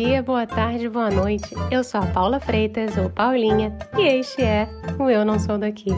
dia, 0.00 0.22
boa 0.22 0.46
tarde, 0.46 0.88
boa 0.88 1.10
noite. 1.10 1.54
Eu 1.70 1.84
sou 1.84 2.00
a 2.00 2.06
Paula 2.06 2.40
Freitas, 2.40 2.96
ou 2.96 3.10
Paulinha, 3.10 3.76
e 3.98 4.00
este 4.00 4.40
é 4.40 4.66
o 4.98 5.10
Eu 5.10 5.26
Não 5.26 5.38
Sou 5.38 5.58
Daqui. 5.58 5.90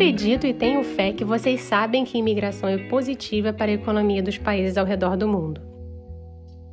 Acredito 0.00 0.46
e 0.46 0.54
tenho 0.54 0.82
fé 0.82 1.12
que 1.12 1.26
vocês 1.26 1.60
sabem 1.60 2.06
que 2.06 2.16
imigração 2.16 2.70
é 2.70 2.78
positiva 2.78 3.52
para 3.52 3.70
a 3.70 3.74
economia 3.74 4.22
dos 4.22 4.38
países 4.38 4.78
ao 4.78 4.86
redor 4.86 5.14
do 5.14 5.28
mundo. 5.28 5.60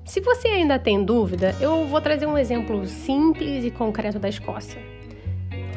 Se 0.05 0.22
você 0.22 0.48
ainda 0.48 0.80
tem 0.80 1.03
dúvida, 1.03 1.53
eu 1.59 1.86
vou 1.88 2.00
trazer 2.00 2.26
um 2.26 2.38
exemplo 2.38 2.86
simples 2.86 3.66
e 3.66 3.70
concreto 3.70 4.17
da 4.17 4.30
Escócia. 4.30 4.81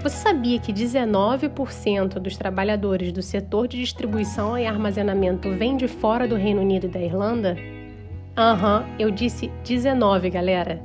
Você 0.00 0.16
sabia 0.16 0.60
que 0.60 0.72
19% 0.72 2.20
dos 2.20 2.36
trabalhadores 2.36 3.10
do 3.10 3.20
setor 3.20 3.66
de 3.66 3.80
distribuição 3.80 4.56
e 4.56 4.64
armazenamento 4.64 5.50
vem 5.50 5.76
de 5.76 5.88
fora 5.88 6.28
do 6.28 6.36
Reino 6.36 6.60
Unido 6.60 6.86
e 6.86 6.90
da 6.90 7.00
Irlanda? 7.00 7.56
Aham, 8.36 8.84
uhum, 8.86 8.94
eu 8.96 9.10
disse 9.10 9.50
19, 9.64 10.30
galera. 10.30 10.80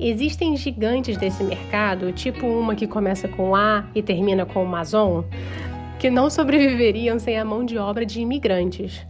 Existem 0.00 0.56
gigantes 0.56 1.16
desse 1.16 1.42
mercado, 1.42 2.12
tipo 2.12 2.46
uma 2.46 2.76
que 2.76 2.86
começa 2.86 3.26
com 3.26 3.54
A 3.54 3.84
e 3.94 4.00
termina 4.00 4.46
com 4.46 4.62
Amazon, 4.62 5.24
que 5.98 6.08
não 6.08 6.30
sobreviveriam 6.30 7.18
sem 7.18 7.36
a 7.36 7.44
mão 7.44 7.64
de 7.64 7.76
obra 7.76 8.06
de 8.06 8.20
imigrantes. 8.20 9.04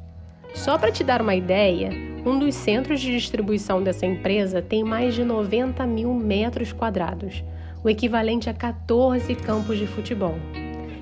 Só 0.54 0.78
para 0.78 0.90
te 0.90 1.04
dar 1.04 1.20
uma 1.20 1.34
ideia, 1.34 1.90
um 2.24 2.38
dos 2.38 2.54
centros 2.54 3.00
de 3.00 3.10
distribuição 3.10 3.82
dessa 3.82 4.06
empresa 4.06 4.62
tem 4.62 4.82
mais 4.82 5.14
de 5.14 5.22
90 5.22 5.86
mil 5.86 6.14
metros 6.14 6.72
quadrados, 6.72 7.44
o 7.84 7.90
equivalente 7.90 8.48
a 8.48 8.54
14 8.54 9.34
campos 9.34 9.76
de 9.76 9.86
futebol. 9.86 10.34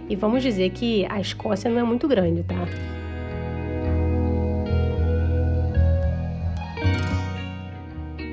E 0.09 0.17
vamos 0.17 0.43
dizer 0.43 0.71
que 0.71 1.07
a 1.09 1.21
Escócia 1.21 1.71
não 1.71 1.79
é 1.79 1.85
muito 1.85 2.09
grande, 2.09 2.43
tá? 2.43 2.67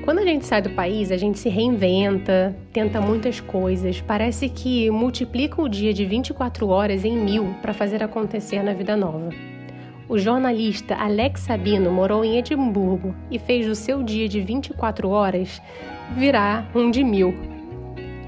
Quando 0.04 0.18
a 0.18 0.22
gente 0.22 0.44
sai 0.44 0.60
do 0.60 0.68
país, 0.68 1.10
a 1.10 1.16
gente 1.16 1.38
se 1.38 1.48
reinventa, 1.48 2.54
tenta 2.74 3.00
muitas 3.00 3.40
coisas, 3.40 4.02
parece 4.02 4.50
que 4.50 4.90
multiplica 4.90 5.62
o 5.62 5.68
dia 5.68 5.94
de 5.94 6.04
24 6.04 6.68
horas 6.68 7.06
em 7.06 7.16
mil 7.16 7.54
para 7.62 7.72
fazer 7.72 8.02
acontecer 8.02 8.62
na 8.62 8.74
vida 8.74 8.98
nova. 8.98 9.30
O 10.06 10.18
jornalista 10.18 10.94
Alex 10.94 11.40
Sabino 11.40 11.90
morou 11.90 12.22
em 12.22 12.36
Edimburgo 12.36 13.14
e 13.30 13.38
fez 13.38 13.66
o 13.66 13.74
seu 13.74 14.02
dia 14.02 14.28
de 14.28 14.42
24 14.42 15.08
horas 15.08 15.62
virar 16.14 16.70
um 16.74 16.90
de 16.90 17.02
mil. 17.02 17.34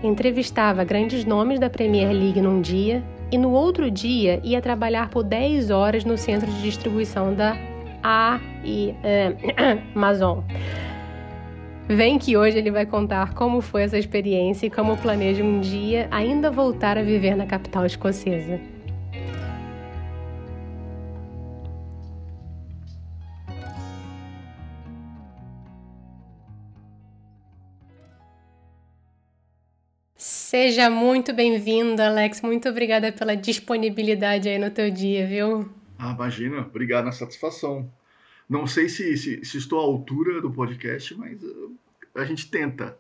Entrevistava 0.03 0.83
grandes 0.83 1.27
nomes 1.27 1.61
da 1.61 1.69
Premier 1.69 2.11
League 2.11 2.41
num 2.41 2.63
dia 2.63 3.05
e 3.31 3.37
no 3.37 3.51
outro 3.51 3.91
dia 3.91 4.41
ia 4.43 4.63
trabalhar 4.63 5.11
por 5.11 5.23
10 5.23 5.69
horas 5.71 6.07
no 6.07 6.17
centro 6.17 6.51
de 6.51 6.63
distribuição 6.63 7.35
da 7.35 7.55
A 8.03 8.41
e 8.65 8.95
eh, 9.05 9.37
Amazon. 9.95 10.39
Vem 11.89 12.19
que 12.19 12.37
hoje 12.37 12.59
ele 12.59 12.73
vai 12.73 12.85
contar 12.85 13.33
como 13.33 13.61
foi 13.61 13.85
essa 13.85 13.97
experiência 13.97 14.67
e 14.67 14.71
como 14.71 14.97
planeja 14.97 15.45
um 15.45 15.61
dia 15.61 16.09
ainda 16.11 16.51
voltar 16.51 16.99
a 16.99 17.03
viver 17.03 17.37
na 17.37 17.47
capital 17.47 17.87
escocesa. 17.87 18.61
Seja 30.17 30.91
muito 30.91 31.33
bem-vindo, 31.33 32.03
Alex. 32.03 32.43
Muito 32.43 32.69
obrigada 32.69 33.13
pela 33.13 33.37
disponibilidade 33.37 34.49
aí 34.49 34.59
no 34.59 34.71
teu 34.71 34.91
dia, 34.91 35.25
viu? 35.25 35.71
Ah, 35.97 36.13
imagina. 36.13 36.63
Obrigado 36.63 37.05
na 37.05 37.13
satisfação. 37.13 37.89
Não 38.49 38.67
sei 38.67 38.89
se, 38.89 39.17
se, 39.17 39.45
se 39.45 39.59
estou 39.59 39.81
à 39.81 39.83
altura 39.83 40.41
do 40.41 40.51
podcast, 40.51 41.15
mas 41.17 41.43
uh, 41.43 41.77
a 42.15 42.25
gente 42.25 42.49
tenta. 42.49 42.97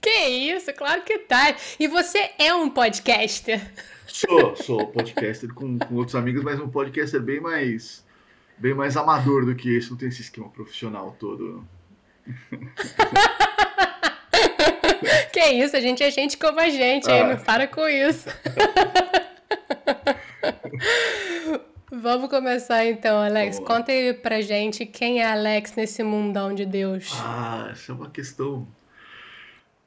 Que 0.00 0.28
isso, 0.28 0.72
claro 0.74 1.02
que 1.02 1.18
tá. 1.18 1.56
E 1.78 1.88
você 1.88 2.30
é 2.38 2.54
um 2.54 2.70
podcaster? 2.70 3.60
Sou, 4.06 4.54
sou 4.56 4.86
podcaster 4.86 5.52
com, 5.52 5.78
com 5.78 5.94
outros 5.96 6.14
amigos, 6.14 6.44
mas 6.44 6.60
um 6.60 6.68
podcaster 6.68 7.20
bem 7.20 7.40
mais 7.40 8.06
bem 8.56 8.74
mais 8.74 8.96
amador 8.96 9.44
do 9.44 9.54
que 9.54 9.76
esse, 9.76 9.90
não 9.90 9.96
tem 9.96 10.08
esse 10.08 10.22
esquema 10.22 10.48
profissional 10.48 11.16
todo. 11.18 11.64
que 15.32 15.46
isso, 15.50 15.76
a 15.76 15.80
gente 15.80 16.02
é 16.02 16.10
gente 16.10 16.36
como 16.36 16.60
a 16.60 16.68
gente, 16.68 17.08
ah. 17.08 17.14
aí, 17.14 17.36
não 17.36 17.44
para 17.44 17.66
com 17.66 17.88
isso. 17.88 18.28
Vamos 21.90 22.28
começar 22.28 22.84
então, 22.84 23.18
Alex. 23.18 23.56
Boa. 23.58 23.66
Conta 23.66 23.92
aí 23.92 24.12
pra 24.12 24.42
gente 24.42 24.84
quem 24.84 25.20
é 25.20 25.32
Alex 25.32 25.74
nesse 25.74 26.02
mundão 26.02 26.54
de 26.54 26.66
Deus. 26.66 27.10
Ah, 27.14 27.68
essa 27.70 27.92
é 27.92 27.94
uma 27.94 28.10
questão. 28.10 28.68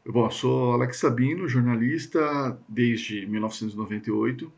Bom, 0.04 0.26
eu 0.26 0.32
sou 0.32 0.74
Alex 0.74 0.98
Sabino, 0.98 1.48
jornalista 1.48 2.58
desde 2.68 3.28
1998 3.28 4.52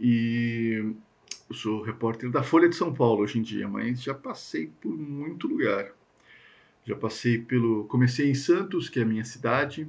e 0.00 0.92
eu 1.48 1.54
sou 1.54 1.82
repórter 1.82 2.30
da 2.30 2.42
Folha 2.42 2.68
de 2.68 2.74
São 2.74 2.92
Paulo 2.92 3.22
hoje 3.22 3.38
em 3.38 3.42
dia, 3.42 3.68
mas 3.68 4.02
já 4.02 4.12
passei 4.12 4.66
por 4.80 4.90
muito 4.90 5.46
lugar. 5.46 5.92
Já 6.84 6.96
passei 6.96 7.38
pelo. 7.38 7.84
Comecei 7.84 8.28
em 8.28 8.34
Santos, 8.34 8.88
que 8.88 8.98
é 8.98 9.02
a 9.02 9.06
minha 9.06 9.24
cidade, 9.24 9.88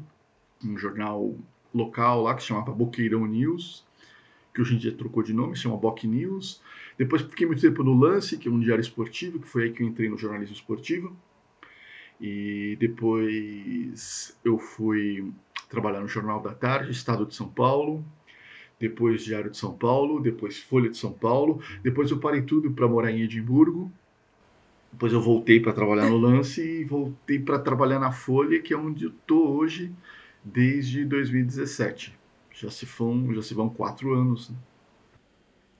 um 0.64 0.78
jornal 0.78 1.36
local 1.74 2.22
lá 2.22 2.36
que 2.36 2.42
se 2.42 2.50
chamava 2.50 2.72
Boqueirão 2.72 3.26
News 3.26 3.87
que 4.58 4.62
hoje 4.64 4.74
em 4.74 4.80
dia 4.80 4.92
trocou 4.92 5.22
de 5.22 5.34
nome, 5.34 5.56
se 5.56 5.62
chama 5.62 5.78
Boc 5.78 6.04
News. 6.04 6.60
Depois 6.98 7.22
fiquei 7.22 7.46
muito 7.46 7.62
tempo 7.62 7.84
no 7.84 7.94
Lance, 7.94 8.40
que 8.40 8.48
é 8.48 8.52
um 8.52 8.60
diário 8.60 8.82
esportivo, 8.82 9.40
que 9.40 9.48
foi 9.48 9.66
aí 9.66 9.72
que 9.72 9.84
eu 9.84 9.88
entrei 9.88 10.10
no 10.10 10.18
jornalismo 10.18 10.56
esportivo. 10.56 11.16
E 12.20 12.76
depois 12.80 14.36
eu 14.44 14.58
fui 14.58 15.32
trabalhar 15.70 16.02
no 16.02 16.08
Jornal 16.08 16.42
da 16.42 16.56
Tarde, 16.56 16.90
Estado 16.90 17.24
de 17.28 17.36
São 17.36 17.48
Paulo, 17.48 18.04
depois 18.80 19.24
Diário 19.24 19.52
de 19.52 19.58
São 19.58 19.78
Paulo, 19.78 20.20
depois 20.20 20.58
Folha 20.58 20.90
de 20.90 20.98
São 20.98 21.14
Paulo, 21.14 21.62
depois 21.84 22.10
eu 22.10 22.18
parei 22.18 22.42
tudo 22.42 22.72
para 22.72 22.88
morar 22.88 23.12
em 23.12 23.22
Edimburgo. 23.22 23.92
Depois 24.92 25.14
eu 25.14 25.22
voltei 25.22 25.60
para 25.60 25.72
trabalhar 25.72 26.10
no 26.10 26.18
Lance 26.18 26.62
e 26.64 26.84
voltei 26.84 27.38
para 27.38 27.60
trabalhar 27.60 28.00
na 28.00 28.12
Folha, 28.12 28.60
que 28.60 28.74
é 28.74 28.78
onde 28.78 29.06
eu 29.06 29.14
tô 29.28 29.50
hoje 29.50 29.94
desde 30.44 31.06
2017 31.06 32.18
já 32.60 32.72
se 32.72 32.86
vão, 32.86 33.34
já 33.34 33.42
se 33.42 33.54
vão 33.54 33.70
quatro 33.70 34.14
anos. 34.14 34.50
Né? 34.50 34.56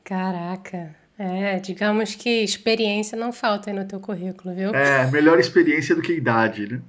Caraca. 0.04 0.96
É, 1.18 1.60
digamos 1.60 2.14
que 2.14 2.44
experiência 2.44 3.18
não 3.18 3.34
falta 3.34 3.72
aí 3.72 3.76
no 3.76 3.86
teu 3.86 4.00
currículo, 4.00 4.54
viu? 4.54 4.76
É, 4.76 5.10
melhor 5.10 5.40
experiência 5.40 5.96
do 5.96 6.02
que 6.02 6.14
idade, 6.14 6.72
né? 6.72 6.82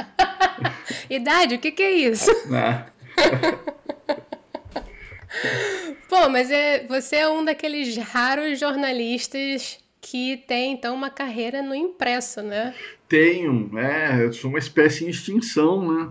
idade? 1.10 1.56
O 1.56 1.58
que, 1.58 1.70
que 1.70 1.82
é 1.82 1.92
isso? 1.92 2.30
É. 2.50 2.86
Pô, 6.08 6.30
mas 6.30 6.50
é, 6.50 6.86
você 6.86 7.16
é 7.16 7.28
um 7.28 7.44
daqueles 7.44 7.94
raros 7.98 8.58
jornalistas 8.58 9.78
que 10.00 10.38
tem, 10.46 10.72
então, 10.72 10.94
uma 10.94 11.10
carreira 11.10 11.60
no 11.60 11.74
impresso, 11.74 12.40
né? 12.40 12.74
Tenho, 13.06 13.78
é, 13.78 14.24
eu 14.24 14.32
sou 14.32 14.48
uma 14.48 14.58
espécie 14.58 15.04
em 15.04 15.10
extinção, 15.10 15.86
né? 15.86 16.10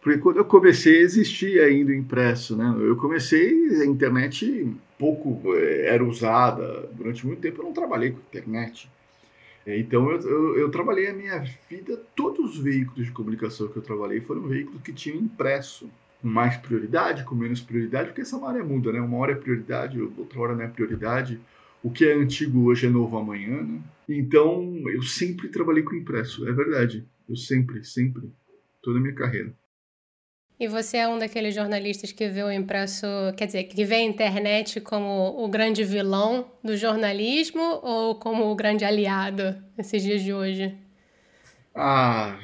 Porque 0.00 0.18
quando 0.18 0.36
eu 0.36 0.44
comecei, 0.44 0.98
existia 1.00 1.64
ainda 1.64 1.90
o 1.90 1.94
impresso, 1.94 2.56
né? 2.56 2.74
Eu 2.78 2.96
comecei, 2.96 3.82
a 3.82 3.84
internet 3.84 4.72
pouco 4.98 5.40
eh, 5.54 5.86
era 5.86 6.04
usada. 6.04 6.88
Durante 6.92 7.26
muito 7.26 7.40
tempo 7.40 7.60
eu 7.60 7.64
não 7.64 7.72
trabalhei 7.72 8.12
com 8.12 8.18
internet. 8.18 8.88
Então 9.66 10.10
eu, 10.10 10.20
eu, 10.20 10.58
eu, 10.58 10.70
trabalhei 10.70 11.08
a 11.08 11.12
minha 11.12 11.38
vida, 11.68 12.00
todos 12.16 12.56
os 12.56 12.58
veículos 12.58 13.06
de 13.06 13.12
comunicação 13.12 13.68
que 13.68 13.76
eu 13.76 13.82
trabalhei 13.82 14.20
foram 14.20 14.42
veículos 14.42 14.80
que 14.82 14.92
tinham 14.92 15.18
impresso. 15.18 15.90
Com 16.22 16.28
mais 16.28 16.56
prioridade, 16.56 17.22
com 17.22 17.36
menos 17.36 17.60
prioridade, 17.60 18.08
porque 18.08 18.22
essa 18.22 18.44
área 18.44 18.64
muda, 18.64 18.92
né? 18.92 19.00
Uma 19.00 19.18
hora 19.18 19.32
é 19.32 19.36
prioridade, 19.36 20.00
outra 20.00 20.40
hora 20.40 20.54
não 20.54 20.62
é 20.62 20.68
prioridade. 20.68 21.40
O 21.80 21.92
que 21.92 22.04
é 22.04 22.12
antigo 22.12 22.64
hoje 22.64 22.86
é 22.86 22.90
novo 22.90 23.16
amanhã, 23.16 23.62
né? 23.62 23.80
Então 24.08 24.74
eu 24.88 25.02
sempre 25.02 25.48
trabalhei 25.48 25.82
com 25.82 25.94
impresso, 25.94 26.48
é 26.48 26.52
verdade. 26.52 27.06
Eu 27.28 27.36
sempre, 27.36 27.84
sempre, 27.84 28.32
toda 28.82 28.98
a 28.98 29.00
minha 29.00 29.14
carreira. 29.14 29.54
E 30.60 30.66
você 30.66 30.96
é 30.96 31.08
um 31.08 31.18
daqueles 31.18 31.54
jornalistas 31.54 32.10
que 32.10 32.28
vê 32.28 32.42
o 32.42 32.50
impresso, 32.50 33.06
quer 33.36 33.46
dizer, 33.46 33.64
que 33.64 33.84
vê 33.84 33.96
a 33.96 34.02
internet 34.02 34.80
como 34.80 35.40
o 35.42 35.48
grande 35.48 35.84
vilão 35.84 36.50
do 36.64 36.76
jornalismo 36.76 37.62
ou 37.80 38.16
como 38.16 38.50
o 38.50 38.56
grande 38.56 38.84
aliado 38.84 39.56
nesses 39.76 40.02
dias 40.02 40.20
de 40.20 40.34
hoje? 40.34 40.76
Ah, 41.72 42.36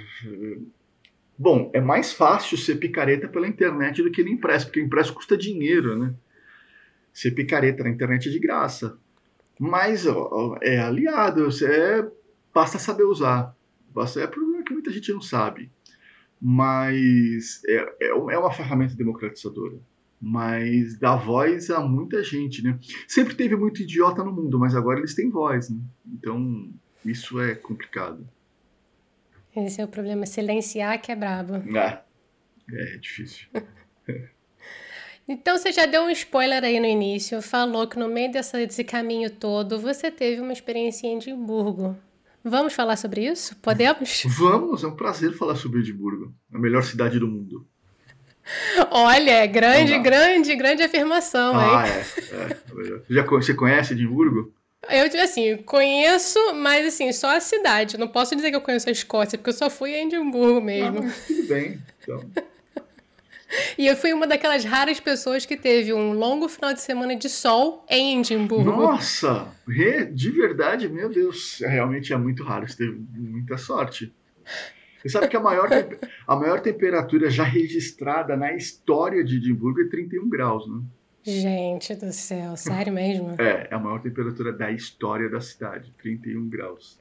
bom, 1.37 1.72
é 1.75 1.81
mais 1.81 2.12
fácil 2.12 2.56
ser 2.56 2.76
picareta 2.76 3.26
pela 3.26 3.49
internet 3.49 4.00
do 4.00 4.12
que 4.12 4.22
no 4.22 4.31
impresso, 4.31 4.67
porque 4.67 4.81
o 4.81 4.84
impresso 4.84 5.12
custa 5.12 5.37
dinheiro, 5.37 5.99
né? 5.99 6.14
Ser 7.12 7.32
picareta 7.32 7.82
na 7.82 7.90
internet 7.90 8.28
é 8.28 8.32
de 8.32 8.38
graça. 8.38 8.96
Mas 9.58 10.06
ó, 10.06 10.56
é 10.62 10.78
aliado, 10.78 11.49
é, 11.64 12.08
basta 12.55 12.78
saber 12.78 13.05
usar. 13.05 13.56
Basta, 13.93 14.20
é 14.20 14.26
problema 14.28 14.62
que 14.62 14.72
muita 14.72 14.93
gente 14.93 15.12
não 15.12 15.20
sabe. 15.20 15.69
Mas 16.46 17.62
é, 17.67 17.76
é, 18.02 18.08
é 18.08 18.38
uma 18.38 18.52
ferramenta 18.52 18.94
democratizadora. 18.94 19.79
Mas 20.20 20.99
dá 20.99 21.17
voz 21.17 21.70
a 21.70 21.81
muita 21.81 22.23
gente, 22.23 22.62
né? 22.62 22.79
Sempre 23.08 23.35
teve 23.35 23.56
muito 23.56 23.81
idiota 23.81 24.23
no 24.23 24.31
mundo, 24.31 24.58
mas 24.58 24.75
agora 24.76 24.99
eles 24.99 25.14
têm 25.14 25.31
voz, 25.31 25.70
né? 25.70 25.79
Então, 26.06 26.70
isso 27.02 27.41
é 27.41 27.55
complicado. 27.55 28.29
Esse 29.56 29.81
é 29.81 29.85
o 29.85 29.88
problema, 29.88 30.26
silenciar 30.26 31.00
que 31.00 31.11
é 31.11 31.17
brabo. 31.17 31.55
É, 31.75 32.05
é 32.70 32.96
difícil. 32.99 33.49
Então 35.26 35.56
você 35.56 35.73
já 35.73 35.87
deu 35.87 36.02
um 36.02 36.11
spoiler 36.11 36.62
aí 36.62 36.79
no 36.79 36.85
início, 36.85 37.41
falou 37.41 37.88
que 37.88 37.99
no 37.99 38.08
meio 38.08 38.31
dessa, 38.31 38.58
desse 38.58 38.85
caminho 38.85 39.31
todo 39.31 39.81
você 39.81 40.11
teve 40.11 40.38
uma 40.38 40.52
experiência 40.52 41.06
em 41.06 41.17
Edimburgo. 41.17 41.96
Vamos 42.44 42.75
falar 42.75 42.96
sobre 42.96 43.25
isso? 43.25 43.56
Podemos? 43.56 44.23
Vamos, 44.37 44.85
é 44.85 44.87
um 44.87 44.94
prazer 44.94 45.32
falar 45.32 45.56
sobre 45.56 45.81
Edimburgo, 45.81 46.35
a 46.52 46.58
melhor 46.58 46.85
cidade 46.85 47.19
do 47.19 47.26
mundo. 47.26 47.67
Olha, 48.91 49.31
é 49.31 49.46
grande, 49.46 49.99
grande, 49.99 50.55
grande 50.55 50.82
afirmação, 50.82 51.58
ah, 51.58 51.88
hein? 51.88 51.94
É, 52.31 52.52
é. 52.52 53.02
Já, 53.08 53.23
você 53.25 53.55
conhece 53.55 53.94
Edimburgo? 53.94 54.52
Eu, 54.91 55.23
assim, 55.23 55.56
conheço, 55.56 56.38
mas 56.55 56.87
assim, 56.87 57.11
só 57.11 57.35
a 57.35 57.41
cidade. 57.41 57.96
Não 57.96 58.06
posso 58.06 58.37
dizer 58.37 58.50
que 58.50 58.56
eu 58.56 58.61
conheço 58.61 58.91
a 58.91 58.93
Escócia, 58.93 59.38
porque 59.38 59.49
eu 59.49 59.55
só 59.55 59.70
fui 59.70 59.94
em 59.94 60.06
Edimburgo 60.06 60.61
mesmo. 60.61 60.99
Ah, 60.99 61.12
tudo 61.26 61.43
bem, 61.44 61.81
então. 62.02 62.31
E 63.78 63.86
eu 63.86 63.96
fui 63.96 64.12
uma 64.12 64.26
daquelas 64.26 64.64
raras 64.64 65.00
pessoas 65.00 65.44
que 65.44 65.56
teve 65.56 65.92
um 65.92 66.12
longo 66.12 66.48
final 66.48 66.72
de 66.72 66.80
semana 66.80 67.16
de 67.16 67.28
sol 67.28 67.84
em 67.88 68.20
Edimburgo. 68.20 68.70
Nossa! 68.70 69.48
De 70.12 70.30
verdade, 70.30 70.88
meu 70.88 71.08
Deus. 71.08 71.60
Realmente 71.60 72.12
é 72.12 72.16
muito 72.16 72.42
raro. 72.42 72.68
Você 72.68 72.76
teve 72.76 72.92
muita 73.16 73.56
sorte. 73.56 74.14
Você 75.00 75.08
sabe 75.08 75.28
que 75.28 75.36
a 75.36 75.40
maior, 75.40 75.68
a 76.26 76.36
maior 76.36 76.60
temperatura 76.60 77.28
já 77.28 77.44
registrada 77.44 78.36
na 78.36 78.54
história 78.54 79.22
de 79.22 79.36
Edimburgo 79.36 79.82
é 79.82 79.88
31 79.88 80.28
graus, 80.28 80.66
né? 80.66 80.82
Gente 81.22 81.94
do 81.94 82.12
céu, 82.12 82.54
sério 82.56 82.92
mesmo? 82.92 83.34
É, 83.38 83.68
é 83.70 83.74
a 83.74 83.78
maior 83.78 84.00
temperatura 84.00 84.52
da 84.52 84.70
história 84.70 85.28
da 85.28 85.40
cidade, 85.40 85.92
31 86.02 86.48
graus. 86.48 87.00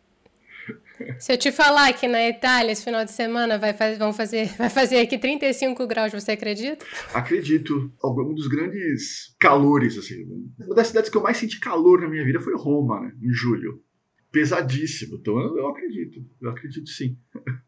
Se 1.19 1.33
eu 1.33 1.39
te 1.39 1.53
falar 1.53 1.93
que 1.93 2.07
na 2.07 2.29
Itália 2.29 2.73
esse 2.73 2.85
final 2.85 3.05
de 3.05 3.13
semana 3.13 3.59
vai, 3.59 3.73
faz, 3.73 3.99
vão 3.99 4.13
fazer, 4.13 4.47
vai 4.57 4.71
fazer 4.71 4.99
aqui 4.99 5.19
35 5.19 5.87
graus, 5.87 6.13
você 6.13 6.33
acredita? 6.33 6.85
Acredito. 7.13 7.93
Um 8.03 8.35
dos 8.35 8.49
grandes 8.49 9.35
calores, 9.39 9.97
assim. 9.97 10.25
Uma 10.59 10.75
das 10.75 10.89
cidades 10.89 11.11
que 11.11 11.17
eu 11.17 11.23
mais 11.23 11.37
senti 11.37 11.59
calor 11.59 12.01
na 12.01 12.09
minha 12.09 12.25
vida 12.25 12.41
foi 12.41 12.55
Roma, 12.57 13.01
né? 13.01 13.13
Em 13.23 13.33
julho. 13.33 13.83
Pesadíssimo. 14.31 15.17
Então 15.17 15.39
eu 15.57 15.69
acredito. 15.69 16.25
Eu 16.41 16.51
acredito 16.51 16.89
sim. 16.89 17.17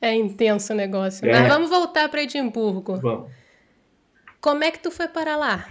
É 0.00 0.14
intenso 0.14 0.72
o 0.72 0.76
negócio. 0.76 1.28
É. 1.28 1.32
Mas 1.32 1.48
vamos 1.48 1.68
voltar 1.68 2.08
para 2.08 2.22
Edimburgo. 2.22 3.00
Vamos. 3.00 3.32
Como 4.40 4.62
é 4.62 4.70
que 4.70 4.78
tu 4.78 4.92
foi 4.92 5.08
para 5.08 5.36
lá? 5.36 5.68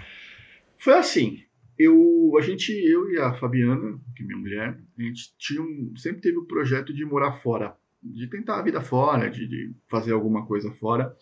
Foi 0.77 0.95
assim 0.95 1.46
eu, 1.77 2.33
a 2.37 2.41
gente, 2.41 2.71
eu 2.71 3.09
e 3.11 3.19
a 3.19 3.33
Fabiana, 3.33 3.99
que 4.15 4.23
é 4.23 4.25
minha 4.25 4.39
mulher, 4.39 4.79
a 4.97 5.01
gente 5.01 5.35
tinha 5.37 5.61
um, 5.61 5.93
sempre 5.95 6.21
teve 6.21 6.37
o 6.37 6.41
um 6.41 6.45
projeto 6.45 6.93
de 6.93 7.05
morar 7.05 7.33
fora, 7.33 7.75
de 8.01 8.27
tentar 8.27 8.59
a 8.59 8.63
vida 8.63 8.81
fora, 8.81 9.29
de, 9.29 9.47
de, 9.47 9.71
fazer 9.87 10.11
alguma 10.11 10.45
coisa 10.45 10.71
fora. 10.71 11.15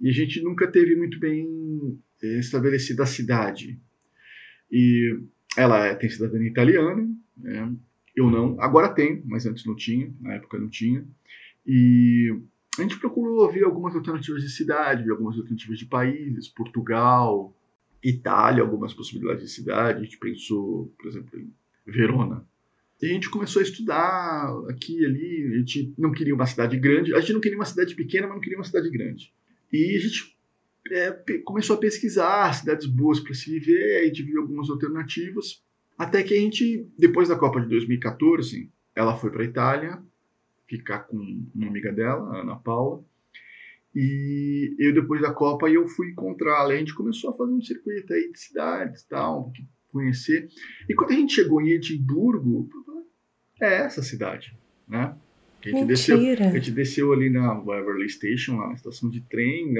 E 0.00 0.08
a 0.08 0.12
gente 0.12 0.42
nunca 0.42 0.66
teve 0.66 0.96
muito 0.96 1.18
bem 1.18 2.00
eh, 2.22 2.38
estabelecida 2.38 3.02
a 3.02 3.06
cidade. 3.06 3.78
E 4.70 5.18
ela 5.56 5.86
é, 5.86 5.94
tem 5.94 6.08
cidadania 6.08 6.48
italiana, 6.48 7.08
né? 7.36 7.74
eu 8.14 8.30
não. 8.30 8.60
Agora 8.60 8.88
tem, 8.88 9.22
mas 9.26 9.46
antes 9.46 9.64
não 9.66 9.74
tinha, 9.74 10.12
na 10.20 10.34
época 10.34 10.58
não 10.58 10.68
tinha. 10.68 11.06
E 11.66 12.34
a 12.78 12.82
gente 12.82 12.98
procurou 12.98 13.50
ver 13.50 13.64
algumas 13.64 13.94
alternativas 13.94 14.42
de 14.42 14.50
cidade, 14.50 15.04
ver 15.04 15.12
algumas 15.12 15.36
alternativas 15.36 15.78
de 15.78 15.86
países, 15.86 16.48
Portugal, 16.48 17.54
Itália, 18.02 18.62
algumas 18.62 18.94
possibilidades 18.94 19.42
de 19.42 19.50
cidade. 19.50 20.00
A 20.00 20.02
gente 20.02 20.18
pensou, 20.18 20.92
por 20.98 21.08
exemplo, 21.08 21.38
em 21.38 21.52
Verona. 21.86 22.46
E 23.00 23.06
a 23.06 23.08
gente 23.08 23.28
começou 23.28 23.60
a 23.60 23.62
estudar 23.62 24.52
aqui 24.68 25.00
e 25.00 25.06
ali. 25.06 25.54
A 25.54 25.58
gente 25.58 25.94
não 25.98 26.12
queria 26.12 26.34
uma 26.34 26.46
cidade 26.46 26.76
grande. 26.78 27.14
A 27.14 27.20
gente 27.20 27.32
não 27.32 27.40
queria 27.40 27.58
uma 27.58 27.64
cidade 27.64 27.94
pequena, 27.94 28.26
mas 28.26 28.36
não 28.36 28.40
queria 28.40 28.58
uma 28.58 28.64
cidade 28.64 28.90
grande. 28.90 29.32
E 29.72 29.96
a 29.96 30.00
gente 30.00 30.36
é, 30.90 31.10
começou 31.44 31.76
a 31.76 31.78
pesquisar 31.78 32.52
cidades 32.54 32.86
boas 32.86 33.20
para 33.20 33.34
se 33.34 33.50
viver. 33.50 34.02
A 34.02 34.06
gente 34.06 34.22
viu 34.22 34.40
algumas 34.40 34.70
alternativas. 34.70 35.62
Até 35.98 36.22
que 36.22 36.34
a 36.34 36.38
gente, 36.38 36.86
depois 36.98 37.28
da 37.28 37.36
Copa 37.36 37.60
de 37.60 37.68
2014, 37.68 38.70
ela 38.94 39.16
foi 39.16 39.30
para 39.30 39.42
a 39.42 39.46
Itália 39.46 40.02
ficar 40.66 41.00
com 41.00 41.16
uma 41.54 41.68
amiga 41.68 41.92
dela, 41.92 42.40
Ana 42.40 42.56
Paula. 42.56 43.04
E 43.98 44.76
eu, 44.78 44.92
depois 44.92 45.22
da 45.22 45.32
Copa, 45.32 45.70
eu 45.70 45.88
fui 45.88 46.10
encontrá-la. 46.10 46.74
A 46.74 46.76
gente 46.76 46.94
começou 46.94 47.30
a 47.30 47.34
fazer 47.34 47.50
um 47.50 47.62
circuito 47.62 48.12
aí 48.12 48.30
de 48.30 48.38
cidades 48.38 49.02
tal, 49.04 49.50
conhecer. 49.88 50.50
E 50.86 50.94
quando 50.94 51.12
a 51.12 51.14
gente 51.14 51.32
chegou 51.32 51.62
em 51.62 51.70
Edimburgo, 51.70 52.68
é 53.58 53.76
essa 53.78 54.02
cidade, 54.02 54.54
né? 54.86 55.16
A 55.64 55.68
gente, 55.68 55.86
desceu, 55.86 56.18
a 56.18 56.50
gente 56.50 56.70
desceu 56.70 57.12
ali 57.12 57.30
na 57.30 57.54
Waverley 57.54 58.08
Station, 58.08 58.58
lá 58.58 58.68
na 58.68 58.74
estação 58.74 59.08
de 59.08 59.22
trem, 59.22 59.74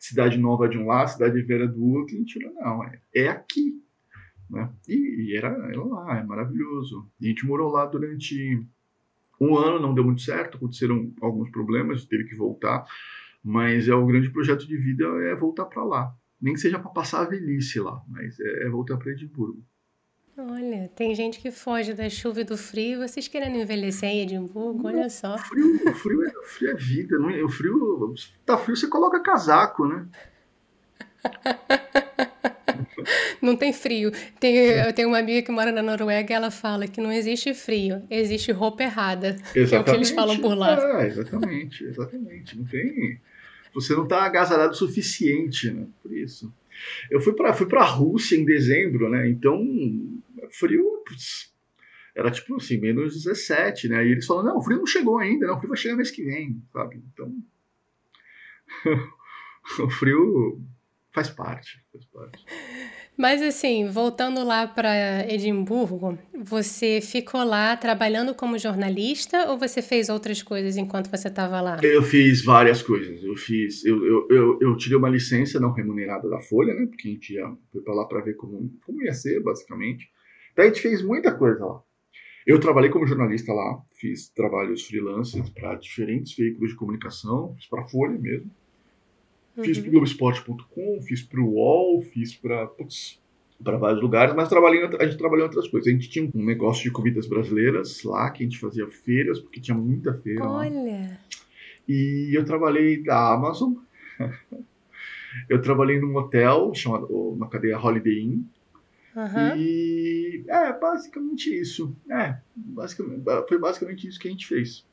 cidade 0.00 0.38
nova 0.38 0.66
de 0.66 0.78
um 0.78 0.86
lado, 0.86 1.10
cidade 1.10 1.40
velha 1.42 1.68
do 1.68 1.84
outro, 1.84 2.14
e 2.14 2.16
a 2.16 2.20
gente 2.20 2.40
falou, 2.40 2.54
não, 2.56 2.84
é, 2.84 3.00
é 3.14 3.28
aqui. 3.28 3.80
Né? 4.50 4.68
E, 4.88 4.94
e 5.28 5.36
era, 5.36 5.48
era 5.48 5.84
lá, 5.84 6.18
é 6.18 6.24
maravilhoso. 6.24 7.06
E 7.20 7.26
a 7.26 7.28
gente 7.28 7.46
morou 7.46 7.70
lá 7.70 7.84
durante 7.84 8.66
um 9.40 9.56
ano, 9.56 9.78
não 9.78 9.94
deu 9.94 10.02
muito 10.02 10.22
certo, 10.22 10.56
aconteceram 10.56 11.12
alguns 11.20 11.50
problemas, 11.50 12.04
teve 12.06 12.24
que 12.24 12.34
voltar. 12.34 12.84
Mas 13.42 13.88
é 13.88 13.94
o 13.94 14.06
grande 14.06 14.30
projeto 14.30 14.66
de 14.66 14.76
vida 14.76 15.04
é 15.24 15.34
voltar 15.34 15.66
para 15.66 15.84
lá. 15.84 16.14
Nem 16.40 16.54
que 16.54 16.60
seja 16.60 16.78
para 16.78 16.90
passar 16.90 17.22
a 17.22 17.28
velhice 17.28 17.80
lá, 17.80 18.00
mas 18.08 18.38
é, 18.38 18.66
é 18.66 18.68
voltar 18.68 18.96
para 18.96 19.12
Edimburgo. 19.12 19.64
Olha, 20.36 20.88
tem 20.94 21.12
gente 21.16 21.40
que 21.40 21.50
foge 21.50 21.94
da 21.94 22.08
chuva 22.08 22.42
e 22.42 22.44
do 22.44 22.56
frio. 22.56 23.00
Vocês 23.00 23.26
querendo 23.26 23.56
envelhecer 23.56 24.08
em 24.08 24.22
Edimburgo? 24.22 24.86
Olha 24.86 25.08
só. 25.08 25.34
O 25.34 25.38
frio, 25.38 25.94
frio, 25.94 26.24
é, 26.24 26.32
frio 26.44 26.70
é 26.70 26.74
vida. 26.74 27.18
Não 27.18 27.28
é? 27.28 27.42
O 27.42 27.48
frio, 27.48 28.14
tá 28.46 28.56
frio, 28.56 28.76
você 28.76 28.86
coloca 28.86 29.20
casaco, 29.20 29.88
né? 29.88 30.06
não 33.42 33.56
tem 33.56 33.72
frio. 33.72 34.12
Tem, 34.38 34.54
eu 34.54 34.92
tenho 34.92 35.08
uma 35.08 35.18
amiga 35.18 35.42
que 35.42 35.50
mora 35.50 35.72
na 35.72 35.82
Noruega 35.82 36.32
e 36.32 36.36
ela 36.36 36.52
fala 36.52 36.86
que 36.86 37.00
não 37.00 37.12
existe 37.12 37.52
frio, 37.52 38.04
existe 38.08 38.52
roupa 38.52 38.84
errada. 38.84 39.36
Exatamente. 39.54 39.74
É 39.74 39.80
o 39.80 39.84
que 39.84 39.90
eles 39.90 40.10
falam 40.10 40.38
por 40.38 40.56
lá. 40.56 41.02
É, 41.02 41.08
exatamente, 41.08 41.84
exatamente. 41.84 42.56
Não 42.56 42.64
tem. 42.64 43.20
Você 43.80 43.94
não 43.94 44.04
está 44.04 44.24
agasalhado 44.24 44.72
o 44.72 44.76
suficiente, 44.76 45.70
né? 45.70 45.86
Por 46.02 46.12
isso. 46.12 46.52
Eu 47.10 47.20
fui 47.20 47.32
para 47.32 47.52
fui 47.52 47.66
a 47.72 47.84
Rússia 47.84 48.36
em 48.36 48.44
dezembro, 48.44 49.08
né? 49.08 49.28
Então, 49.28 49.60
frio. 50.50 51.02
Putz, 51.06 51.52
era 52.14 52.30
tipo 52.30 52.56
assim, 52.56 52.78
menos 52.78 53.14
17, 53.14 53.88
né? 53.88 54.06
E 54.06 54.12
eles 54.12 54.26
falam: 54.26 54.44
não, 54.44 54.58
o 54.58 54.62
frio 54.62 54.78
não 54.78 54.86
chegou 54.86 55.18
ainda, 55.18 55.46
não, 55.46 55.54
o 55.54 55.58
frio 55.58 55.68
vai 55.68 55.78
chegar 55.78 55.96
mês 55.96 56.10
que 56.10 56.24
vem, 56.24 56.60
sabe? 56.72 57.02
Então. 57.12 57.32
o 59.84 59.90
frio 59.90 60.60
faz 61.18 61.30
parte, 61.30 61.84
faz 61.92 62.04
parte. 62.06 62.44
Mas 63.16 63.42
assim, 63.42 63.88
voltando 63.88 64.44
lá 64.44 64.68
para 64.68 65.26
Edimburgo, 65.28 66.16
você 66.40 67.00
ficou 67.00 67.42
lá 67.42 67.76
trabalhando 67.76 68.32
como 68.32 68.56
jornalista 68.56 69.50
ou 69.50 69.58
você 69.58 69.82
fez 69.82 70.08
outras 70.08 70.40
coisas 70.42 70.76
enquanto 70.76 71.10
você 71.10 71.26
estava 71.26 71.60
lá? 71.60 71.80
Eu 71.82 72.02
fiz 72.02 72.44
várias 72.44 72.80
coisas. 72.80 73.22
Eu 73.24 73.34
fiz, 73.34 73.84
eu, 73.84 74.04
eu, 74.06 74.28
eu, 74.30 74.58
eu, 74.60 74.76
tirei 74.76 74.96
uma 74.96 75.08
licença 75.08 75.58
não 75.58 75.72
remunerada 75.72 76.28
da 76.28 76.38
Folha, 76.40 76.72
né? 76.72 76.86
Porque 76.86 77.08
a 77.08 77.10
gente 77.10 77.34
ia, 77.34 77.52
foi 77.72 77.82
para 77.82 77.94
lá 77.94 78.06
para 78.06 78.20
ver 78.20 78.34
como, 78.34 78.70
como 78.86 79.02
ia 79.02 79.12
ser, 79.12 79.42
basicamente. 79.42 80.08
Daí 80.56 80.66
a 80.66 80.68
gente 80.68 80.80
fez 80.82 81.02
muita 81.02 81.36
coisa 81.36 81.64
lá. 81.64 81.82
Eu 82.46 82.60
trabalhei 82.60 82.88
como 82.88 83.06
jornalista 83.06 83.52
lá, 83.52 83.82
fiz 83.96 84.30
trabalhos 84.30 84.86
freelancers 84.86 85.50
para 85.50 85.74
diferentes 85.74 86.36
veículos 86.36 86.70
de 86.70 86.76
comunicação, 86.76 87.54
fiz 87.56 87.66
para 87.68 87.82
a 87.82 87.88
Folha 87.88 88.16
mesmo. 88.16 88.50
Fiz 89.62 89.78
para 89.78 89.88
o 89.88 89.90
Globoesporte.com, 89.90 91.00
fiz 91.02 91.22
para 91.22 91.40
o 91.40 91.54
UOL, 91.54 92.02
fiz 92.02 92.34
para 92.34 92.70
para 93.62 93.76
vários 93.76 94.00
lugares, 94.00 94.34
mas 94.36 94.48
trabalhei, 94.48 94.84
a 94.84 95.04
gente 95.04 95.18
trabalhou 95.18 95.44
em 95.44 95.48
outras 95.48 95.66
coisas. 95.66 95.88
A 95.88 95.90
gente 95.92 96.08
tinha 96.08 96.30
um 96.32 96.44
negócio 96.44 96.84
de 96.84 96.92
comidas 96.92 97.26
brasileiras 97.26 98.04
lá, 98.04 98.30
que 98.30 98.44
a 98.44 98.46
gente 98.46 98.58
fazia 98.58 98.86
feiras, 98.86 99.40
porque 99.40 99.60
tinha 99.60 99.76
muita 99.76 100.14
feira 100.14 100.48
Olha! 100.48 100.80
Lá. 100.80 101.18
E 101.88 102.30
eu 102.36 102.44
trabalhei 102.44 103.02
da 103.02 103.34
Amazon. 103.34 103.74
eu 105.48 105.60
trabalhei 105.60 105.98
num 105.98 106.14
hotel 106.14 106.72
chamado 106.74 107.36
na 107.36 107.48
cadeia 107.48 107.80
Holiday 107.80 108.20
Inn. 108.20 108.44
Uhum. 109.16 109.56
E 109.56 110.44
é 110.46 110.72
basicamente 110.78 111.52
isso. 111.52 111.96
É, 112.08 112.36
basicamente, 112.54 113.24
foi 113.48 113.58
basicamente 113.58 114.06
isso 114.06 114.20
que 114.20 114.28
a 114.28 114.30
gente 114.30 114.46
fez 114.46 114.86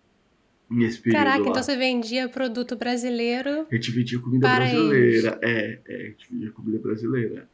nesse 0.69 0.99
período 0.99 1.23
Caraca, 1.23 1.43
lá. 1.43 1.49
então 1.49 1.63
você 1.63 1.75
vendia 1.75 2.27
produto 2.29 2.75
brasileiro. 2.75 3.67
A 3.71 3.75
gente 3.75 3.91
vendia 3.91 4.19
comida 4.19 4.47
brasileira. 4.47 5.39
É, 5.41 5.79
é, 5.87 5.95
a 5.95 6.03
gente 6.09 6.31
vendia 6.31 6.51
comida 6.51 6.79
brasileira. 6.79 7.49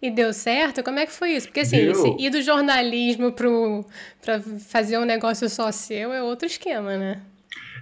E 0.00 0.10
deu 0.10 0.32
certo? 0.32 0.82
Como 0.82 0.98
é 0.98 1.06
que 1.06 1.12
foi 1.12 1.32
isso? 1.32 1.48
Porque 1.48 1.60
assim, 1.60 1.76
ir 2.18 2.30
do 2.30 2.40
jornalismo 2.40 3.32
para 3.32 4.40
fazer 4.68 4.96
um 4.98 5.04
negócio 5.04 5.48
só 5.48 5.72
seu 5.72 6.12
é 6.12 6.22
outro 6.22 6.46
esquema, 6.46 6.96
né? 6.96 7.22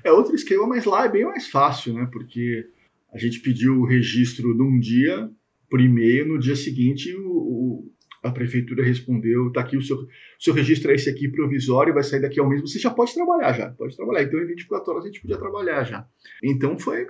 É 0.02 0.10
outro 0.10 0.34
esquema, 0.34 0.66
mas 0.66 0.84
lá 0.86 1.04
é 1.04 1.08
bem 1.10 1.24
mais 1.24 1.46
fácil, 1.48 1.92
né? 1.92 2.08
Porque 2.10 2.66
a 3.12 3.18
gente 3.18 3.40
pediu 3.40 3.80
o 3.80 3.86
registro 3.86 4.54
num 4.54 4.78
dia, 4.78 5.28
e-mail, 5.78 6.26
no 6.26 6.38
dia 6.38 6.56
seguinte 6.56 7.14
o, 7.14 7.30
o, 7.30 7.92
a 8.26 8.32
prefeitura 8.32 8.84
respondeu, 8.84 9.52
tá 9.52 9.60
aqui 9.60 9.76
o 9.76 9.82
seu, 9.82 10.06
seu 10.38 10.52
registro 10.54 10.90
é 10.90 10.94
esse 10.94 11.08
aqui 11.08 11.28
provisório, 11.28 11.94
vai 11.94 12.02
sair 12.02 12.20
daqui 12.20 12.40
ao 12.40 12.48
mês, 12.48 12.60
você 12.60 12.78
já 12.78 12.90
pode 12.90 13.14
trabalhar 13.14 13.52
já, 13.52 13.70
pode 13.70 13.96
trabalhar. 13.96 14.24
Então 14.24 14.40
em 14.40 14.46
24 14.46 14.92
horas 14.92 15.04
a 15.04 15.06
gente 15.08 15.20
podia 15.20 15.38
trabalhar 15.38 15.84
já. 15.84 16.06
Então 16.42 16.78
foi, 16.78 17.06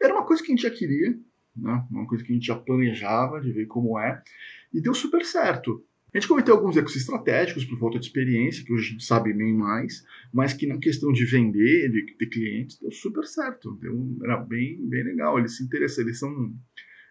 era 0.00 0.14
uma 0.14 0.24
coisa 0.24 0.42
que 0.42 0.52
a 0.52 0.54
gente 0.54 0.62
já 0.62 0.70
queria, 0.70 1.18
né? 1.56 1.84
uma 1.90 2.06
coisa 2.06 2.24
que 2.24 2.32
a 2.32 2.34
gente 2.34 2.46
já 2.46 2.54
planejava 2.54 3.40
de 3.40 3.52
ver 3.52 3.66
como 3.66 3.98
é, 3.98 4.22
e 4.72 4.80
deu 4.80 4.94
super 4.94 5.24
certo. 5.24 5.84
A 6.12 6.18
gente 6.18 6.28
cometeu 6.28 6.54
alguns 6.54 6.74
erros 6.76 6.96
estratégicos 6.96 7.66
por 7.66 7.78
falta 7.78 7.98
de 7.98 8.06
experiência, 8.06 8.64
que 8.64 8.72
hoje 8.72 8.88
a 8.88 8.92
gente 8.92 9.04
sabe 9.04 9.32
bem 9.32 9.52
mais, 9.54 10.02
mas 10.32 10.54
que 10.54 10.66
na 10.66 10.78
questão 10.78 11.12
de 11.12 11.24
vender, 11.26 11.90
de, 11.90 12.16
de 12.16 12.26
clientes, 12.26 12.78
deu 12.80 12.90
super 12.90 13.24
certo. 13.24 13.72
Deu, 13.74 14.16
era 14.24 14.38
bem, 14.38 14.78
bem 14.88 15.04
legal. 15.04 15.38
Eles 15.38 15.56
se 15.56 15.62
interessam, 15.62 16.04
eles 16.04 16.18
são. 16.18 16.54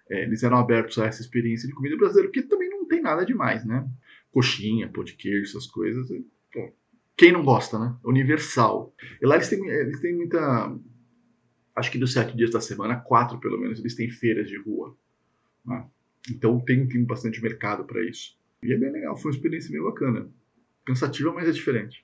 É, 0.09 0.23
eles 0.23 0.41
eram 0.41 0.57
abertos 0.57 0.97
a 0.97 1.05
essa 1.05 1.21
experiência 1.21 1.67
de 1.67 1.75
comida 1.75 1.95
brasileira, 1.95 2.29
porque 2.29 2.47
também 2.47 2.66
nada 3.07 3.25
demais, 3.25 3.65
né? 3.65 3.87
Coxinha, 4.31 4.89
pão 4.89 5.03
de 5.03 5.13
queijo, 5.13 5.43
essas 5.43 5.67
coisas. 5.67 6.07
Pô, 6.53 6.71
quem 7.15 7.31
não 7.31 7.43
gosta, 7.43 7.79
né? 7.79 7.95
Universal. 8.03 8.93
E 9.21 9.25
lá 9.25 9.35
eles 9.35 9.49
têm, 9.49 9.67
eles 9.67 9.99
têm 9.99 10.15
muita 10.15 10.71
acho 11.77 11.91
que 11.91 11.99
dos 11.99 12.11
sete 12.11 12.35
dias 12.35 12.49
da 12.49 12.59
semana, 12.59 12.99
quatro 12.99 13.39
pelo 13.39 13.59
menos, 13.59 13.79
eles 13.79 13.95
têm 13.95 14.09
feiras 14.09 14.49
de 14.49 14.57
rua. 14.57 14.97
Né? 15.63 15.85
Então 16.31 16.59
tem, 16.59 16.87
tem 16.87 17.03
bastante 17.03 17.41
mercado 17.41 17.85
para 17.85 18.03
isso. 18.03 18.35
E 18.63 18.73
é 18.73 18.77
bem 18.77 18.91
legal, 18.91 19.15
foi 19.15 19.31
uma 19.31 19.35
experiência 19.35 19.71
bem 19.71 19.83
bacana. 19.83 20.27
Cansativa, 20.83 21.31
mas 21.31 21.47
é 21.47 21.51
diferente. 21.51 22.03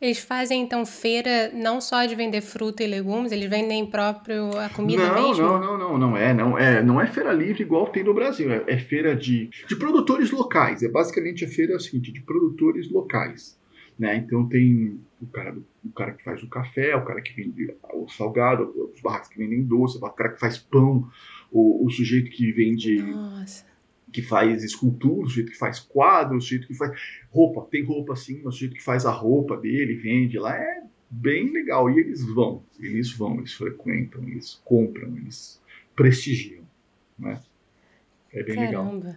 Eles 0.00 0.18
fazem 0.18 0.62
então 0.62 0.86
feira 0.86 1.50
não 1.52 1.78
só 1.78 2.06
de 2.06 2.14
vender 2.14 2.40
fruta 2.40 2.82
e 2.82 2.86
legumes, 2.86 3.32
eles 3.32 3.50
vendem 3.50 3.84
próprio 3.84 4.58
a 4.58 4.70
comida 4.70 5.06
não, 5.06 5.28
mesmo? 5.28 5.44
Não, 5.44 5.60
não, 5.60 5.78
não, 5.78 5.98
não 5.98 6.16
é, 6.16 6.32
não 6.32 6.58
é, 6.58 6.82
não 6.82 7.00
é 7.00 7.06
feira 7.06 7.32
livre 7.32 7.62
igual 7.62 7.86
tem 7.88 8.02
no 8.02 8.14
Brasil, 8.14 8.50
é, 8.50 8.64
é 8.66 8.78
feira 8.78 9.14
de, 9.14 9.50
de 9.68 9.76
produtores 9.76 10.30
locais. 10.30 10.82
É 10.82 10.88
basicamente 10.88 11.44
a 11.44 11.48
feira 11.48 11.74
é 11.74 11.76
o 11.76 11.80
seguinte, 11.80 12.10
de 12.10 12.22
produtores 12.22 12.90
locais. 12.90 13.60
Né? 13.98 14.16
Então 14.16 14.48
tem 14.48 14.98
o 15.20 15.26
cara, 15.26 15.54
o 15.84 15.92
cara 15.92 16.12
que 16.12 16.24
faz 16.24 16.42
o 16.42 16.48
café, 16.48 16.96
o 16.96 17.04
cara 17.04 17.20
que 17.20 17.34
vende 17.34 17.74
o 17.92 18.08
salgado, 18.08 18.72
os 18.94 19.02
barracos 19.02 19.28
que 19.28 19.36
vendem 19.36 19.62
doce, 19.62 19.98
o 19.98 20.00
cara 20.00 20.32
que 20.32 20.40
faz 20.40 20.56
pão, 20.56 21.06
o, 21.52 21.84
o 21.84 21.90
sujeito 21.90 22.30
que 22.30 22.50
vende. 22.52 23.02
Nossa. 23.02 23.69
Que 24.12 24.22
faz 24.22 24.62
escultura, 24.62 25.22
o 25.22 25.28
sujeito 25.28 25.52
que 25.52 25.58
faz 25.58 25.80
quadro, 25.80 26.36
o 26.36 26.40
sujeito 26.40 26.66
que 26.66 26.74
faz 26.74 26.92
roupa. 27.30 27.66
Tem 27.70 27.84
roupa 27.84 28.12
assim, 28.12 28.40
o 28.44 28.50
sujeito 28.50 28.74
que 28.74 28.82
faz 28.82 29.06
a 29.06 29.10
roupa 29.10 29.56
dele, 29.56 29.94
vende 29.94 30.38
lá. 30.38 30.56
É 30.56 30.82
bem 31.08 31.52
legal. 31.52 31.90
E 31.90 32.00
eles 32.00 32.24
vão, 32.24 32.62
eles 32.78 33.12
vão, 33.12 33.38
eles 33.38 33.52
frequentam, 33.52 34.22
eles 34.28 34.60
compram, 34.64 35.16
eles 35.16 35.60
prestigiam. 35.94 36.64
Né? 37.18 37.40
É 38.32 38.42
bem 38.42 38.56
Caramba. 38.56 38.94
legal. 38.94 39.16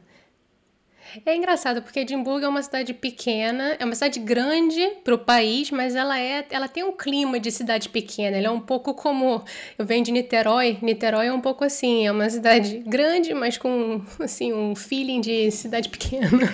É 1.25 1.35
engraçado 1.35 1.81
porque 1.81 1.99
Edimburgo 1.99 2.45
é 2.45 2.47
uma 2.47 2.61
cidade 2.61 2.93
pequena, 2.93 3.75
é 3.79 3.85
uma 3.85 3.93
cidade 3.93 4.19
grande 4.19 4.81
para 5.03 5.13
o 5.13 5.17
país, 5.17 5.69
mas 5.69 5.95
ela 5.95 6.19
é, 6.19 6.45
ela 6.49 6.67
tem 6.67 6.83
um 6.83 6.91
clima 6.91 7.39
de 7.39 7.51
cidade 7.51 7.89
pequena. 7.89 8.37
Ela 8.37 8.47
é 8.47 8.51
um 8.51 8.59
pouco 8.59 8.93
como 8.93 9.43
eu 9.77 9.85
venho 9.85 10.03
de 10.03 10.11
Niterói. 10.11 10.77
Niterói 10.81 11.27
é 11.27 11.33
um 11.33 11.41
pouco 11.41 11.63
assim, 11.63 12.05
é 12.05 12.11
uma 12.11 12.29
cidade 12.29 12.83
grande, 12.87 13.33
mas 13.33 13.57
com 13.57 14.01
assim 14.19 14.53
um 14.53 14.75
feeling 14.75 15.21
de 15.21 15.51
cidade 15.51 15.89
pequena. 15.89 16.53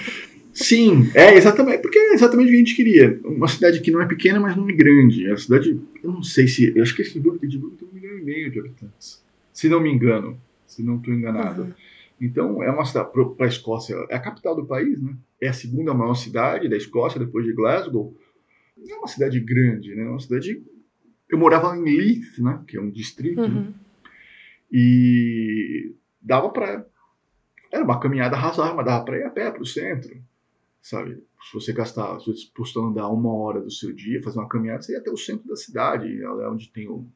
Sim, 0.54 1.10
é 1.14 1.36
exatamente, 1.36 1.82
porque 1.82 1.98
é 1.98 2.14
exatamente 2.14 2.48
o 2.48 2.50
que 2.50 2.56
a 2.56 2.60
gente 2.60 2.76
queria. 2.76 3.20
Uma 3.24 3.48
cidade 3.48 3.80
que 3.80 3.92
não 3.92 4.02
é 4.02 4.06
pequena, 4.06 4.40
mas 4.40 4.58
não 4.58 4.70
é 4.70 4.74
grande. 4.74 5.26
É 5.28 5.32
a 5.32 5.38
cidade, 5.38 5.80
eu 6.04 6.12
não 6.12 6.22
sei 6.22 6.48
se, 6.48 6.74
eu 6.76 6.84
acho 6.84 6.94
que 6.96 7.02
Edimburgo, 7.02 7.40
Edimburgo 7.46 7.78
tem 7.78 7.88
um 7.88 7.94
milhão 7.94 8.18
e 8.18 8.22
meio 8.22 8.52
de 8.52 8.60
habitantes, 8.60 9.24
se 9.54 9.70
não 9.70 9.80
me 9.80 9.90
engano, 9.90 10.38
se 10.68 10.84
não 10.84 10.98
estou 10.98 11.14
enganado. 11.14 11.62
Uhum. 11.62 11.74
Então, 12.22 12.62
é 12.62 12.70
uma 12.70 12.84
cidade, 12.86 13.12
para 13.12 13.46
a 13.46 13.50
Escócia, 13.50 13.96
é 14.10 14.16
a 14.16 14.20
capital 14.20 14.56
do 14.56 14.66
país, 14.66 15.02
né? 15.02 15.16
É 15.42 15.48
a 15.48 15.54
segunda 15.54 15.94
maior 15.94 16.16
cidade 16.16 16.68
da 16.68 16.76
Escócia, 16.76 17.20
depois 17.20 17.46
de 17.46 17.54
Glasgow. 17.54 18.16
É 18.88 18.96
uma 18.96 19.08
cidade 19.08 19.40
grande, 19.40 19.96
né? 19.96 20.04
Uma 20.04 20.20
cidade. 20.20 20.62
Eu 21.30 21.38
morava 21.38 21.76
em 21.78 21.84
Leith, 21.84 22.40
né? 22.40 22.64
Que 22.68 22.78
é 22.78 22.82
um 22.82 22.90
distrito. 22.90 23.42
Uhum. 23.42 23.62
Né? 23.62 23.74
E 24.72 25.96
dava 26.22 26.50
para. 26.50 26.86
Era 27.72 27.84
uma 27.84 28.00
caminhada 28.00 28.36
razoável, 28.36 28.76
mas 28.76 28.86
dava 28.86 29.06
para 29.06 29.18
ir 29.18 29.24
a 29.24 29.30
pé 29.30 29.52
para 29.52 29.62
o 29.62 29.66
centro, 29.66 30.22
sabe? 30.82 31.24
Se 31.42 31.54
você 31.54 31.72
gastar, 31.72 32.20
se 32.20 32.26
você 32.26 32.44
disposto 32.44 32.80
a 32.80 32.88
andar 32.88 33.08
uma 33.10 33.34
hora 33.34 33.62
do 33.62 33.72
seu 33.72 33.94
dia, 33.94 34.22
fazer 34.22 34.40
uma 34.40 34.50
caminhada, 34.50 34.82
você 34.82 34.94
ia 34.94 35.00
até 35.00 35.10
o 35.10 35.18
centro 35.18 35.48
da 35.48 35.56
cidade, 35.56 36.22
é 36.22 36.50
onde 36.50 36.70
tem 36.72 36.90
o, 36.90 37.08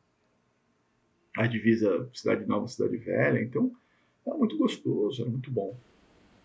a 1.36 1.48
divisa 1.48 2.10
Cidade 2.13 2.45
Nova, 2.45 2.67
Cidade 2.67 2.98
Velha. 2.98 3.41
Então, 3.41 3.72
era 4.25 4.37
muito 4.37 4.57
gostoso, 4.57 5.21
era 5.21 5.29
muito 5.29 5.51
bom. 5.51 5.77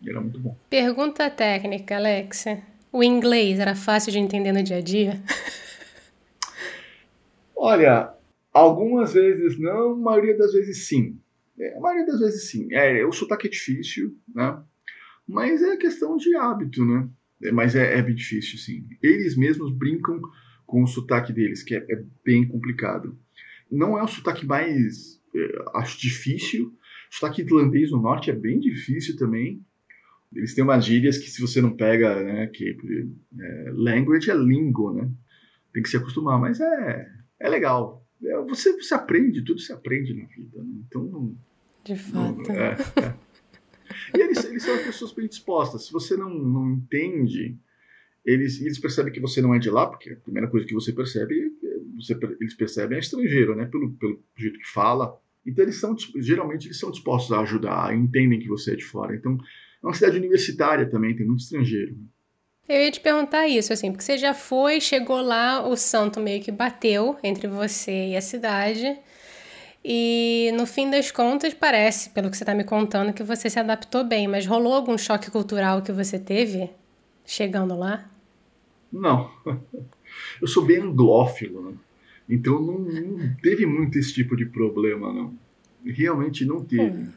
Era 0.06 0.20
muito 0.20 0.38
bom. 0.38 0.56
Pergunta 0.70 1.28
técnica, 1.30 1.96
Alexa. 1.96 2.62
O 2.92 3.02
inglês 3.02 3.58
era 3.58 3.74
fácil 3.74 4.12
de 4.12 4.18
entender 4.18 4.52
no 4.52 4.62
dia 4.62 4.76
a 4.76 4.80
dia? 4.80 5.20
Olha, 7.54 8.14
algumas 8.52 9.14
vezes 9.14 9.58
não, 9.58 9.92
a 9.92 9.96
maioria 9.96 10.36
das 10.36 10.52
vezes 10.52 10.86
sim. 10.86 11.18
É, 11.58 11.76
a 11.76 11.80
maioria 11.80 12.06
das 12.06 12.20
vezes 12.20 12.48
sim. 12.48 12.68
É, 12.72 13.04
o 13.04 13.12
sotaque 13.12 13.48
é 13.48 13.50
difícil, 13.50 14.16
né? 14.34 14.62
Mas 15.26 15.62
é 15.62 15.76
questão 15.76 16.16
de 16.16 16.34
hábito, 16.36 16.84
né? 16.84 17.08
É, 17.42 17.52
mas 17.52 17.74
é, 17.74 17.98
é 17.98 18.02
bem 18.02 18.14
difícil, 18.14 18.58
sim. 18.58 18.86
Eles 19.02 19.36
mesmos 19.36 19.72
brincam 19.72 20.20
com 20.66 20.82
o 20.82 20.86
sotaque 20.86 21.32
deles, 21.32 21.62
que 21.62 21.74
é, 21.74 21.84
é 21.90 22.04
bem 22.24 22.46
complicado. 22.46 23.18
Não 23.70 23.98
é 23.98 24.02
o 24.02 24.08
sotaque 24.08 24.46
mais, 24.46 25.20
é, 25.34 25.62
acho 25.74 26.00
difícil, 26.00 26.72
Sotaque 27.10 27.42
irlandês 27.42 27.90
no 27.90 28.00
norte 28.00 28.30
é 28.30 28.34
bem 28.34 28.60
difícil 28.60 29.16
também. 29.16 29.62
Eles 30.34 30.54
têm 30.54 30.62
umas 30.62 30.84
gírias 30.84 31.16
que 31.18 31.30
se 31.30 31.40
você 31.40 31.60
não 31.60 31.74
pega, 31.74 32.22
né, 32.22 32.46
que 32.48 32.76
é, 33.40 33.70
language 33.72 34.30
é 34.30 34.34
lingo, 34.34 34.92
né? 34.92 35.10
Tem 35.72 35.82
que 35.82 35.88
se 35.88 35.96
acostumar, 35.96 36.38
mas 36.38 36.60
é, 36.60 37.10
é 37.40 37.48
legal. 37.48 38.06
É, 38.22 38.36
você, 38.42 38.72
você 38.72 38.94
aprende, 38.94 39.42
tudo 39.42 39.60
se 39.60 39.72
aprende 39.72 40.14
na 40.14 40.26
vida, 40.26 40.62
né? 40.62 40.72
Então... 40.86 41.34
De 41.84 41.96
fato. 41.96 42.42
Não, 42.42 42.54
é, 42.54 42.76
é. 42.96 43.28
E 44.14 44.20
eles, 44.20 44.44
eles 44.44 44.62
são 44.62 44.76
pessoas 44.78 45.12
bem 45.12 45.26
dispostas. 45.26 45.86
Se 45.86 45.92
você 45.92 46.16
não, 46.16 46.28
não 46.28 46.72
entende, 46.72 47.56
eles, 48.24 48.60
eles 48.60 48.78
percebem 48.78 49.12
que 49.12 49.20
você 49.20 49.40
não 49.40 49.54
é 49.54 49.58
de 49.58 49.70
lá, 49.70 49.86
porque 49.86 50.10
a 50.10 50.16
primeira 50.16 50.48
coisa 50.48 50.66
que 50.66 50.74
você 50.74 50.92
percebe, 50.92 51.50
você, 51.96 52.18
eles 52.40 52.54
percebem 52.54 52.96
é 52.96 53.00
estrangeiro, 53.00 53.56
né? 53.56 53.64
Pelo, 53.66 53.92
pelo 53.92 54.22
jeito 54.36 54.58
que 54.58 54.68
fala, 54.68 55.18
então 55.48 55.64
eles 55.64 55.80
são 55.80 55.96
geralmente 56.16 56.66
eles 56.66 56.78
são 56.78 56.90
dispostos 56.90 57.32
a 57.32 57.40
ajudar, 57.40 57.94
entendem 57.94 58.38
que 58.38 58.48
você 58.48 58.72
é 58.72 58.76
de 58.76 58.84
fora. 58.84 59.16
Então 59.16 59.38
é 59.82 59.86
uma 59.86 59.94
cidade 59.94 60.18
universitária 60.18 60.88
também, 60.88 61.16
tem 61.16 61.26
muito 61.26 61.40
estrangeiro. 61.40 61.96
Eu 62.68 62.82
ia 62.82 62.90
te 62.90 63.00
perguntar 63.00 63.48
isso, 63.48 63.72
assim, 63.72 63.90
porque 63.90 64.04
você 64.04 64.18
já 64.18 64.34
foi, 64.34 64.78
chegou 64.78 65.22
lá, 65.22 65.66
o 65.66 65.74
santo 65.74 66.20
meio 66.20 66.42
que 66.42 66.52
bateu 66.52 67.16
entre 67.24 67.48
você 67.48 68.08
e 68.10 68.16
a 68.16 68.20
cidade. 68.20 68.98
E 69.82 70.50
no 70.54 70.66
fim 70.66 70.90
das 70.90 71.10
contas, 71.10 71.54
parece, 71.54 72.10
pelo 72.10 72.30
que 72.30 72.36
você 72.36 72.42
está 72.42 72.54
me 72.54 72.64
contando, 72.64 73.14
que 73.14 73.22
você 73.22 73.48
se 73.48 73.58
adaptou 73.58 74.04
bem, 74.04 74.28
mas 74.28 74.44
rolou 74.44 74.74
algum 74.74 74.98
choque 74.98 75.30
cultural 75.30 75.80
que 75.80 75.92
você 75.92 76.18
teve 76.18 76.68
chegando 77.24 77.74
lá? 77.74 78.10
Não. 78.92 79.30
Eu 80.40 80.46
sou 80.46 80.64
bem 80.64 80.78
anglófilo, 80.78 81.70
né? 81.70 81.76
Então 82.28 82.60
não, 82.60 82.78
não, 82.78 83.36
teve 83.36 83.64
muito 83.64 83.98
esse 83.98 84.12
tipo 84.12 84.36
de 84.36 84.46
problema, 84.46 85.12
não. 85.12 85.38
Realmente 85.84 86.44
não 86.44 86.64
teve. 86.64 86.98
Hum. 86.98 87.12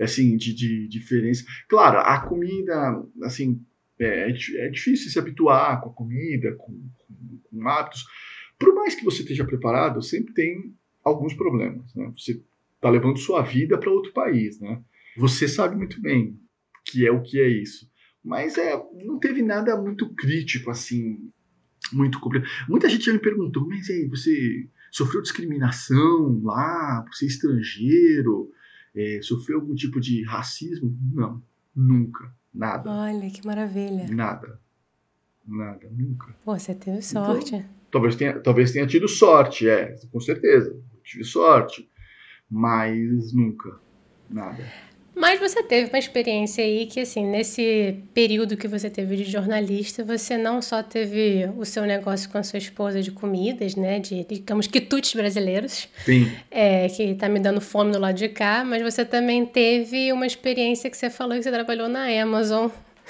Assim, 0.00 0.36
de, 0.36 0.52
de, 0.52 0.88
diferença. 0.88 1.44
Claro, 1.68 1.98
a 1.98 2.20
comida, 2.20 3.02
assim, 3.22 3.60
é, 3.98 4.30
é 4.30 4.68
difícil 4.68 5.10
se 5.10 5.18
habituar 5.18 5.80
com 5.80 5.90
a 5.90 5.92
comida, 5.92 6.54
com, 6.56 6.72
com, 6.72 7.38
com 7.44 7.68
hábitos. 7.68 8.04
Por 8.58 8.74
mais 8.74 8.94
que 8.94 9.04
você 9.04 9.22
esteja 9.22 9.44
preparado, 9.44 10.02
sempre 10.02 10.34
tem 10.34 10.74
alguns 11.04 11.34
problemas, 11.34 11.94
né? 11.94 12.12
Você 12.16 12.42
está 12.74 12.90
levando 12.90 13.18
sua 13.18 13.42
vida 13.42 13.78
para 13.78 13.90
outro 13.90 14.12
país, 14.12 14.60
né? 14.60 14.82
Você 15.16 15.46
sabe 15.46 15.76
muito 15.76 16.00
bem 16.00 16.38
que 16.84 17.06
é 17.06 17.10
o 17.10 17.22
que 17.22 17.40
é 17.40 17.48
isso. 17.48 17.90
Mas 18.24 18.56
é, 18.56 18.80
não 19.04 19.18
teve 19.18 19.42
nada 19.42 19.76
muito 19.80 20.08
crítico, 20.14 20.70
assim, 20.70 21.30
muito 21.92 22.20
complicado. 22.20 22.50
Muita 22.68 22.88
gente 22.88 23.04
já 23.04 23.12
me 23.12 23.18
perguntou, 23.18 23.66
mas 23.66 23.88
aí, 23.88 24.06
você 24.06 24.68
sofreu 24.90 25.22
discriminação 25.22 26.40
lá 26.44 27.02
por 27.06 27.14
ser 27.14 27.26
estrangeiro? 27.26 28.50
É, 28.94 29.20
sofreu 29.22 29.60
algum 29.60 29.74
tipo 29.74 30.00
de 30.00 30.22
racismo? 30.24 30.96
Não, 31.12 31.42
nunca, 31.74 32.32
nada. 32.52 32.90
Olha, 32.90 33.30
que 33.30 33.44
maravilha. 33.46 34.06
Nada, 34.10 34.60
nada, 35.46 35.88
nunca. 35.90 36.34
Pô, 36.44 36.58
você 36.58 36.74
teve 36.74 36.98
então, 36.98 37.24
sorte. 37.24 37.54
Então, 37.54 37.64
talvez, 37.90 38.16
tenha, 38.16 38.38
talvez 38.40 38.72
tenha 38.72 38.86
tido 38.86 39.08
sorte, 39.08 39.68
é, 39.68 39.96
com 40.10 40.20
certeza, 40.20 40.78
tive 41.02 41.24
sorte, 41.24 41.88
mas 42.50 43.32
nunca, 43.32 43.80
nada. 44.28 44.62
Mas 45.14 45.38
você 45.38 45.62
teve 45.62 45.90
uma 45.90 45.98
experiência 45.98 46.64
aí 46.64 46.86
que, 46.86 47.00
assim, 47.00 47.26
nesse 47.26 48.02
período 48.14 48.56
que 48.56 48.66
você 48.66 48.88
teve 48.88 49.16
de 49.16 49.24
jornalista, 49.24 50.02
você 50.02 50.38
não 50.38 50.62
só 50.62 50.82
teve 50.82 51.50
o 51.56 51.64
seu 51.66 51.84
negócio 51.84 52.30
com 52.30 52.38
a 52.38 52.42
sua 52.42 52.58
esposa 52.58 53.02
de 53.02 53.10
comidas, 53.10 53.76
né? 53.76 53.98
De, 53.98 54.24
digamos, 54.24 54.66
quitutes 54.66 55.14
brasileiros. 55.14 55.88
Sim. 56.04 56.32
É, 56.50 56.88
que 56.88 57.14
tá 57.14 57.28
me 57.28 57.38
dando 57.38 57.60
fome 57.60 57.92
do 57.92 57.98
lado 57.98 58.16
de 58.16 58.28
cá, 58.28 58.64
mas 58.64 58.80
você 58.80 59.04
também 59.04 59.44
teve 59.44 60.10
uma 60.12 60.26
experiência 60.26 60.90
que 60.90 60.96
você 60.96 61.10
falou 61.10 61.36
que 61.36 61.42
você 61.42 61.52
trabalhou 61.52 61.88
na 61.88 62.06
Amazon. 62.22 62.68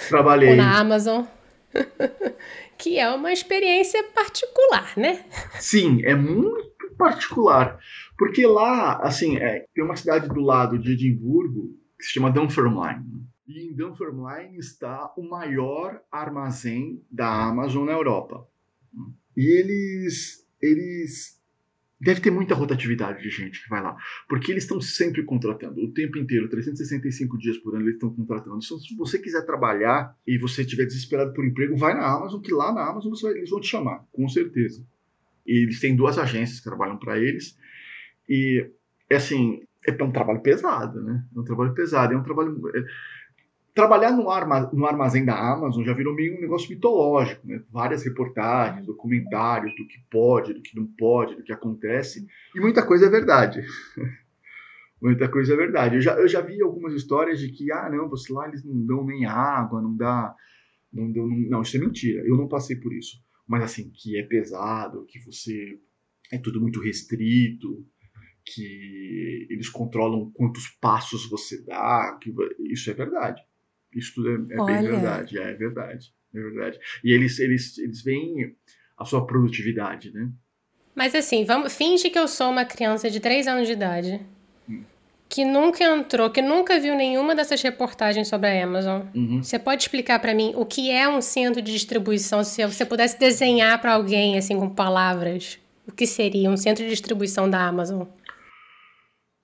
Trabalhei. 0.08 0.50
Ou 0.50 0.56
na 0.56 0.78
Amazon. 0.78 1.24
que 2.76 2.98
é 2.98 3.08
uma 3.10 3.32
experiência 3.32 4.02
particular, 4.12 4.92
né? 4.96 5.24
Sim, 5.60 6.04
é 6.04 6.16
muito 6.16 6.72
particular. 6.98 7.78
Porque 8.18 8.44
lá, 8.44 8.98
assim, 9.02 9.36
é, 9.36 9.64
tem 9.72 9.84
uma 9.84 9.96
cidade 9.96 10.28
do 10.28 10.40
lado 10.40 10.78
de 10.78 10.92
Edimburgo 10.92 11.80
que 12.02 12.06
se 12.08 12.14
chama 12.14 12.32
Dunfermline. 12.32 13.04
E 13.46 13.68
em 13.68 13.74
Dunfermline 13.74 14.58
está 14.58 15.12
o 15.16 15.22
maior 15.22 16.02
armazém 16.10 17.00
da 17.08 17.46
Amazon 17.46 17.86
na 17.86 17.92
Europa. 17.92 18.44
E 19.36 19.46
eles, 19.46 20.44
eles 20.60 21.40
deve 22.00 22.20
ter 22.20 22.32
muita 22.32 22.56
rotatividade 22.56 23.22
de 23.22 23.30
gente 23.30 23.62
que 23.62 23.70
vai 23.70 23.80
lá, 23.80 23.96
porque 24.28 24.50
eles 24.50 24.64
estão 24.64 24.80
sempre 24.80 25.22
contratando, 25.22 25.80
o 25.80 25.92
tempo 25.92 26.18
inteiro, 26.18 26.48
365 26.48 27.38
dias 27.38 27.56
por 27.58 27.74
ano 27.74 27.84
eles 27.84 27.94
estão 27.94 28.12
contratando. 28.12 28.58
Então, 28.62 28.78
se 28.78 28.96
você 28.96 29.18
quiser 29.20 29.46
trabalhar 29.46 30.16
e 30.26 30.36
você 30.36 30.62
estiver 30.62 30.84
desesperado 30.84 31.32
por 31.32 31.46
emprego, 31.46 31.76
vai 31.76 31.94
na 31.94 32.04
Amazon, 32.04 32.40
que 32.40 32.52
lá 32.52 32.72
na 32.72 32.84
Amazon 32.84 33.12
vai, 33.22 33.34
eles 33.34 33.50
vão 33.50 33.60
te 33.60 33.68
chamar, 33.68 34.04
com 34.10 34.28
certeza. 34.28 34.84
E 35.46 35.62
eles 35.62 35.78
têm 35.78 35.94
duas 35.94 36.18
agências 36.18 36.58
que 36.58 36.64
trabalham 36.64 36.98
para 36.98 37.16
eles, 37.16 37.56
e, 38.28 38.68
é 39.08 39.16
assim, 39.16 39.62
é 39.86 40.04
um 40.04 40.12
trabalho 40.12 40.40
pesado, 40.40 41.02
né? 41.02 41.24
É 41.34 41.38
um 41.40 41.44
trabalho 41.44 41.74
pesado, 41.74 42.14
é 42.14 42.16
um 42.16 42.22
trabalho... 42.22 42.60
É, 42.74 42.84
trabalhar 43.74 44.12
no, 44.12 44.28
arma, 44.30 44.70
no 44.72 44.86
armazém 44.86 45.24
da 45.24 45.34
Amazon 45.34 45.84
já 45.84 45.94
virou 45.94 46.14
meio 46.14 46.36
um 46.36 46.40
negócio 46.40 46.68
mitológico, 46.68 47.46
né? 47.46 47.62
Várias 47.70 48.04
reportagens, 48.04 48.86
documentários 48.86 49.74
do 49.74 49.86
que 49.86 49.98
pode, 50.10 50.52
do 50.52 50.60
que 50.60 50.76
não 50.76 50.86
pode, 50.86 51.36
do 51.36 51.42
que 51.42 51.52
acontece, 51.52 52.26
e 52.54 52.60
muita 52.60 52.84
coisa 52.84 53.06
é 53.06 53.10
verdade. 53.10 53.62
muita 55.00 55.28
coisa 55.28 55.54
é 55.54 55.56
verdade. 55.56 55.96
Eu 55.96 56.00
já, 56.00 56.14
eu 56.14 56.28
já 56.28 56.40
vi 56.40 56.62
algumas 56.62 56.94
histórias 56.94 57.40
de 57.40 57.48
que, 57.50 57.72
ah, 57.72 57.88
não, 57.90 58.08
você 58.08 58.32
lá 58.32 58.46
eles 58.46 58.62
não 58.62 58.86
dão 58.86 59.04
nem 59.04 59.24
água, 59.24 59.80
não 59.80 59.96
dá. 59.96 60.34
Não, 60.92 61.10
deu, 61.10 61.26
não, 61.26 61.36
não, 61.36 61.62
isso 61.62 61.76
é 61.76 61.80
mentira. 61.80 62.22
Eu 62.26 62.36
não 62.36 62.46
passei 62.46 62.76
por 62.76 62.92
isso. 62.92 63.16
Mas 63.48 63.64
assim, 63.64 63.90
que 63.90 64.18
é 64.18 64.22
pesado, 64.22 65.04
que 65.06 65.18
você. 65.18 65.80
É 66.30 66.38
tudo 66.38 66.60
muito 66.60 66.80
restrito, 66.80 67.84
que 68.44 69.46
eles 69.50 69.68
controlam 69.68 70.30
quantos 70.32 70.68
passos 70.80 71.28
você 71.28 71.62
dá, 71.62 72.18
que 72.20 72.32
isso 72.70 72.90
é 72.90 72.94
verdade. 72.94 73.42
Isso 73.94 74.14
tudo 74.14 74.30
é, 74.30 74.54
é 74.54 74.64
bem 74.64 74.90
verdade, 74.90 75.38
é, 75.38 75.42
é, 75.42 75.54
verdade, 75.54 76.14
é 76.34 76.40
verdade. 76.40 76.78
E 77.04 77.12
eles, 77.12 77.38
eles, 77.38 77.78
eles 77.78 78.02
veem 78.02 78.56
a 78.96 79.04
sua 79.04 79.26
produtividade, 79.26 80.12
né? 80.12 80.30
Mas 80.94 81.14
assim, 81.14 81.44
vamos, 81.44 81.74
finge 81.74 82.10
que 82.10 82.18
eu 82.18 82.28
sou 82.28 82.50
uma 82.50 82.64
criança 82.64 83.10
de 83.10 83.18
3 83.18 83.46
anos 83.46 83.66
de 83.66 83.72
idade 83.72 84.20
hum. 84.68 84.82
que 85.28 85.44
nunca 85.44 85.84
entrou, 85.84 86.28
que 86.30 86.42
nunca 86.42 86.78
viu 86.78 86.94
nenhuma 86.94 87.34
dessas 87.34 87.62
reportagens 87.62 88.28
sobre 88.28 88.48
a 88.48 88.64
Amazon. 88.64 89.02
Uhum. 89.14 89.42
Você 89.42 89.58
pode 89.58 89.82
explicar 89.82 90.18
para 90.20 90.34
mim 90.34 90.52
o 90.54 90.66
que 90.66 90.90
é 90.90 91.08
um 91.08 91.22
centro 91.22 91.62
de 91.62 91.72
distribuição? 91.72 92.44
Se 92.44 92.66
você 92.66 92.84
pudesse 92.84 93.18
desenhar 93.18 93.80
para 93.80 93.94
alguém 93.94 94.36
assim 94.36 94.58
com 94.58 94.68
palavras, 94.68 95.58
o 95.86 95.92
que 95.92 96.06
seria 96.06 96.50
um 96.50 96.56
centro 96.56 96.84
de 96.84 96.90
distribuição 96.90 97.48
da 97.48 97.66
Amazon? 97.66 98.06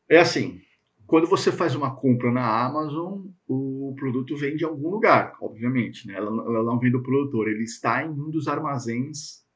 É 0.08 0.18
assim, 0.18 0.60
quando 1.06 1.26
você 1.26 1.52
faz 1.52 1.74
uma 1.74 1.94
compra 1.94 2.30
na 2.30 2.64
Amazon, 2.66 3.26
o 3.46 3.94
produto 3.96 4.36
vem 4.36 4.56
de 4.56 4.64
algum 4.64 4.88
lugar, 4.88 5.36
obviamente. 5.40 6.06
Né? 6.06 6.14
Ela, 6.14 6.28
ela 6.28 6.62
não 6.62 6.78
vem 6.78 6.90
do 6.90 7.02
produtor, 7.02 7.48
ele 7.48 7.64
está 7.64 8.04
em 8.04 8.10
um 8.10 8.30
dos 8.30 8.48
armazéns, 8.48 9.46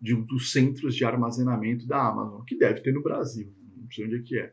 de 0.00 0.14
um 0.14 0.22
dos 0.24 0.52
centros 0.52 0.96
de 0.96 1.04
armazenamento 1.04 1.86
da 1.86 2.08
Amazon, 2.08 2.42
que 2.44 2.56
deve 2.56 2.80
ter 2.80 2.92
no 2.92 3.02
Brasil, 3.02 3.54
não 3.76 3.90
sei 3.90 4.06
onde 4.06 4.16
é 4.16 4.22
que 4.22 4.38
é. 4.38 4.52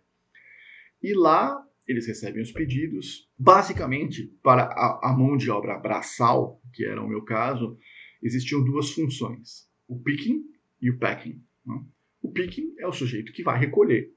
E 1.01 1.13
lá 1.13 1.65
eles 1.87 2.05
recebem 2.05 2.41
os 2.41 2.51
pedidos. 2.51 3.27
Basicamente, 3.37 4.31
para 4.43 4.63
a, 4.63 5.11
a 5.11 5.17
mão 5.17 5.35
de 5.35 5.49
obra 5.49 5.77
braçal, 5.79 6.61
que 6.73 6.85
era 6.85 7.01
o 7.01 7.07
meu 7.07 7.23
caso, 7.23 7.77
existiam 8.21 8.63
duas 8.63 8.91
funções: 8.91 9.67
o 9.87 9.99
picking 9.99 10.43
e 10.81 10.91
o 10.91 10.99
packing. 10.99 11.41
Né? 11.65 11.83
O 12.21 12.31
picking 12.31 12.75
é 12.77 12.87
o 12.87 12.91
sujeito 12.91 13.33
que 13.33 13.41
vai 13.41 13.57
recolher 13.57 14.13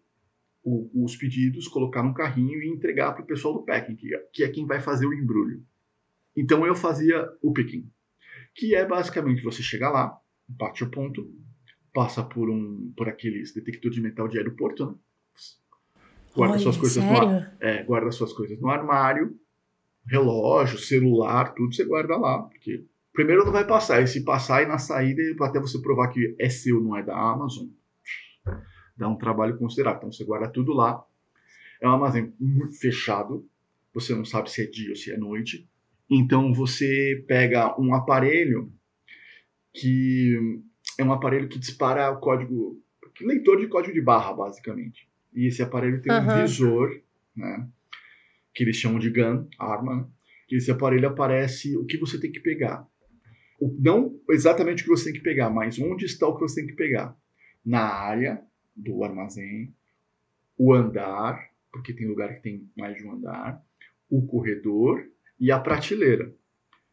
o, 0.62 1.04
os 1.04 1.16
pedidos, 1.16 1.68
colocar 1.68 2.02
no 2.02 2.14
carrinho 2.14 2.62
e 2.62 2.68
entregar 2.68 3.12
para 3.12 3.22
o 3.22 3.26
pessoal 3.26 3.54
do 3.54 3.64
packing, 3.64 3.96
que, 3.96 4.16
que 4.32 4.44
é 4.44 4.48
quem 4.48 4.66
vai 4.66 4.80
fazer 4.80 5.06
o 5.06 5.14
embrulho. 5.14 5.64
Então 6.36 6.64
eu 6.66 6.74
fazia 6.74 7.28
o 7.42 7.52
picking, 7.52 7.90
que 8.54 8.74
é 8.74 8.86
basicamente 8.86 9.42
você 9.42 9.62
chegar 9.62 9.90
lá, 9.90 10.18
bate 10.48 10.82
o 10.84 10.90
ponto, 10.90 11.30
passa 11.92 12.22
por 12.22 12.48
um 12.48 12.92
por 12.96 13.08
aqueles 13.08 13.52
detector 13.52 13.90
de 13.90 14.00
metal 14.00 14.28
de 14.28 14.38
aeroporto, 14.38 14.86
né? 14.86 14.94
guarda 16.34 16.54
Olha, 16.54 16.62
suas 16.62 16.76
coisas 16.76 17.02
sério? 17.02 17.28
no 17.28 17.46
é, 17.60 17.82
guarda 17.82 18.10
suas 18.10 18.32
coisas 18.32 18.58
no 18.58 18.70
armário, 18.70 19.38
relógio, 20.06 20.78
celular, 20.78 21.54
tudo 21.54 21.74
você 21.74 21.84
guarda 21.84 22.16
lá, 22.16 22.42
porque 22.42 22.86
primeiro 23.12 23.44
não 23.44 23.52
vai 23.52 23.66
passar, 23.66 24.02
e 24.02 24.06
se 24.06 24.24
passar 24.24 24.62
e 24.62 24.66
na 24.66 24.78
saída 24.78 25.22
até 25.44 25.60
você 25.60 25.78
provar 25.80 26.08
que 26.08 26.34
é 26.38 26.48
seu, 26.48 26.80
não 26.80 26.96
é 26.96 27.02
da 27.02 27.14
Amazon, 27.14 27.68
dá 28.96 29.08
um 29.08 29.16
trabalho 29.16 29.56
considerável. 29.56 29.98
Então 29.98 30.12
você 30.12 30.24
guarda 30.24 30.48
tudo 30.48 30.72
lá. 30.72 31.04
É 31.80 31.88
um 31.88 31.92
armazém 31.92 32.32
muito 32.38 32.78
fechado, 32.78 33.48
você 33.92 34.14
não 34.14 34.24
sabe 34.24 34.50
se 34.50 34.62
é 34.62 34.66
dia 34.66 34.90
ou 34.90 34.96
se 34.96 35.12
é 35.12 35.16
noite. 35.16 35.68
Então 36.10 36.52
você 36.52 37.24
pega 37.26 37.78
um 37.80 37.94
aparelho 37.94 38.72
que 39.74 40.60
é 40.98 41.04
um 41.04 41.12
aparelho 41.12 41.48
que 41.48 41.58
dispara 41.58 42.10
o 42.10 42.20
código, 42.20 42.80
leitor 43.20 43.58
de 43.58 43.66
código 43.66 43.94
de 43.94 44.00
barra, 44.00 44.32
basicamente. 44.32 45.08
E 45.34 45.46
esse 45.46 45.62
aparelho 45.62 46.02
tem 46.02 46.12
uhum. 46.12 46.20
um 46.20 46.42
visor, 46.42 47.00
né, 47.34 47.68
que 48.54 48.62
eles 48.62 48.76
chamam 48.76 48.98
de 48.98 49.10
gun, 49.10 49.46
arma, 49.58 49.96
né? 49.96 50.06
que 50.46 50.56
esse 50.56 50.70
aparelho 50.70 51.08
aparece 51.08 51.76
o 51.76 51.86
que 51.86 51.96
você 51.96 52.20
tem 52.20 52.30
que 52.30 52.40
pegar. 52.40 52.86
Não 53.78 54.20
exatamente 54.30 54.82
o 54.82 54.84
que 54.84 54.90
você 54.90 55.04
tem 55.04 55.14
que 55.14 55.24
pegar, 55.24 55.48
mas 55.48 55.78
onde 55.78 56.04
está 56.04 56.26
o 56.26 56.34
que 56.34 56.42
você 56.42 56.60
tem 56.60 56.66
que 56.66 56.76
pegar. 56.76 57.16
Na 57.64 57.80
área 57.80 58.42
do 58.74 59.04
armazém, 59.04 59.74
o 60.56 60.72
andar, 60.72 61.50
porque 61.72 61.92
tem 61.92 62.06
lugar 62.06 62.34
que 62.34 62.42
tem 62.42 62.70
mais 62.76 62.96
de 62.96 63.04
um 63.04 63.12
andar, 63.12 63.62
o 64.10 64.26
corredor 64.26 65.06
e 65.38 65.50
a 65.50 65.58
prateleira. 65.58 66.34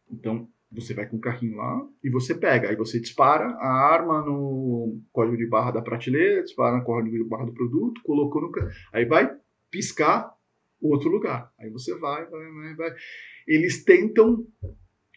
Então, 0.09 0.49
você 0.71 0.93
vai 0.93 1.07
com 1.07 1.17
o 1.17 1.21
carrinho 1.21 1.57
lá 1.57 1.87
e 2.03 2.09
você 2.09 2.35
pega. 2.35 2.69
Aí 2.69 2.75
você 2.75 2.99
dispara 2.99 3.45
a 3.45 3.67
arma 3.91 4.21
no 4.21 5.01
código 5.11 5.37
de 5.37 5.47
barra 5.47 5.71
da 5.71 5.81
prateleira, 5.81 6.43
dispara 6.43 6.77
no 6.77 6.83
código 6.83 7.17
de 7.17 7.23
barra 7.23 7.45
do 7.45 7.53
produto, 7.53 8.01
colocou 8.03 8.41
no. 8.41 8.51
Aí 8.93 9.05
vai 9.05 9.35
piscar 9.69 10.33
outro 10.81 11.09
lugar. 11.09 11.51
Aí 11.59 11.69
você 11.69 11.95
vai, 11.97 12.25
vai, 12.25 12.51
vai, 12.51 12.75
vai. 12.75 12.95
Eles 13.47 13.83
tentam, 13.83 14.45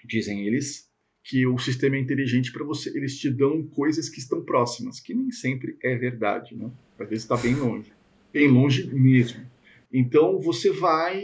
dizem 0.05 0.47
eles, 0.47 0.91
que 1.23 1.47
o 1.47 1.57
sistema 1.59 1.97
é 1.97 2.01
inteligente 2.01 2.53
para 2.53 2.65
você, 2.65 2.91
eles 2.97 3.17
te 3.17 3.31
dão 3.31 3.63
coisas 3.63 4.09
que 4.09 4.19
estão 4.19 4.43
próximas, 4.43 4.99
que 4.99 5.15
nem 5.15 5.31
sempre 5.31 5.77
é 5.83 5.97
verdade, 5.97 6.57
né? 6.57 6.71
Às 6.99 7.09
vezes 7.09 7.25
está 7.25 7.37
bem 7.37 7.55
longe, 7.55 7.93
bem 8.33 8.49
longe 8.49 8.93
mesmo. 8.93 9.47
Então 9.93 10.41
você 10.41 10.71
vai, 10.71 11.23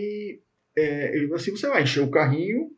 é, 0.76 1.28
assim 1.34 1.50
você 1.50 1.68
vai 1.68 1.82
encher 1.82 2.02
o 2.02 2.11
carrinho, 2.11 2.70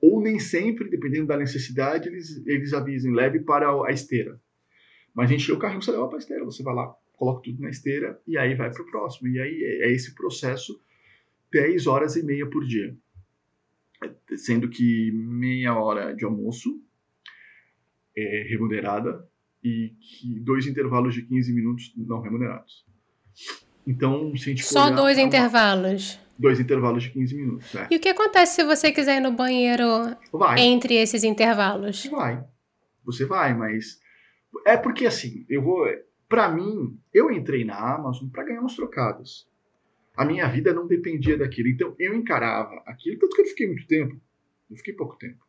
ou 0.00 0.20
nem 0.20 0.38
sempre, 0.38 0.90
dependendo 0.90 1.28
da 1.28 1.36
necessidade, 1.36 2.08
eles, 2.08 2.44
eles 2.46 2.72
avisem, 2.72 3.14
leve 3.14 3.40
para 3.40 3.70
a 3.86 3.92
esteira. 3.92 4.40
Mas 5.14 5.30
encher 5.30 5.52
o 5.52 5.58
carrinho 5.58 5.80
você 5.80 5.92
leva 5.92 6.08
para 6.08 6.18
a 6.18 6.20
esteira, 6.20 6.44
você 6.44 6.62
vai 6.62 6.74
lá, 6.74 6.92
coloca 7.12 7.42
tudo 7.44 7.62
na 7.62 7.70
esteira 7.70 8.20
e 8.26 8.36
aí 8.36 8.54
vai 8.56 8.70
para 8.70 8.82
o 8.82 8.86
próximo. 8.86 9.28
E 9.28 9.40
aí 9.40 9.62
é, 9.62 9.88
é 9.88 9.92
esse 9.92 10.12
processo 10.14 10.80
10 11.52 11.86
horas 11.86 12.16
e 12.16 12.22
meia 12.24 12.46
por 12.50 12.64
dia 12.66 12.96
sendo 14.36 14.68
que 14.68 15.10
meia 15.12 15.74
hora 15.78 16.14
de 16.14 16.24
almoço 16.24 16.80
é 18.16 18.46
remunerada 18.48 19.26
e 19.62 19.94
que 20.00 20.40
dois 20.40 20.66
intervalos 20.66 21.14
de 21.14 21.22
15 21.22 21.52
minutos 21.52 21.92
não 21.96 22.20
remunerados. 22.20 22.84
Então, 23.86 24.34
se 24.36 24.44
a 24.44 24.48
gente 24.50 24.64
Só 24.64 24.86
olhar, 24.86 24.96
dois 24.96 25.18
é 25.18 25.22
intervalos. 25.22 26.18
Dois 26.38 26.58
intervalos 26.58 27.02
de 27.02 27.10
15 27.10 27.34
minutos. 27.34 27.74
É. 27.74 27.88
E 27.90 27.96
o 27.96 28.00
que 28.00 28.08
acontece 28.08 28.56
se 28.56 28.64
você 28.64 28.90
quiser 28.90 29.18
ir 29.18 29.20
no 29.20 29.32
banheiro 29.32 29.86
vai. 30.32 30.60
entre 30.60 30.94
esses 30.94 31.24
intervalos? 31.24 32.06
Vai. 32.06 32.44
Você 33.04 33.24
vai, 33.24 33.54
mas. 33.54 34.00
É 34.66 34.76
porque 34.76 35.06
assim, 35.06 35.44
eu 35.48 35.62
vou. 35.62 35.86
Para 36.28 36.48
mim, 36.48 36.98
eu 37.12 37.30
entrei 37.30 37.64
na 37.64 37.94
Amazon 37.94 38.28
para 38.28 38.44
ganhar 38.44 38.62
uns 38.62 38.74
trocados 38.74 39.46
a 40.16 40.24
minha 40.24 40.46
vida 40.48 40.72
não 40.72 40.86
dependia 40.86 41.36
daquilo. 41.36 41.68
Então 41.68 41.94
eu 41.98 42.14
encarava 42.14 42.82
aquilo, 42.86 43.18
tanto 43.18 43.34
que 43.34 43.42
eu 43.42 43.46
fiquei 43.46 43.66
muito 43.66 43.86
tempo, 43.86 44.20
eu 44.70 44.76
fiquei 44.76 44.94
pouco 44.94 45.16
tempo. 45.16 45.44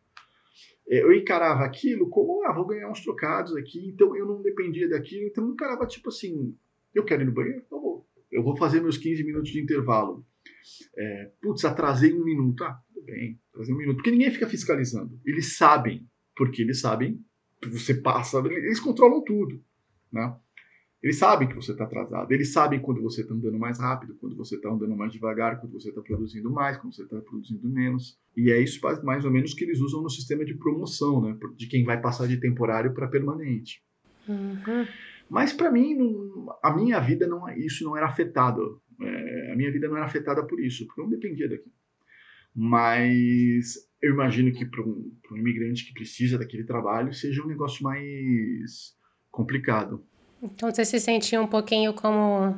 É, 0.88 1.02
eu 1.02 1.14
encarava 1.14 1.64
aquilo 1.64 2.10
como, 2.10 2.44
ah, 2.46 2.54
vou 2.54 2.66
ganhar 2.66 2.90
uns 2.90 3.02
trocados 3.02 3.56
aqui, 3.56 3.90
então 3.90 4.16
eu 4.16 4.26
não 4.26 4.42
dependia 4.42 4.88
daquilo, 4.88 5.28
então 5.28 5.46
eu 5.46 5.54
encarava 5.54 5.86
tipo 5.88 6.10
assim, 6.10 6.56
eu 6.94 7.04
quero 7.04 7.24
ir 7.24 7.26
no 7.26 7.32
banheiro? 7.32 7.64
Eu 7.72 7.82
vou. 7.82 8.08
Eu 8.32 8.44
vou 8.44 8.56
fazer 8.58 8.82
meus 8.82 8.98
15 8.98 9.24
minutos 9.24 9.52
de 9.52 9.62
intervalo. 9.62 10.26
É, 10.98 11.32
putz, 11.42 11.64
atrasei 11.64 12.14
um 12.14 12.24
minuto. 12.24 12.64
Ah, 12.64 12.82
tudo 12.94 13.06
bem, 13.06 13.40
atrasei 13.54 13.74
um 13.74 13.78
minuto. 13.78 13.98
Porque 13.98 14.12
ninguém 14.12 14.32
fica 14.32 14.48
fiscalizando. 14.48 15.20
Eles 15.26 15.58
sabem, 15.58 16.06
porque 16.36 16.62
eles 16.62 16.82
sabem 16.82 17.24
você 17.70 17.94
passa, 17.94 18.40
eles 18.40 18.80
controlam 18.80 19.24
tudo. 19.24 19.64
Né? 20.12 20.36
Eles 21.06 21.20
sabem 21.20 21.48
que 21.48 21.54
você 21.54 21.72
está 21.72 21.84
atrasado, 21.84 22.32
eles 22.32 22.52
sabem 22.52 22.80
quando 22.80 23.00
você 23.00 23.22
está 23.22 23.32
andando 23.32 23.60
mais 23.60 23.80
rápido, 23.80 24.16
quando 24.16 24.36
você 24.36 24.56
está 24.56 24.72
andando 24.72 24.98
mais 24.98 25.14
devagar, 25.14 25.62
quando 25.62 25.74
você 25.74 25.90
está 25.90 26.02
produzindo 26.02 26.50
mais, 26.50 26.78
quando 26.78 26.96
você 26.96 27.04
está 27.04 27.22
produzindo 27.22 27.70
menos. 27.70 28.18
E 28.36 28.50
é 28.50 28.60
isso 28.60 28.82
mais 29.04 29.24
ou 29.24 29.30
menos 29.30 29.54
que 29.54 29.64
eles 29.64 29.80
usam 29.82 30.02
no 30.02 30.10
sistema 30.10 30.44
de 30.44 30.56
promoção, 30.56 31.22
né? 31.22 31.38
De 31.56 31.68
quem 31.68 31.86
vai 31.86 32.02
passar 32.02 32.28
de 32.28 32.38
temporário 32.38 32.92
para 32.92 33.08
permanente. 33.08 33.84
Uhum. 34.28 34.88
Mas 35.30 35.54
para 35.54 35.72
mim, 35.72 35.94
não, 35.94 36.58
a 36.64 36.76
minha 36.76 37.00
vida 37.00 37.28
não, 37.28 37.48
isso 37.50 37.84
não 37.84 37.96
era 37.96 38.08
afetado. 38.08 38.82
É, 39.00 39.52
a 39.54 39.56
minha 39.56 39.72
vida 39.72 39.88
não 39.88 39.98
era 39.98 40.08
afetada 40.08 40.44
por 40.44 40.60
isso, 40.60 40.88
porque 40.88 41.02
eu 41.02 41.04
não 41.04 41.12
dependia 41.12 41.48
daqui. 41.48 41.72
Mas 42.56 43.76
eu 44.02 44.12
imagino 44.12 44.52
que 44.52 44.66
para 44.66 44.82
um, 44.82 45.16
um 45.32 45.38
imigrante 45.38 45.86
que 45.86 45.94
precisa 45.94 46.40
daquele 46.40 46.64
trabalho 46.64 47.14
seja 47.14 47.44
um 47.44 47.48
negócio 47.48 47.84
mais 47.84 48.96
complicado. 49.30 50.04
Então 50.46 50.72
você 50.72 50.86
se 50.86 51.00
sentia 51.00 51.42
um 51.42 51.48
pouquinho 51.48 51.94
como, 51.94 52.56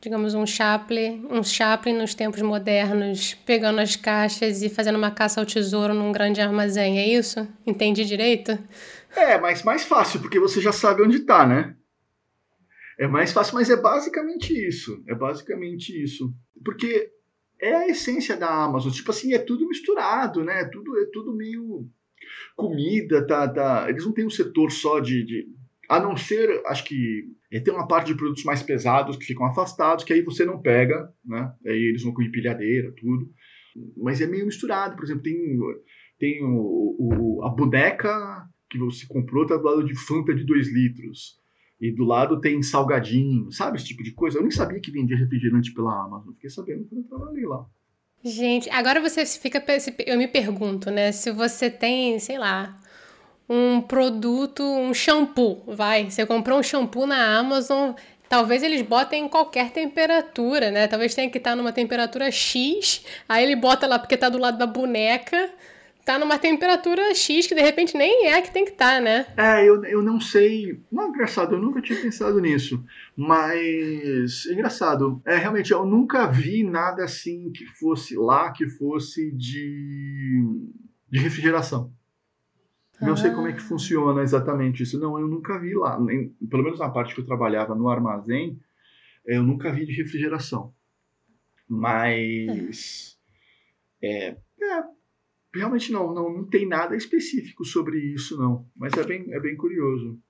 digamos, 0.00 0.34
um 0.34 0.46
Chaplin, 0.46 1.26
um 1.30 1.42
Chaplin 1.42 1.94
nos 1.94 2.14
tempos 2.14 2.40
modernos, 2.40 3.34
pegando 3.34 3.80
as 3.80 3.96
caixas 3.96 4.62
e 4.62 4.68
fazendo 4.68 4.96
uma 4.96 5.10
caça 5.10 5.40
ao 5.40 5.46
tesouro 5.46 5.92
num 5.92 6.12
grande 6.12 6.40
armazém, 6.40 6.98
é 6.98 7.08
isso? 7.08 7.46
Entendi 7.66 8.04
direito? 8.04 8.56
É, 9.14 9.38
mas 9.38 9.62
mais 9.62 9.84
fácil, 9.84 10.20
porque 10.20 10.38
você 10.38 10.60
já 10.60 10.72
sabe 10.72 11.02
onde 11.02 11.16
está, 11.16 11.46
né? 11.46 11.74
É 12.98 13.06
mais 13.06 13.32
fácil, 13.32 13.54
mas 13.54 13.68
é 13.68 13.76
basicamente 13.76 14.52
isso. 14.52 15.02
É 15.06 15.14
basicamente 15.14 15.90
isso. 16.02 16.32
Porque 16.64 17.10
é 17.60 17.74
a 17.74 17.88
essência 17.88 18.36
da 18.36 18.48
Amazon. 18.48 18.92
Tipo 18.92 19.10
assim, 19.10 19.34
é 19.34 19.38
tudo 19.38 19.68
misturado, 19.68 20.42
né? 20.42 20.62
É 20.62 20.64
tudo, 20.64 20.98
é 20.98 21.06
tudo 21.12 21.34
meio 21.34 21.86
comida, 22.56 23.26
tá, 23.26 23.46
tá. 23.48 23.86
Eles 23.88 24.04
não 24.04 24.12
têm 24.12 24.26
um 24.26 24.30
setor 24.30 24.70
só 24.70 24.98
de, 24.98 25.24
de 25.24 25.48
a 25.88 26.00
não 26.00 26.16
ser, 26.16 26.62
acho 26.66 26.84
que 26.84 27.24
é, 27.52 27.60
tem 27.60 27.72
uma 27.72 27.86
parte 27.86 28.08
de 28.08 28.16
produtos 28.16 28.44
mais 28.44 28.62
pesados 28.62 29.16
que 29.16 29.24
ficam 29.24 29.46
afastados, 29.46 30.04
que 30.04 30.12
aí 30.12 30.22
você 30.22 30.44
não 30.44 30.60
pega, 30.60 31.12
né? 31.24 31.52
Aí 31.66 31.88
eles 31.88 32.02
vão 32.02 32.12
com 32.12 32.22
empilhadeira, 32.22 32.92
tudo. 32.96 33.30
Mas 33.96 34.20
é 34.20 34.26
meio 34.26 34.46
misturado. 34.46 34.96
Por 34.96 35.04
exemplo, 35.04 35.22
tem, 35.22 35.58
tem 36.18 36.42
o, 36.42 36.96
o 36.98 37.44
a 37.44 37.50
boneca 37.50 38.48
que 38.68 38.78
você 38.78 39.06
comprou, 39.06 39.46
tá 39.46 39.56
do 39.56 39.64
lado 39.64 39.84
de 39.84 39.94
Fanta 39.94 40.34
de 40.34 40.44
2 40.44 40.72
litros. 40.72 41.40
E 41.80 41.92
do 41.92 42.04
lado 42.04 42.40
tem 42.40 42.62
salgadinho, 42.62 43.52
sabe 43.52 43.76
esse 43.76 43.86
tipo 43.86 44.02
de 44.02 44.12
coisa? 44.12 44.38
Eu 44.38 44.42
nem 44.42 44.50
sabia 44.50 44.80
que 44.80 44.90
vendia 44.90 45.16
refrigerante 45.16 45.74
pela 45.74 46.04
Amazon. 46.04 46.32
Fiquei 46.32 46.48
sabendo 46.48 46.86
quando 46.86 47.02
eu 47.02 47.08
trabalhei 47.08 47.44
lá. 47.44 47.66
Gente, 48.24 48.68
agora 48.70 49.00
você 49.00 49.24
fica. 49.26 49.62
Eu 50.06 50.16
me 50.16 50.26
pergunto, 50.26 50.90
né? 50.90 51.12
Se 51.12 51.30
você 51.30 51.70
tem, 51.70 52.18
sei 52.18 52.38
lá, 52.38 52.80
um 53.48 53.80
produto, 53.80 54.62
um 54.62 54.92
shampoo, 54.92 55.62
vai. 55.66 56.10
Você 56.10 56.26
comprou 56.26 56.58
um 56.58 56.62
shampoo 56.62 57.06
na 57.06 57.38
Amazon, 57.38 57.92
talvez 58.28 58.62
eles 58.62 58.82
botem 58.82 59.24
em 59.24 59.28
qualquer 59.28 59.70
temperatura, 59.70 60.70
né? 60.70 60.86
Talvez 60.86 61.14
tenha 61.14 61.30
que 61.30 61.38
estar 61.38 61.54
numa 61.54 61.72
temperatura 61.72 62.30
X, 62.30 63.04
aí 63.28 63.44
ele 63.44 63.56
bota 63.56 63.86
lá 63.86 63.98
porque 63.98 64.16
tá 64.16 64.28
do 64.28 64.38
lado 64.38 64.58
da 64.58 64.66
boneca, 64.66 65.50
tá 66.04 66.18
numa 66.18 66.38
temperatura 66.38 67.14
X 67.14 67.46
que 67.46 67.54
de 67.54 67.60
repente 67.60 67.96
nem 67.96 68.26
é 68.26 68.40
que 68.42 68.52
tem 68.52 68.64
que 68.64 68.72
estar, 68.72 68.96
tá, 68.96 69.00
né? 69.00 69.26
É, 69.36 69.64
eu, 69.64 69.84
eu 69.84 70.02
não 70.02 70.20
sei. 70.20 70.80
Não, 70.90 71.08
engraçado, 71.08 71.54
eu 71.54 71.60
nunca 71.60 71.80
tinha 71.80 72.00
pensado 72.00 72.40
nisso. 72.40 72.84
Mas, 73.16 74.46
engraçado, 74.46 75.20
é 75.24 75.36
realmente, 75.36 75.72
eu 75.72 75.84
nunca 75.84 76.26
vi 76.26 76.64
nada 76.64 77.04
assim 77.04 77.50
que 77.52 77.64
fosse 77.78 78.16
lá, 78.16 78.52
que 78.52 78.68
fosse 78.68 79.30
de, 79.32 80.44
de 81.10 81.18
refrigeração. 81.20 81.92
Não 83.00 83.12
ah. 83.12 83.16
sei 83.16 83.30
como 83.30 83.46
é 83.46 83.52
que 83.52 83.58
ah. 83.58 83.68
funciona 83.68 84.22
exatamente 84.22 84.82
isso. 84.82 84.98
Não, 84.98 85.18
eu 85.18 85.28
nunca 85.28 85.58
vi 85.58 85.74
lá. 85.74 86.00
Nem, 86.00 86.30
pelo 86.50 86.62
menos 86.62 86.78
na 86.78 86.88
parte 86.88 87.14
que 87.14 87.20
eu 87.20 87.26
trabalhava 87.26 87.74
no 87.74 87.88
armazém, 87.88 88.58
eu 89.24 89.42
nunca 89.42 89.72
vi 89.72 89.86
de 89.86 89.92
refrigeração. 89.92 90.74
Mas. 91.68 93.18
É, 94.02 94.28
é, 94.28 94.84
realmente 95.54 95.90
não, 95.90 96.14
não, 96.14 96.32
não 96.32 96.44
tem 96.44 96.66
nada 96.66 96.96
específico 96.96 97.64
sobre 97.64 97.98
isso, 97.98 98.38
não. 98.38 98.68
Mas 98.76 98.92
é 98.94 99.04
bem, 99.04 99.32
é 99.32 99.40
bem 99.40 99.56
curioso. 99.56 100.20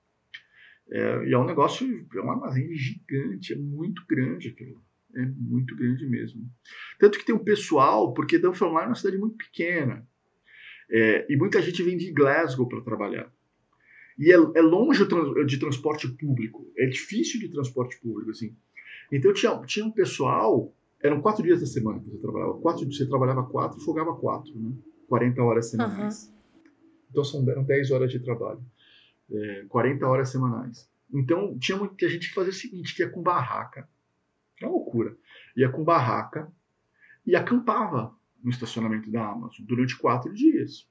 É, 0.89 1.25
e 1.25 1.33
é 1.33 1.37
um 1.37 1.45
negócio, 1.45 2.07
é 2.13 2.21
um 2.21 2.31
armazém 2.31 2.73
gigante, 2.75 3.53
é 3.53 3.57
muito 3.57 4.03
grande 4.07 4.49
aquilo. 4.49 4.81
É 5.15 5.25
muito 5.25 5.75
grande 5.75 6.05
mesmo. 6.05 6.49
Tanto 6.99 7.17
que 7.17 7.25
tem 7.25 7.33
um 7.33 7.43
pessoal, 7.43 8.13
porque 8.13 8.37
Dunfermline 8.37 8.83
é 8.83 8.87
uma 8.87 8.95
cidade 8.95 9.17
muito 9.17 9.37
pequena. 9.37 10.07
É, 10.89 11.25
e 11.29 11.35
muita 11.35 11.61
gente 11.61 11.83
vem 11.83 11.97
de 11.97 12.11
Glasgow 12.11 12.67
para 12.67 12.81
trabalhar. 12.81 13.31
E 14.17 14.31
é, 14.31 14.35
é 14.35 14.61
longe 14.61 15.05
de 15.45 15.59
transporte 15.59 16.07
público, 16.07 16.71
é 16.77 16.85
difícil 16.87 17.39
de 17.39 17.49
transporte 17.49 17.99
público, 17.99 18.31
assim. 18.31 18.55
Então 19.11 19.31
tinha, 19.33 19.55
tinha 19.61 19.85
um 19.85 19.91
pessoal, 19.91 20.73
eram 21.01 21.21
quatro 21.21 21.43
dias 21.43 21.59
da 21.59 21.67
semana 21.67 21.99
que 21.99 22.09
você 22.09 22.17
trabalhava, 22.17 22.57
quatro, 22.59 22.85
você 22.91 23.05
trabalhava 23.05 23.43
quatro, 23.43 23.79
folgava 23.81 24.15
quatro, 24.15 24.53
né? 24.59 24.73
40 25.07 25.41
horas 25.41 25.69
semanais. 25.69 26.27
Uhum. 26.27 26.37
Então 27.11 27.23
são, 27.23 27.49
eram 27.49 27.63
10 27.63 27.91
horas 27.91 28.11
de 28.11 28.19
trabalho, 28.19 28.59
é, 29.31 29.65
40 29.69 30.07
horas 30.07 30.29
semanais. 30.29 30.89
Então 31.13 31.57
tinha 31.57 31.77
muita 31.77 32.09
gente 32.09 32.29
que 32.29 32.35
fazia 32.35 32.51
o 32.51 32.55
seguinte, 32.55 32.95
que 32.95 33.03
ia 33.03 33.09
com 33.09 33.21
barraca, 33.21 33.87
é 34.61 34.65
uma 34.65 34.73
loucura, 34.73 35.15
ia 35.55 35.69
com 35.69 35.83
barraca 35.83 36.51
e 37.25 37.35
acampava 37.35 38.16
no 38.43 38.49
estacionamento 38.49 39.11
da 39.11 39.29
Amazon 39.29 39.65
durante 39.65 39.97
quatro 39.97 40.33
dias. 40.33 40.87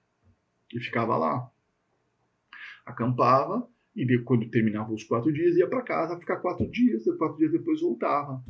E 0.72 0.80
ficava 0.80 1.16
lá. 1.16 1.50
Acampava 2.84 3.68
e 3.96 4.18
quando 4.18 4.50
terminava 4.50 4.92
os 4.92 5.04
quatro 5.04 5.32
dias 5.32 5.56
ia 5.56 5.68
para 5.68 5.82
casa 5.82 6.20
ficar 6.20 6.36
quatro 6.36 6.70
dias, 6.70 7.04
quatro 7.16 7.38
dias 7.38 7.52
depois 7.52 7.80
voltava. 7.80 8.44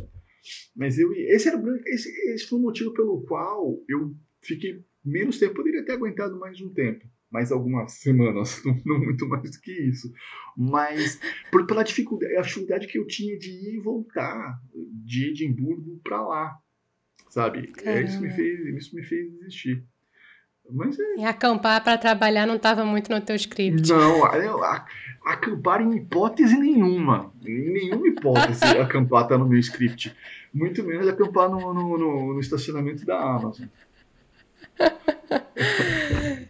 Mas 0.74 0.98
eu 0.98 1.12
esse 1.12 1.48
era 1.48 1.62
esse, 1.86 2.08
esse 2.32 2.46
foi 2.48 2.58
o 2.58 2.62
motivo 2.62 2.92
pelo 2.92 3.22
qual 3.22 3.80
eu 3.88 4.14
fiquei 4.42 4.84
menos 5.04 5.38
tempo, 5.38 5.54
poderia 5.54 5.84
ter 5.84 5.92
aguentado 5.92 6.38
mais 6.38 6.60
um 6.60 6.72
tempo, 6.72 7.06
mais 7.30 7.52
algumas 7.52 7.92
semanas, 7.92 8.62
não, 8.66 8.76
não 8.84 8.98
muito 8.98 9.28
mais 9.28 9.50
do 9.50 9.60
que 9.60 9.72
isso. 9.72 10.12
Mas 10.56 11.20
por, 11.50 11.64
pela 11.66 11.84
dificuldade, 11.84 12.36
a 12.36 12.42
dificuldade 12.42 12.88
que 12.88 12.98
eu 12.98 13.06
tinha 13.06 13.38
de 13.38 13.50
ir 13.50 13.76
e 13.76 13.80
voltar 13.80 14.60
de 15.04 15.30
Edimburgo 15.30 16.00
para 16.02 16.26
lá 16.26 16.58
sabe? 17.36 17.70
É, 17.84 18.00
isso 18.00 18.18
me 18.18 18.30
fez, 18.30 18.60
isso 18.60 18.96
me 18.96 19.02
fez 19.02 19.30
desistir. 19.30 19.84
Mas 20.70 20.98
é... 20.98 21.16
E 21.18 21.24
acampar 21.24 21.84
para 21.84 21.98
trabalhar 21.98 22.46
não 22.46 22.56
estava 22.56 22.82
muito 22.82 23.10
no 23.10 23.20
teu 23.20 23.36
script. 23.36 23.92
Não, 23.92 24.22
acampar 25.22 25.82
em 25.82 25.96
hipótese 25.96 26.56
nenhuma. 26.56 27.30
Em 27.46 27.72
nenhuma 27.72 28.08
hipótese 28.08 28.64
acampar 28.80 29.28
tá 29.28 29.36
no 29.36 29.46
meu 29.46 29.60
script. 29.60 30.16
Muito 30.52 30.82
menos 30.82 31.06
acampar 31.06 31.50
no, 31.50 31.74
no, 31.74 31.98
no, 31.98 32.32
no 32.32 32.40
estacionamento 32.40 33.04
da 33.04 33.20
Amazon. 33.20 33.66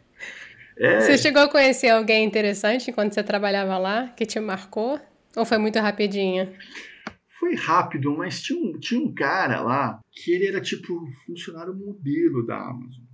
é... 0.78 1.00
Você 1.00 1.18
chegou 1.18 1.42
a 1.42 1.48
conhecer 1.48 1.88
alguém 1.88 2.24
interessante 2.24 2.92
enquanto 2.92 3.12
você 3.12 3.24
trabalhava 3.24 3.76
lá, 3.76 4.06
que 4.16 4.24
te 4.24 4.38
marcou? 4.38 5.00
Ou 5.34 5.44
foi 5.44 5.58
muito 5.58 5.80
rapidinho? 5.80 6.48
Foi 7.38 7.54
rápido, 7.54 8.16
mas 8.16 8.42
tinha 8.42 8.58
um, 8.58 8.78
tinha 8.78 9.00
um 9.00 9.12
cara 9.12 9.60
lá 9.60 10.00
que 10.10 10.32
ele 10.32 10.46
era 10.46 10.60
tipo 10.60 11.06
funcionário 11.26 11.74
modelo 11.74 12.44
da 12.46 12.56
Amazon. 12.56 13.04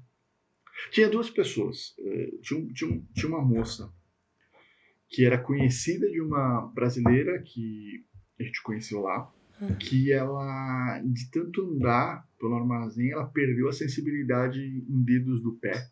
Tinha 0.90 1.08
duas 1.08 1.30
pessoas. 1.30 1.94
Eh, 1.98 2.32
tinha, 2.40 2.72
tinha, 2.72 3.02
tinha 3.14 3.28
uma 3.28 3.44
moça 3.44 3.92
que 5.08 5.24
era 5.24 5.38
conhecida 5.38 6.08
de 6.10 6.20
uma 6.20 6.72
brasileira 6.74 7.42
que 7.42 8.04
a 8.40 8.42
gente 8.42 8.62
conheceu 8.62 9.00
lá, 9.00 9.30
hum. 9.60 9.74
que 9.74 10.10
ela, 10.10 11.00
de 11.04 11.30
tanto 11.30 11.62
andar 11.62 12.26
pelo 12.38 12.54
armazém, 12.54 13.12
ela 13.12 13.26
perdeu 13.26 13.68
a 13.68 13.72
sensibilidade 13.72 14.60
em 14.60 15.02
dedos 15.02 15.42
do 15.42 15.52
pé. 15.52 15.88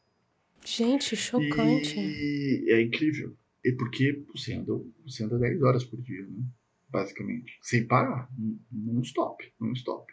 Gente, 0.64 1.14
chocante. 1.16 1.98
E 1.98 2.66
é 2.68 2.82
incrível. 2.82 3.36
É 3.64 3.72
porque 3.72 4.24
você 4.34 4.54
anda, 4.54 4.72
você 5.04 5.24
anda 5.24 5.38
10 5.38 5.62
horas 5.62 5.84
por 5.84 6.00
dia, 6.00 6.22
né? 6.22 6.42
Basicamente, 6.90 7.58
sem 7.62 7.86
parar, 7.86 8.28
não 8.70 9.00
stop, 9.02 9.52
não 9.60 9.72
stop. 9.72 10.12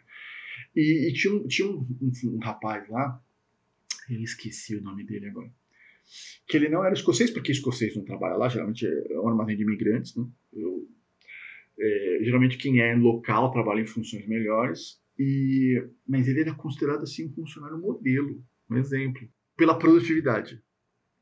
E, 0.74 1.08
e 1.08 1.12
tinha, 1.12 1.46
tinha 1.46 1.68
um, 1.68 1.86
um, 2.00 2.12
um, 2.34 2.38
rapaz 2.38 2.88
lá, 2.88 3.20
eu 4.08 4.20
esqueci 4.22 4.76
o 4.76 4.82
nome 4.82 5.04
dele 5.04 5.28
agora, 5.28 5.50
que 6.46 6.56
ele 6.56 6.68
não 6.68 6.84
era 6.84 6.94
escocês, 6.94 7.30
porque 7.30 7.52
escocês 7.52 7.96
não 7.96 8.04
trabalha 8.04 8.36
lá, 8.36 8.48
geralmente 8.48 8.86
é 8.86 9.20
um 9.20 9.28
armazém 9.28 9.56
de 9.56 9.62
imigrantes, 9.62 10.14
né? 10.16 10.26
Eu, 10.52 10.88
é, 11.80 12.20
geralmente 12.22 12.56
quem 12.56 12.80
é 12.80 12.94
local 12.94 13.52
trabalha 13.52 13.80
em 13.80 13.86
funções 13.86 14.26
melhores, 14.26 15.00
e, 15.18 15.84
mas 16.06 16.28
ele 16.28 16.40
era 16.40 16.54
considerado 16.54 17.02
assim 17.02 17.26
um 17.26 17.32
funcionário 17.32 17.78
modelo, 17.78 18.42
um 18.70 18.76
exemplo, 18.76 19.28
pela 19.56 19.78
produtividade 19.78 20.62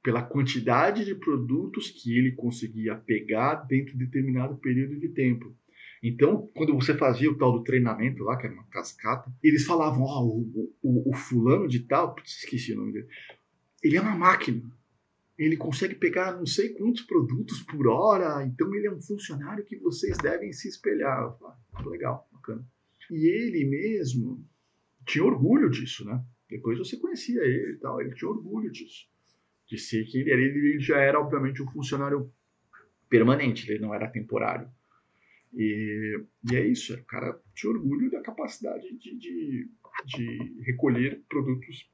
pela 0.07 0.23
quantidade 0.23 1.05
de 1.05 1.17
produtos 1.17 1.91
que 1.91 2.17
ele 2.17 2.31
conseguia 2.31 2.95
pegar 2.95 3.57
dentro 3.67 3.99
de 3.99 4.05
determinado 4.05 4.57
período 4.57 5.01
de 5.01 5.09
tempo. 5.09 5.53
Então, 6.01 6.49
quando 6.55 6.73
você 6.75 6.95
fazia 6.95 7.29
o 7.29 7.37
tal 7.37 7.51
do 7.51 7.65
treinamento 7.65 8.23
lá, 8.23 8.37
que 8.37 8.47
era 8.47 8.55
uma 8.55 8.69
cascata, 8.69 9.35
eles 9.43 9.67
falavam, 9.67 10.05
ó, 10.05 10.23
oh, 10.23 10.39
o, 10.39 10.77
o, 10.81 11.11
o, 11.11 11.13
fulano 11.13 11.67
de 11.67 11.81
tal, 11.81 12.15
esqueci 12.25 12.73
o 12.73 12.77
nome 12.77 12.93
dele, 12.93 13.09
ele 13.83 13.97
é 13.97 14.01
uma 14.01 14.15
máquina. 14.15 14.63
Ele 15.37 15.57
consegue 15.57 15.97
pegar 15.97 16.37
não 16.37 16.47
sei 16.47 16.69
quantos 16.69 17.03
produtos 17.03 17.61
por 17.65 17.89
hora, 17.89 18.47
então 18.47 18.73
ele 18.77 18.87
é 18.87 18.93
um 18.93 19.03
funcionário 19.03 19.65
que 19.65 19.77
vocês 19.77 20.17
devem 20.19 20.53
se 20.53 20.69
espelhar. 20.69 21.37
Ah, 21.43 21.83
legal, 21.85 22.29
bacana. 22.33 22.65
E 23.11 23.27
ele 23.27 23.65
mesmo 23.65 24.47
tinha 25.05 25.25
orgulho 25.25 25.69
disso, 25.69 26.05
né? 26.05 26.25
Depois 26.49 26.79
você 26.79 26.97
conhecia 26.97 27.43
ele 27.43 27.73
e 27.73 27.79
tal, 27.79 28.01
ele 28.01 28.15
tinha 28.15 28.31
orgulho 28.31 28.71
disso. 28.71 29.16
De 29.67 29.77
que 30.05 30.19
ele, 30.19 30.31
ele 30.31 30.81
já 30.81 30.99
era, 30.99 31.21
obviamente, 31.21 31.63
um 31.63 31.69
funcionário 31.69 32.33
permanente, 33.09 33.71
ele 33.71 33.81
não 33.81 33.95
era 33.95 34.09
temporário. 34.09 34.69
E, 35.55 36.21
e 36.51 36.57
é 36.57 36.67
isso, 36.67 36.95
o 36.95 37.05
cara 37.05 37.41
tinha 37.55 37.73
orgulho 37.73 38.11
da 38.11 38.21
capacidade 38.21 38.87
de, 38.99 39.17
de, 39.17 39.69
de 40.05 40.63
recolher 40.65 41.23
produtos 41.29 41.91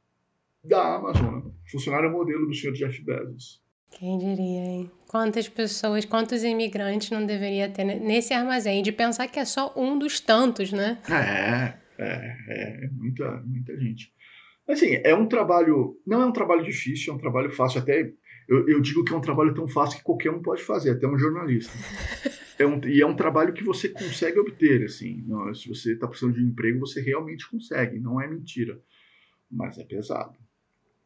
da 0.64 0.96
Amazon. 0.96 1.50
Funcionário 1.70 2.11
modelo 2.11 2.46
do 2.46 2.54
senhor 2.54 2.72
Jeff 2.74 3.00
Bezos. 3.02 3.62
Quem 3.90 4.18
diria, 4.18 4.64
hein? 4.64 4.90
Quantas 5.06 5.48
pessoas, 5.48 6.04
quantos 6.04 6.42
imigrantes 6.42 7.11
não 7.11 7.26
deveria 7.26 7.68
ter 7.68 7.85
nesse 7.85 8.32
armazém? 8.32 8.82
De 8.82 8.90
pensar 8.90 9.28
que 9.28 9.38
é 9.38 9.44
só 9.44 9.72
um 9.76 9.98
dos 9.98 10.18
tantos, 10.18 10.72
né? 10.72 10.98
É, 11.11 11.78
é, 11.98 12.85
é 12.85 12.88
muita, 12.90 13.30
muita 13.42 13.78
gente. 13.78 14.12
Assim, 14.72 15.00
é 15.04 15.14
um 15.14 15.28
trabalho, 15.28 16.00
não 16.06 16.22
é 16.22 16.26
um 16.26 16.32
trabalho 16.32 16.64
difícil, 16.64 17.12
é 17.12 17.16
um 17.16 17.18
trabalho 17.18 17.50
fácil. 17.50 17.80
Até 17.80 18.11
eu, 18.48 18.68
eu 18.68 18.80
digo 18.80 19.04
que 19.04 19.12
é 19.12 19.16
um 19.16 19.20
trabalho 19.20 19.54
tão 19.54 19.68
fácil 19.68 19.98
que 19.98 20.04
qualquer 20.04 20.30
um 20.30 20.42
pode 20.42 20.62
fazer, 20.62 20.90
até 20.90 21.06
um 21.06 21.18
jornalista. 21.18 21.72
É 22.58 22.66
um, 22.66 22.78
e 22.87 23.00
é 23.00 23.06
um 23.06 23.16
trabalho 23.16 23.52
que 23.54 23.64
você 23.64 23.88
consegue 23.88 24.38
obter, 24.38 24.85
assim. 24.85 25.24
Não, 25.26 25.52
se 25.52 25.66
você 25.66 25.94
está 25.94 26.06
precisando 26.06 26.35
de 26.35 26.44
um 26.44 26.48
emprego, 26.48 26.78
você 26.78 27.00
realmente 27.00 27.50
consegue, 27.50 27.98
não 27.98 28.20
é 28.20 28.28
mentira. 28.28 28.80
Mas 29.50 29.78
é 29.78 29.85
pesado. 29.85 30.38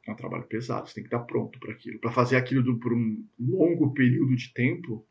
É 0.06 0.12
um 0.12 0.16
trabalho 0.16 0.42
pesado, 0.44 0.86
você 0.86 0.96
tem 0.96 1.04
que 1.04 1.06
estar 1.06 1.20
pronto 1.20 1.58
para 1.58 1.72
aquilo. 1.72 1.98
Para 2.00 2.10
fazer 2.10 2.36
aquilo 2.36 2.62
do, 2.62 2.78
por 2.78 2.92
um 2.92 3.24
longo 3.38 3.94
período 3.94 4.36
de 4.36 4.52
tempo, 4.52 5.06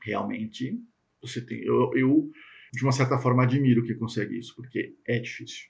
realmente 0.00 0.80
você 1.20 1.44
tem. 1.44 1.62
Eu, 1.62 1.90
eu, 1.94 2.30
de 2.72 2.82
uma 2.82 2.92
certa 2.92 3.18
forma, 3.18 3.42
admiro 3.42 3.84
que 3.84 3.94
consegue 3.96 4.38
isso, 4.38 4.54
porque 4.56 4.94
é 5.06 5.18
difícil. 5.18 5.68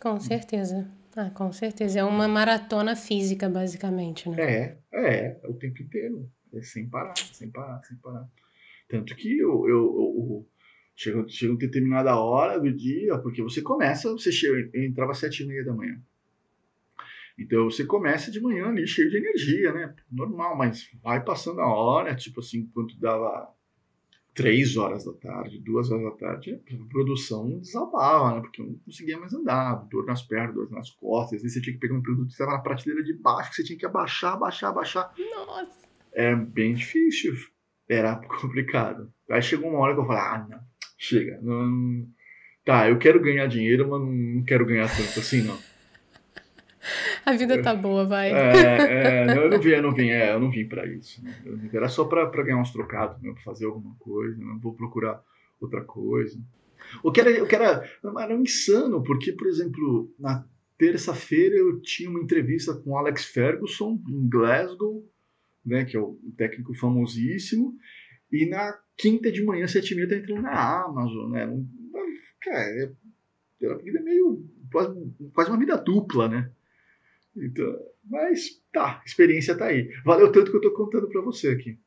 Com 0.00 0.20
certeza. 0.20 0.90
Ah, 1.16 1.30
com 1.30 1.52
certeza. 1.52 2.00
É 2.00 2.04
uma 2.04 2.26
maratona 2.26 2.96
física, 2.96 3.48
basicamente, 3.48 4.28
né? 4.28 4.36
É, 4.40 4.78
é, 4.92 5.40
é 5.42 5.48
o 5.48 5.54
tempo 5.54 5.82
inteiro. 5.82 6.30
É 6.54 6.62
sem 6.62 6.88
parar, 6.88 7.16
sem 7.16 7.50
parar, 7.50 7.82
sem 7.84 7.96
parar. 7.98 8.28
Tanto 8.88 9.14
que 9.16 9.38
eu, 9.38 9.68
eu, 9.68 9.96
eu 10.18 10.48
chega, 10.94 11.26
chega 11.28 11.52
uma 11.52 11.58
determinada 11.58 12.16
hora 12.16 12.60
do 12.60 12.70
dia, 12.70 13.18
porque 13.18 13.42
você 13.42 13.62
começa, 13.62 14.10
você 14.12 14.30
chega, 14.30 14.70
entrava 14.74 15.12
às 15.12 15.18
sete 15.18 15.42
e 15.42 15.46
meia 15.46 15.64
da 15.64 15.72
manhã. 15.72 16.00
Então 17.38 17.64
você 17.64 17.84
começa 17.84 18.30
de 18.30 18.40
manhã 18.40 18.68
ali 18.68 18.86
cheio 18.86 19.10
de 19.10 19.16
energia, 19.16 19.72
né? 19.72 19.94
Normal, 20.10 20.56
mas 20.56 20.90
vai 21.02 21.24
passando 21.24 21.60
a 21.60 21.66
hora, 21.66 22.14
tipo 22.14 22.40
assim, 22.40 22.66
quando 22.74 22.94
dava 22.98 23.50
três 24.34 24.76
horas 24.76 25.04
da 25.04 25.12
tarde, 25.12 25.58
duas 25.58 25.90
horas 25.90 26.04
da 26.04 26.10
tarde, 26.12 26.60
a 26.70 26.88
produção 26.90 27.58
desabava, 27.58 28.34
né? 28.34 28.40
Porque 28.40 28.62
eu 28.62 28.66
não 28.66 28.74
conseguia 28.78 29.18
mais 29.18 29.32
andar, 29.34 29.86
dor 29.90 30.06
nas 30.06 30.22
pernas, 30.22 30.54
dor 30.54 30.70
nas 30.70 30.90
costas. 30.90 31.36
Às 31.36 31.42
vezes 31.42 31.54
você 31.54 31.60
tinha 31.60 31.74
que 31.74 31.80
pegar 31.80 31.94
um 31.94 32.02
produto 32.02 32.26
que 32.26 32.32
estava 32.32 32.52
na 32.52 32.58
prateleira 32.58 33.04
de 33.04 33.12
baixo, 33.14 33.50
que 33.50 33.56
você 33.56 33.64
tinha 33.64 33.78
que 33.78 33.86
abaixar, 33.86 34.34
abaixar, 34.34 34.70
abaixar. 34.70 35.12
Nossa! 35.18 35.82
É 36.14 36.34
bem 36.34 36.74
difícil, 36.74 37.34
era 37.88 38.16
complicado. 38.40 39.12
Aí 39.30 39.42
chegou 39.42 39.70
uma 39.70 39.80
hora 39.80 39.94
que 39.94 40.00
eu 40.00 40.06
falei, 40.06 40.22
ah, 40.22 40.46
não, 40.48 40.60
chega, 40.98 41.38
não... 41.42 42.06
Tá, 42.64 42.88
eu 42.88 42.96
quero 42.96 43.20
ganhar 43.20 43.46
dinheiro, 43.48 43.88
mas 43.90 44.00
não 44.00 44.44
quero 44.44 44.64
ganhar 44.64 44.88
tanto 44.88 45.18
assim, 45.18 45.42
não. 45.42 45.58
A 47.26 47.32
vida 47.32 47.62
tá 47.62 47.74
boa, 47.74 48.04
vai. 48.04 48.32
É, 48.32 49.26
é, 49.28 49.36
eu 49.36 49.50
não 49.50 49.60
vim, 49.60 49.70
eu 49.70 49.82
não 49.82 49.94
vim, 49.94 50.08
é, 50.08 50.34
eu 50.34 50.40
não 50.40 50.50
vim 50.50 50.66
para 50.66 50.86
isso. 50.86 51.22
Né? 51.24 51.70
Era 51.72 51.88
só 51.88 52.04
para 52.04 52.26
ganhar 52.42 52.60
uns 52.60 52.72
trocados, 52.72 53.20
né? 53.22 53.32
para 53.32 53.42
fazer 53.42 53.66
alguma 53.66 53.94
coisa, 53.98 54.36
não 54.38 54.58
vou 54.58 54.74
procurar 54.74 55.22
outra 55.60 55.82
coisa. 55.82 56.38
O 57.02 57.12
que 57.12 57.20
era, 57.20 57.42
o 57.42 57.46
que 57.46 57.54
era, 57.54 57.88
era 58.20 58.34
insano, 58.34 59.02
porque, 59.02 59.32
por 59.32 59.46
exemplo, 59.46 60.12
na 60.18 60.44
terça-feira 60.76 61.54
eu 61.54 61.80
tinha 61.80 62.10
uma 62.10 62.20
entrevista 62.20 62.74
com 62.74 62.98
Alex 62.98 63.26
Ferguson 63.26 64.02
em 64.08 64.28
Glasgow, 64.28 65.08
né, 65.64 65.84
que 65.84 65.96
é 65.96 66.00
o 66.00 66.18
técnico 66.36 66.74
famosíssimo, 66.74 67.76
e 68.32 68.46
na 68.46 68.76
quinta 68.96 69.30
de 69.30 69.44
manhã, 69.44 69.66
sete 69.68 69.92
e 69.92 69.96
meia, 69.96 70.12
entrando 70.12 70.42
na 70.42 70.84
Amazon, 70.84 71.30
né? 71.30 71.46
Cara, 72.40 72.58
é, 72.58 72.92
é 73.62 73.68
uma 73.68 73.78
vida 73.78 74.00
meio 74.00 74.44
quase, 74.72 75.12
quase 75.32 75.50
uma 75.50 75.58
vida 75.58 75.76
dupla, 75.76 76.28
né? 76.28 76.50
Então, 77.36 77.78
mas 78.04 78.60
tá, 78.72 79.00
a 79.00 79.04
experiência 79.04 79.56
tá 79.56 79.66
aí. 79.66 79.88
Valeu 80.04 80.30
tanto 80.30 80.50
que 80.50 80.56
eu 80.56 80.60
tô 80.60 80.72
contando 80.72 81.08
para 81.08 81.22
você 81.22 81.48
aqui. 81.48 81.78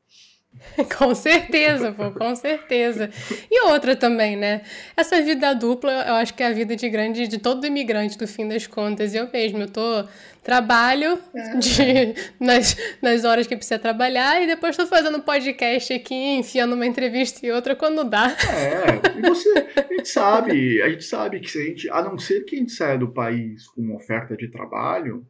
com 0.98 1.14
certeza, 1.14 1.92
pô, 1.92 2.10
com 2.10 2.34
certeza. 2.34 3.10
E 3.50 3.66
outra 3.66 3.94
também, 3.94 4.36
né? 4.36 4.62
Essa 4.96 5.20
vida 5.20 5.54
dupla, 5.54 5.92
eu 6.06 6.14
acho 6.14 6.34
que 6.34 6.42
é 6.42 6.46
a 6.46 6.52
vida 6.52 6.74
de 6.74 6.88
grande, 6.88 7.28
de 7.28 7.38
todo 7.38 7.66
imigrante, 7.66 8.18
do 8.18 8.26
fim 8.26 8.48
das 8.48 8.66
contas. 8.66 9.14
Eu 9.14 9.28
mesmo, 9.30 9.62
eu 9.62 9.68
tô 9.68 10.04
trabalho 10.42 11.18
é. 11.34 11.56
de, 11.56 12.14
nas, 12.38 12.76
nas 13.02 13.24
horas 13.24 13.48
que 13.48 13.56
precisa 13.56 13.80
trabalhar 13.80 14.40
e 14.40 14.46
depois 14.46 14.76
tô 14.76 14.86
fazendo 14.86 15.20
podcast 15.20 15.92
aqui, 15.92 16.14
enfiando 16.14 16.74
uma 16.74 16.86
entrevista 16.86 17.44
e 17.44 17.50
outra 17.50 17.74
quando 17.74 18.04
dá. 18.04 18.28
É, 18.28 19.18
e 19.18 19.22
você, 19.22 19.66
a 19.76 19.94
gente 19.94 20.08
sabe, 20.08 20.82
a 20.82 20.88
gente 20.88 21.04
sabe 21.04 21.40
que 21.40 21.50
se 21.50 21.58
a 21.58 21.64
gente, 21.64 21.90
a 21.90 22.02
não 22.02 22.16
ser 22.16 22.44
que 22.44 22.54
a 22.54 22.58
gente 22.58 22.72
saia 22.72 22.96
do 22.96 23.08
país 23.08 23.66
com 23.66 23.82
uma 23.82 23.96
oferta 23.96 24.36
de 24.36 24.48
trabalho, 24.48 25.26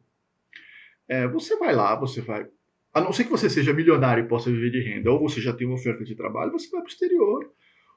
é, 1.07 1.27
você 1.27 1.55
vai 1.57 1.73
lá, 1.73 1.95
você 1.95 2.21
vai. 2.21 2.47
A 2.93 3.01
não 3.01 3.13
ser 3.13 3.25
que 3.25 3.31
você 3.31 3.49
seja 3.49 3.73
milionário 3.73 4.23
e 4.23 4.27
possa 4.27 4.51
viver 4.51 4.71
de 4.71 4.81
renda, 4.81 5.11
ou 5.11 5.19
você 5.19 5.39
já 5.39 5.53
tem 5.53 5.67
uma 5.67 5.75
oferta 5.75 6.03
de 6.03 6.15
trabalho, 6.15 6.51
você 6.51 6.69
vai 6.69 6.81
para 6.81 6.89
o 6.89 6.91
exterior. 6.91 7.51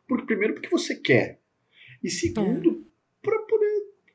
Porque, 0.07 0.27
primeiro, 0.27 0.55
porque 0.55 0.69
você 0.69 0.97
quer. 0.97 1.41
E 2.03 2.11
segundo, 2.11 2.71
é. 2.71 3.27
para 3.27 3.39
poder 3.43 3.71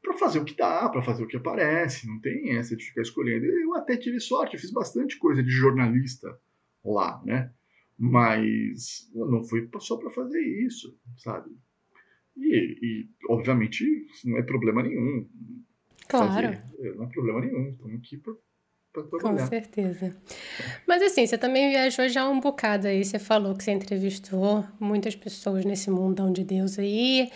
para 0.05 0.13
fazer 0.13 0.39
o 0.39 0.45
que 0.45 0.55
dá, 0.55 0.87
para 0.87 1.01
fazer 1.01 1.23
o 1.23 1.27
que 1.27 1.35
aparece. 1.35 2.07
Não 2.07 2.19
tem 2.19 2.55
essa 2.55 2.75
de 2.75 2.85
ficar 2.85 3.01
escolhendo. 3.01 3.45
Eu 3.45 3.73
até 3.73 3.97
tive 3.97 4.19
sorte, 4.19 4.57
fiz 4.57 4.71
bastante 4.71 5.17
coisa 5.17 5.41
de 5.41 5.49
jornalista 5.49 6.39
lá, 6.83 7.21
né? 7.25 7.51
Mas 7.97 9.09
não 9.13 9.43
foi 9.43 9.67
só 9.79 9.97
para 9.97 10.11
fazer 10.11 10.39
isso, 10.39 10.95
sabe? 11.17 11.49
E, 12.37 12.77
e, 12.81 13.09
obviamente, 13.29 13.83
não 14.25 14.37
é 14.37 14.43
problema 14.43 14.83
nenhum. 14.83 15.27
Claro. 16.07 16.33
Fazer, 16.33 16.95
não 16.95 17.05
é 17.05 17.07
problema 17.07 17.41
nenhum. 17.41 17.69
Estamos 17.69 17.95
aqui 17.95 18.17
para 18.17 18.33
com 19.03 19.37
certeza. 19.47 20.15
Mas 20.87 21.01
assim, 21.01 21.25
você 21.25 21.37
também 21.37 21.69
viajou 21.69 22.07
já 22.07 22.27
um 22.27 22.39
bocado 22.39 22.87
aí. 22.87 23.03
Você 23.03 23.19
falou 23.19 23.55
que 23.55 23.63
você 23.63 23.71
entrevistou 23.71 24.65
muitas 24.79 25.15
pessoas 25.15 25.65
nesse 25.65 25.89
mundão 25.89 26.31
de 26.31 26.43
Deus 26.43 26.79
aí. 26.79 27.29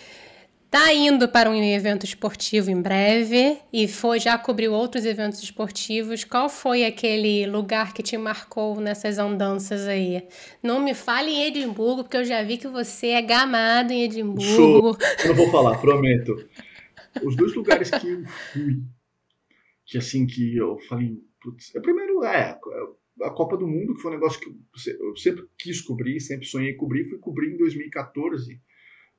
Tá 0.72 0.94
indo 0.94 1.28
para 1.28 1.50
um 1.50 1.56
evento 1.56 2.06
esportivo 2.06 2.70
em 2.70 2.80
breve 2.80 3.58
e 3.74 3.88
foi 3.88 4.20
já 4.20 4.38
cobriu 4.38 4.72
outros 4.72 5.04
eventos 5.04 5.42
esportivos. 5.42 6.24
Qual 6.24 6.48
foi 6.48 6.86
aquele 6.86 7.48
lugar 7.48 7.92
que 7.92 8.04
te 8.04 8.16
marcou 8.16 8.80
nessas 8.80 9.18
andanças 9.18 9.88
aí? 9.88 10.28
Não 10.62 10.80
me 10.80 10.94
fale 10.94 11.32
em 11.32 11.46
Edimburgo, 11.46 12.04
porque 12.04 12.18
eu 12.18 12.24
já 12.24 12.44
vi 12.44 12.58
que 12.58 12.68
você 12.68 13.08
é 13.08 13.22
gamado 13.22 13.92
em 13.92 14.04
Edimburgo. 14.04 14.44
Sou. 14.44 14.98
Eu 15.24 15.30
não 15.30 15.36
vou 15.36 15.50
falar, 15.50 15.76
prometo. 15.80 16.36
Os 17.24 17.36
dois 17.36 17.56
lugares 17.56 17.90
que 17.90 18.08
eu 18.08 18.24
fui, 18.54 18.84
que 19.88 19.98
assim 19.98 20.28
que 20.28 20.56
eu 20.56 20.78
falei, 20.88 21.18
Putz, 21.42 21.76
é 21.76 21.80
primeiro 21.80 22.24
é 22.24 22.60
a 23.22 23.30
Copa 23.30 23.58
do 23.58 23.68
Mundo, 23.68 23.96
que 23.96 24.02
foi 24.02 24.12
um 24.12 24.16
negócio 24.16 24.40
que 24.40 24.50
eu 25.00 25.16
sempre 25.16 25.46
quis 25.58 25.82
cobrir, 25.82 26.20
sempre 26.20 26.46
sonhei 26.46 26.74
cobrir, 26.74 27.06
fui 27.06 27.18
cobrir 27.18 27.54
em 27.54 27.58
2014, 27.58 28.62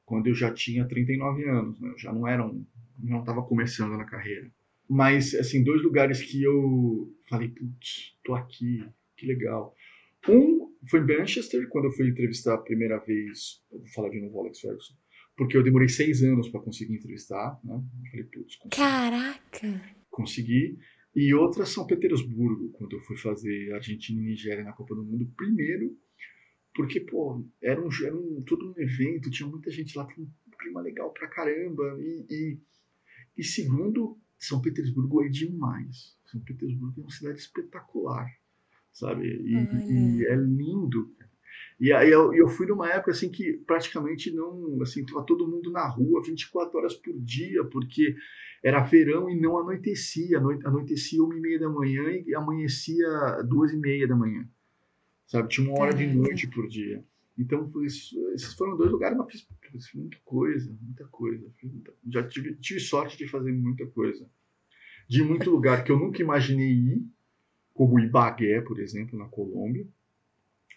quando 0.05 0.27
eu 0.27 0.35
já 0.35 0.53
tinha 0.53 0.87
39 0.87 1.49
anos, 1.49 1.81
né? 1.81 1.91
eu 1.91 1.99
já 1.99 2.13
não 2.13 2.27
era 2.27 2.45
um, 2.45 2.65
não 2.99 3.21
estava 3.21 3.43
começando 3.43 3.97
na 3.97 4.05
carreira. 4.05 4.51
Mas, 4.89 5.35
assim, 5.35 5.63
dois 5.63 5.83
lugares 5.83 6.21
que 6.21 6.43
eu 6.43 7.15
falei, 7.29 7.49
putz, 7.49 8.17
tô 8.25 8.35
aqui, 8.35 8.85
que 9.17 9.27
legal. 9.27 9.75
Um 10.29 10.75
foi 10.89 11.01
em 11.01 11.07
Manchester, 11.07 11.69
quando 11.69 11.87
eu 11.87 11.93
fui 11.93 12.09
entrevistar 12.09 12.55
a 12.55 12.59
primeira 12.59 12.99
vez, 12.99 13.63
vou 13.71 13.87
falar 13.95 14.09
de 14.09 14.21
novo 14.21 14.41
Alex 14.41 14.61
Ferguson, 14.61 14.95
porque 15.37 15.57
eu 15.57 15.63
demorei 15.63 15.89
seis 15.89 16.23
anos 16.23 16.49
para 16.49 16.61
conseguir 16.61 16.95
entrevistar, 16.95 17.59
né? 17.63 17.75
Eu 17.75 18.11
falei, 18.11 18.25
putz, 18.25 18.57
consegui. 18.57 18.77
Caraca! 18.77 19.83
Consegui. 20.11 20.79
E 21.15 21.35
outra 21.35 21.67
São 21.67 21.87
Petersburgo, 21.87 22.71
quando 22.71 22.97
eu 22.97 23.01
fui 23.01 23.17
fazer 23.17 23.73
Argentina 23.73 24.21
e 24.21 24.25
Nigéria 24.25 24.63
na 24.63 24.73
Copa 24.73 24.95
do 24.95 25.05
Mundo, 25.05 25.33
primeiro, 25.37 25.97
porque, 26.75 27.01
pô, 27.01 27.45
era 27.61 27.81
um, 27.81 27.89
era 28.05 28.17
um 28.17 28.43
todo 28.43 28.71
um 28.71 28.81
evento, 28.81 29.31
tinha 29.31 29.49
muita 29.49 29.71
gente 29.71 29.97
lá, 29.99 30.07
tinha 30.07 30.25
um 30.25 30.51
clima 30.59 30.81
legal 30.81 31.13
pra 31.13 31.29
caramba, 31.29 31.99
e, 32.01 32.27
e, 32.31 32.59
e 33.37 33.43
segundo, 33.43 34.19
São 34.39 34.61
Petersburgo 34.63 35.25
é 35.25 35.29
demais. 35.29 36.17
São 36.27 36.41
Petersburgo 36.41 37.01
é 37.01 37.03
uma 37.03 37.11
cidade 37.11 37.41
espetacular, 37.41 38.31
sabe? 38.93 39.27
E, 39.27 40.21
e 40.21 40.27
é 40.27 40.37
lindo. 40.37 41.13
E 41.81 41.95
aí 41.95 42.11
eu, 42.11 42.35
eu 42.35 42.47
fui 42.47 42.67
numa 42.67 42.91
época 42.91 43.11
assim 43.11 43.31
que 43.31 43.55
praticamente 43.67 44.31
não, 44.31 44.83
assim, 44.83 45.03
tava 45.03 45.25
todo 45.25 45.49
mundo 45.49 45.73
na 45.73 45.89
rua 45.89 46.23
24 46.23 46.77
horas 46.77 46.95
por 46.95 47.19
dia, 47.19 47.65
porque 47.65 48.15
era 48.63 48.83
verão 48.83 49.31
e 49.31 49.41
não 49.41 49.59
anoitecia. 49.59 50.39
Anoitecia 50.39 51.25
uma 51.25 51.35
e 51.35 51.41
meia 51.41 51.59
da 51.59 51.71
manhã 51.71 52.03
e 52.27 52.35
amanhecia 52.35 53.09
duas 53.49 53.73
e 53.73 53.79
meia 53.79 54.07
da 54.07 54.15
manhã. 54.15 54.47
Sabe? 55.27 55.49
Tinha 55.49 55.71
uma 55.71 55.81
hora 55.81 55.95
de 55.95 56.07
noite 56.07 56.47
por 56.49 56.69
dia. 56.69 57.03
Então, 57.39 57.67
esses 57.83 58.53
foram 58.59 58.77
dois 58.77 58.91
lugares, 58.91 59.17
mas 59.17 59.33
fiz, 59.33 59.49
fiz 59.73 59.95
muita 59.95 60.19
coisa, 60.23 60.77
muita 60.83 61.07
coisa. 61.07 61.51
Muita, 61.63 61.95
já 62.11 62.29
tive, 62.29 62.57
tive 62.57 62.81
sorte 62.81 63.17
de 63.17 63.27
fazer 63.27 63.53
muita 63.53 63.87
coisa. 63.87 64.29
De 65.09 65.23
muito 65.23 65.51
lugar 65.51 65.83
que 65.83 65.91
eu 65.91 65.99
nunca 65.99 66.21
imaginei 66.21 66.73
ir, 66.73 67.07
como 67.73 67.99
Ibagué, 67.99 68.61
por 68.61 68.79
exemplo, 68.79 69.19
na 69.19 69.25
Colômbia 69.25 69.87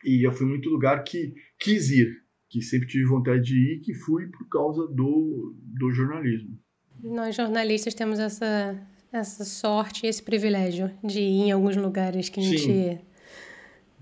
e 0.04 0.26
eu 0.26 0.32
fui 0.32 0.46
muito 0.46 0.70
lugar 0.70 1.04
que 1.04 1.34
quis 1.60 1.90
ir, 1.90 2.24
que 2.50 2.62
sempre 2.62 2.88
tive 2.88 3.06
vontade 3.06 3.42
de 3.44 3.58
ir, 3.58 3.80
que 3.80 3.94
fui 3.94 4.28
por 4.28 4.48
causa 4.50 4.88
do, 4.88 5.56
do 5.64 5.92
jornalismo. 5.92 6.58
Nós 7.02 7.36
jornalistas 7.36 7.94
temos 7.94 8.20
essa, 8.20 8.80
essa 9.12 9.44
sorte, 9.44 10.06
esse 10.06 10.22
privilégio 10.22 10.92
de 11.04 11.20
ir 11.20 11.48
em 11.48 11.52
alguns 11.52 11.76
lugares 11.76 12.30
que 12.30 12.40
a 12.40 12.44
gente 12.44 13.00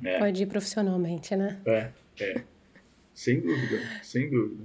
é. 0.04 0.20
pode 0.20 0.44
ir 0.44 0.46
profissionalmente, 0.46 1.36
né? 1.36 1.60
É, 1.66 1.90
é. 2.20 2.44
Sem 3.14 3.40
dúvida, 3.40 3.80
sem 4.04 4.30
dúvida. 4.30 4.64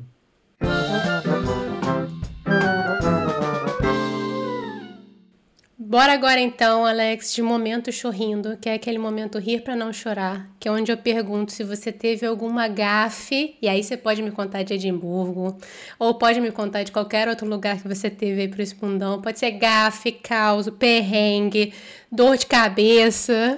Bora 5.88 6.14
agora 6.14 6.40
então, 6.40 6.84
Alex, 6.84 7.32
de 7.32 7.40
momento 7.40 7.92
chorrindo, 7.92 8.56
que 8.56 8.68
é 8.68 8.74
aquele 8.74 8.98
momento 8.98 9.38
rir 9.38 9.60
para 9.60 9.76
não 9.76 9.92
chorar, 9.92 10.50
que 10.58 10.66
é 10.66 10.72
onde 10.72 10.90
eu 10.90 10.96
pergunto 10.96 11.52
se 11.52 11.62
você 11.62 11.92
teve 11.92 12.26
alguma 12.26 12.66
gafe, 12.66 13.56
e 13.62 13.68
aí 13.68 13.84
você 13.84 13.96
pode 13.96 14.20
me 14.20 14.32
contar 14.32 14.64
de 14.64 14.74
Edimburgo, 14.74 15.56
ou 15.96 16.14
pode 16.14 16.40
me 16.40 16.50
contar 16.50 16.82
de 16.82 16.90
qualquer 16.90 17.28
outro 17.28 17.46
lugar 17.46 17.80
que 17.80 17.86
você 17.86 18.10
teve 18.10 18.40
aí 18.40 18.48
pro 18.48 18.60
Espundão, 18.60 19.22
pode 19.22 19.38
ser 19.38 19.52
gafe, 19.52 20.10
caos, 20.10 20.68
perrengue, 20.70 21.72
dor 22.10 22.36
de 22.36 22.46
cabeça. 22.46 23.56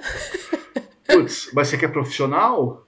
Putz, 1.07 1.49
mas 1.51 1.69
você 1.69 1.79
quer 1.79 1.91
profissional? 1.91 2.87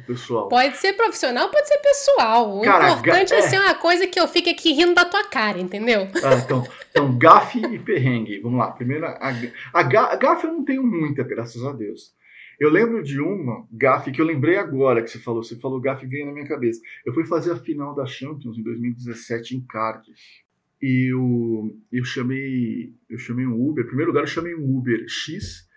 Pessoal. 0.00 0.48
Pode 0.48 0.76
ser 0.76 0.94
profissional, 0.94 1.50
pode 1.50 1.68
ser 1.68 1.78
pessoal. 1.78 2.58
O 2.58 2.62
cara, 2.62 2.92
importante 2.92 3.34
é... 3.34 3.38
é 3.38 3.42
ser 3.42 3.58
uma 3.58 3.74
coisa 3.74 4.06
que 4.06 4.18
eu 4.18 4.26
fique 4.26 4.50
aqui 4.50 4.72
rindo 4.72 4.94
da 4.94 5.04
tua 5.04 5.24
cara, 5.28 5.58
entendeu? 5.58 6.08
Ah, 6.22 6.34
então, 6.42 6.66
então, 6.90 7.18
gafe 7.18 7.60
e 7.60 7.78
perrengue. 7.78 8.40
Vamos 8.40 8.58
lá. 8.58 8.70
Primeiro, 8.70 9.06
a, 9.06 9.32
a, 9.72 9.82
gafe 9.82 10.46
eu 10.46 10.52
não 10.52 10.64
tenho 10.64 10.82
muita, 10.82 11.22
graças 11.22 11.64
a 11.64 11.72
Deus. 11.72 12.14
Eu 12.58 12.70
lembro 12.70 13.02
de 13.02 13.20
uma 13.20 13.66
gafe 13.72 14.12
que 14.12 14.20
eu 14.20 14.24
lembrei 14.24 14.56
agora 14.56 15.02
que 15.02 15.10
você 15.10 15.18
falou. 15.18 15.42
Você 15.42 15.58
falou 15.58 15.80
gafe 15.80 16.06
veio 16.06 16.26
na 16.26 16.32
minha 16.32 16.46
cabeça. 16.46 16.80
Eu 17.04 17.12
fui 17.12 17.24
fazer 17.24 17.52
a 17.52 17.56
final 17.56 17.94
da 17.94 18.06
Champions 18.06 18.56
em 18.56 18.62
2017 18.62 19.56
em 19.56 19.66
Cardiff. 19.66 20.42
E 20.80 21.12
eu, 21.12 21.76
eu 21.92 22.04
chamei 22.04 22.94
eu 23.08 23.18
chamei 23.18 23.46
um 23.46 23.68
Uber. 23.68 23.84
Em 23.84 23.88
primeiro 23.88 24.10
lugar, 24.10 24.22
eu 24.22 24.28
chamei 24.28 24.54
um 24.54 24.76
Uber 24.76 25.04
X 25.08 25.68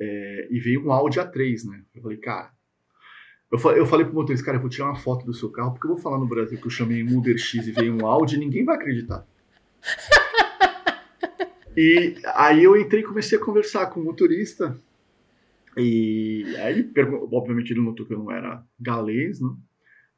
é, 0.00 0.48
e 0.50 0.58
veio 0.58 0.86
um 0.86 0.92
Audi 0.92 1.18
A3, 1.18 1.64
né? 1.68 1.82
Eu 1.94 2.02
falei, 2.02 2.16
cara, 2.18 2.50
eu, 3.50 3.58
eu 3.72 3.86
falei 3.86 4.06
pro 4.06 4.14
motorista, 4.14 4.46
cara, 4.46 4.58
eu 4.58 4.60
vou 4.60 4.70
tirar 4.70 4.86
uma 4.86 4.96
foto 4.96 5.26
do 5.26 5.34
seu 5.34 5.50
carro, 5.50 5.72
porque 5.72 5.86
eu 5.86 5.94
vou 5.94 6.00
falar 6.00 6.18
no 6.18 6.28
Brasil 6.28 6.58
que 6.58 6.66
eu 6.66 6.70
chamei 6.70 7.02
um 7.02 7.18
Uber 7.18 7.36
X 7.36 7.66
e 7.66 7.72
veio 7.72 7.94
um 7.94 8.06
Audi 8.06 8.36
e 8.36 8.38
ninguém 8.38 8.64
vai 8.64 8.76
acreditar. 8.76 9.26
e 11.76 12.14
aí 12.34 12.62
eu 12.62 12.76
entrei 12.76 13.02
e 13.02 13.06
comecei 13.06 13.38
a 13.38 13.44
conversar 13.44 13.86
com 13.86 14.00
o 14.00 14.04
motorista. 14.04 14.78
E 15.76 16.44
aí, 16.58 16.88
obviamente, 17.32 17.72
ele 17.72 17.80
notou 17.80 18.06
que 18.06 18.12
eu 18.12 18.18
não 18.18 18.30
era 18.30 18.64
galês, 18.78 19.40
né? 19.40 19.50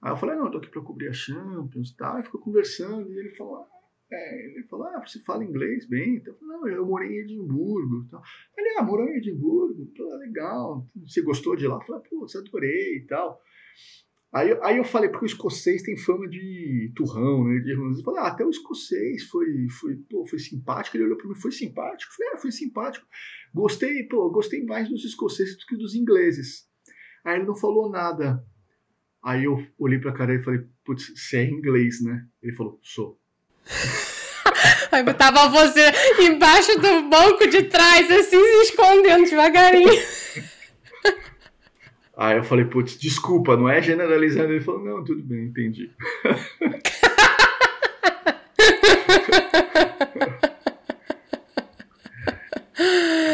Aí 0.01 0.11
eu 0.13 0.17
falei, 0.17 0.35
não, 0.35 0.47
eu 0.47 0.51
tô 0.51 0.59
aqui 0.59 0.69
pra 0.69 0.83
cobrir 0.83 1.09
a 1.09 1.13
Champions 1.13 1.93
tal. 1.93 2.19
E 2.19 2.23
ficou 2.23 2.41
conversando, 2.41 3.13
e 3.13 3.19
ele 3.19 3.31
falou, 3.31 3.67
é, 4.15 4.47
ele 4.47 4.65
falou, 4.65 4.87
ah, 4.87 5.01
você 5.01 5.19
fala 5.21 5.45
inglês 5.45 5.87
bem? 5.89 6.17
Então, 6.17 6.35
não, 6.41 6.67
eu 6.69 6.87
morei 6.87 7.11
em 7.11 7.21
Edimburgo. 7.21 8.05
Então, 8.07 8.21
ele, 8.57 8.77
ah, 8.79 8.83
morou 8.83 9.07
em 9.09 9.17
Edimburgo, 9.17 9.87
pô, 9.97 10.17
legal. 10.17 10.87
Você 11.07 11.23
gostou 11.23 11.57
de 11.57 11.67
lá? 11.67 11.77
Eu 11.77 11.81
falei, 11.81 12.03
pô, 12.09 12.27
adorei 12.39 12.99
e 12.99 13.07
tal. 13.07 13.41
Aí, 14.33 14.59
aí 14.63 14.79
eu 14.79 14.85
falei, 14.85 15.11
porque 15.11 15.27
o 15.27 15.27
escocês 15.27 15.83
tem 15.83 15.95
fama 15.97 16.27
de 16.27 16.91
turrão, 16.97 17.45
né? 17.45 17.61
De 17.61 17.73
eu 17.73 18.03
falei, 18.03 18.21
ah, 18.21 18.29
até 18.29 18.45
o 18.45 18.51
escocês 18.51 19.25
foi, 19.25 19.69
foi, 19.69 19.97
pô, 20.09 20.25
foi 20.25 20.39
simpático. 20.39 20.97
Ele 20.97 21.05
olhou 21.05 21.19
para 21.19 21.29
mim, 21.29 21.35
foi 21.35 21.53
simpático? 21.53 22.11
Eu 22.11 22.17
falei, 22.17 22.33
ah, 22.33 22.39
foi 22.39 22.51
simpático. 22.51 23.07
Gostei, 23.53 24.05
pô, 24.05 24.31
gostei 24.31 24.65
mais 24.65 24.89
dos 24.89 25.05
escoceses 25.05 25.59
do 25.59 25.67
que 25.67 25.77
dos 25.77 25.95
ingleses. 25.95 26.67
Aí 27.25 27.37
ele 27.37 27.47
não 27.47 27.55
falou 27.55 27.91
nada. 27.91 28.43
Aí 29.23 29.45
eu 29.45 29.65
olhei 29.79 29.99
pra 29.99 30.15
cara 30.15 30.35
e 30.35 30.43
falei, 30.43 30.67
putz, 30.83 31.13
você 31.15 31.37
é 31.39 31.51
inglês, 31.51 32.03
né? 32.03 32.27
Ele 32.43 32.57
falou, 32.57 32.79
sou. 32.83 33.22
Aí 34.91 35.05
tava 35.15 35.49
você 35.49 35.91
embaixo 36.21 36.79
do 36.79 37.09
banco 37.09 37.49
de 37.49 37.63
trás, 37.65 38.11
assim, 38.11 38.39
se 38.39 38.63
escondendo 38.63 39.29
devagarinho. 39.29 40.03
Aí 42.17 42.37
eu 42.37 42.45
falei, 42.45 42.67
putz, 42.67 42.99
desculpa, 42.99 43.57
não 43.57 43.69
é 43.69 43.81
generalizando. 43.81 44.53
Ele 44.53 44.61
falou, 44.61 44.85
não, 44.85 45.03
tudo 45.03 45.23
bem, 45.23 45.45
entendi. 45.45 45.91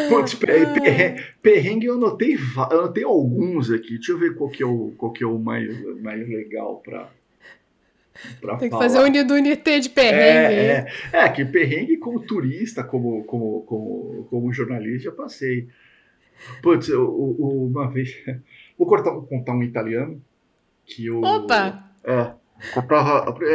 Putz, 0.09 0.35
perrengue, 0.35 1.23
perrengue 1.43 1.87
eu 1.87 1.95
anotei, 1.95 2.35
eu 2.35 2.81
anotei 2.81 3.05
alguns 3.05 3.71
aqui. 3.71 3.95
Deixa 3.97 4.13
eu 4.13 4.19
ver 4.19 4.35
qual 4.37 4.49
que 4.49 4.63
é 4.63 4.67
o, 4.67 4.93
qual 4.97 5.13
que 5.13 5.25
é 5.25 5.27
o 5.27 5.39
mais, 5.39 5.69
mais 6.01 6.27
legal 6.29 6.81
para 6.81 7.11
tem 8.59 8.59
que 8.59 8.71
falar. 8.71 8.83
fazer 8.83 8.99
um 8.99 9.05
unidunité 9.05 9.79
de 9.79 9.91
perrengue. 9.91 10.55
É, 10.55 10.87
é, 11.13 11.19
é, 11.19 11.29
que 11.29 11.45
perrengue 11.45 11.97
como 11.99 12.21
turista, 12.21 12.83
como, 12.83 13.25
como, 13.25 13.63
como, 13.63 14.27
como 14.29 14.53
jornalista, 14.53 15.11
já 15.11 15.13
passei. 15.13 15.69
Putz, 16.63 16.89
eu, 16.89 16.99
eu, 16.99 17.67
uma 17.67 17.89
vez. 17.91 18.17
Vou 18.79 18.87
cortar, 18.87 19.13
contar 19.13 19.53
um 19.53 19.63
italiano 19.63 20.23
que 20.85 21.07
eu. 21.07 21.21
Opa! 21.21 21.93
É, 22.05 22.35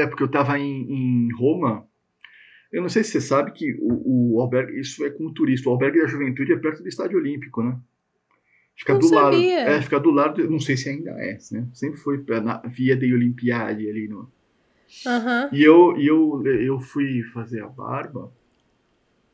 é 0.01 0.07
porque 0.07 0.23
eu 0.23 0.31
tava 0.31 0.57
em, 0.59 0.91
em 0.91 1.33
Roma. 1.33 1.87
Eu 2.71 2.81
não 2.81 2.89
sei 2.89 3.03
se 3.03 3.11
você 3.11 3.21
sabe 3.21 3.51
que 3.51 3.71
o, 3.79 4.35
o 4.35 4.41
albergue, 4.41 4.79
isso 4.79 5.05
é 5.05 5.09
como 5.11 5.31
turista, 5.31 5.69
o 5.69 5.73
albergue 5.73 6.01
da 6.01 6.07
juventude 6.07 6.53
é 6.53 6.57
perto 6.57 6.81
do 6.81 6.89
estádio 6.89 7.19
olímpico, 7.19 7.61
né? 7.61 7.77
Fica 8.75 8.93
não 8.93 8.99
do 8.99 9.07
sabia. 9.07 9.59
lado. 9.59 9.69
É, 9.69 9.81
fica 9.81 9.99
do 9.99 10.11
lado, 10.11 10.49
não 10.49 10.59
sei 10.59 10.75
se 10.75 10.89
ainda 10.89 11.11
é, 11.11 11.37
né? 11.51 11.67
Sempre 11.73 11.99
foi 11.99 12.23
na 12.41 12.57
Via 12.65 12.95
dei 12.95 13.13
Olimpiadi 13.13 13.87
ali 13.87 14.07
no, 14.07 14.31
Uhum. 15.05 15.49
E 15.51 15.63
eu, 15.63 15.97
eu, 15.97 16.45
eu 16.45 16.79
fui 16.79 17.23
fazer 17.23 17.61
a 17.61 17.67
barba 17.67 18.31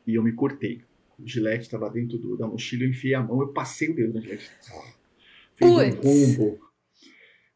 e 0.05 0.15
eu 0.15 0.23
me 0.23 0.31
cortei. 0.31 0.81
O 1.17 1.27
gilete 1.27 1.63
estava 1.63 1.89
dentro 1.89 2.17
do, 2.17 2.37
da 2.37 2.47
mochila, 2.47 2.83
eu 2.83 2.89
enfiei 2.89 3.13
a 3.13 3.21
mão, 3.21 3.41
eu 3.41 3.49
passei 3.49 3.89
o 3.89 3.95
dedo 3.95 4.13
na 4.13 4.21
gilete. 4.21 4.49
Fez 5.55 5.71
um 5.71 6.01
rombo. 6.01 6.69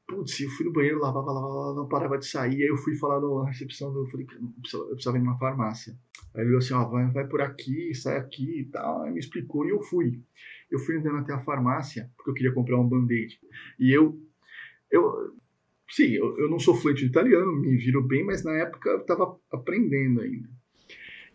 Putz, 0.06 0.42
eu 0.42 0.50
fui 0.50 0.66
no 0.66 0.74
banheiro, 0.74 1.00
lavava, 1.00 1.32
lavava, 1.32 1.74
não 1.76 1.88
parava 1.88 2.18
de 2.18 2.26
sair. 2.26 2.62
Aí 2.62 2.68
eu 2.68 2.78
fui 2.78 2.96
falar 2.96 3.22
na 3.22 3.50
recepção, 3.50 3.96
eu 3.96 4.06
falei 4.08 4.26
que 4.26 4.36
eu 4.36 4.42
precisava, 4.60 4.84
eu 4.84 4.90
precisava 4.90 5.18
ir 5.18 5.22
numa 5.22 5.38
farmácia. 5.38 5.98
Aí 6.36 6.42
ele 6.42 6.50
falou 6.50 6.58
assim: 6.58 6.74
ó, 6.74 6.86
vai, 6.90 7.12
vai 7.12 7.28
por 7.28 7.42
aqui, 7.42 7.96
sai 7.96 8.18
aqui 8.18 8.60
e 8.60 8.66
tal. 8.66 9.04
Aí 9.04 9.12
me 9.14 9.20
explicou 9.20 9.66
e 9.66 9.70
eu 9.70 9.82
fui. 9.82 10.22
Eu 10.70 10.80
fui 10.80 10.98
andando 10.98 11.20
até 11.20 11.34
a 11.34 11.40
farmácia, 11.40 12.12
porque 12.18 12.32
eu 12.32 12.34
queria 12.34 12.54
comprar 12.54 12.78
um 12.78 12.88
band-aid. 12.88 13.40
E 13.80 13.92
eu, 13.92 14.20
eu 14.92 15.34
Sim, 15.90 16.12
eu, 16.12 16.38
eu 16.38 16.50
não 16.50 16.60
sou 16.60 16.76
fluente 16.76 17.02
de 17.02 17.08
italiano, 17.08 17.56
me 17.56 17.76
viro 17.78 18.02
bem, 18.02 18.24
mas 18.24 18.44
na 18.44 18.54
época 18.54 18.90
eu 18.90 19.02
estava 19.02 19.38
aprendendo 19.52 20.22
ainda. 20.22 20.50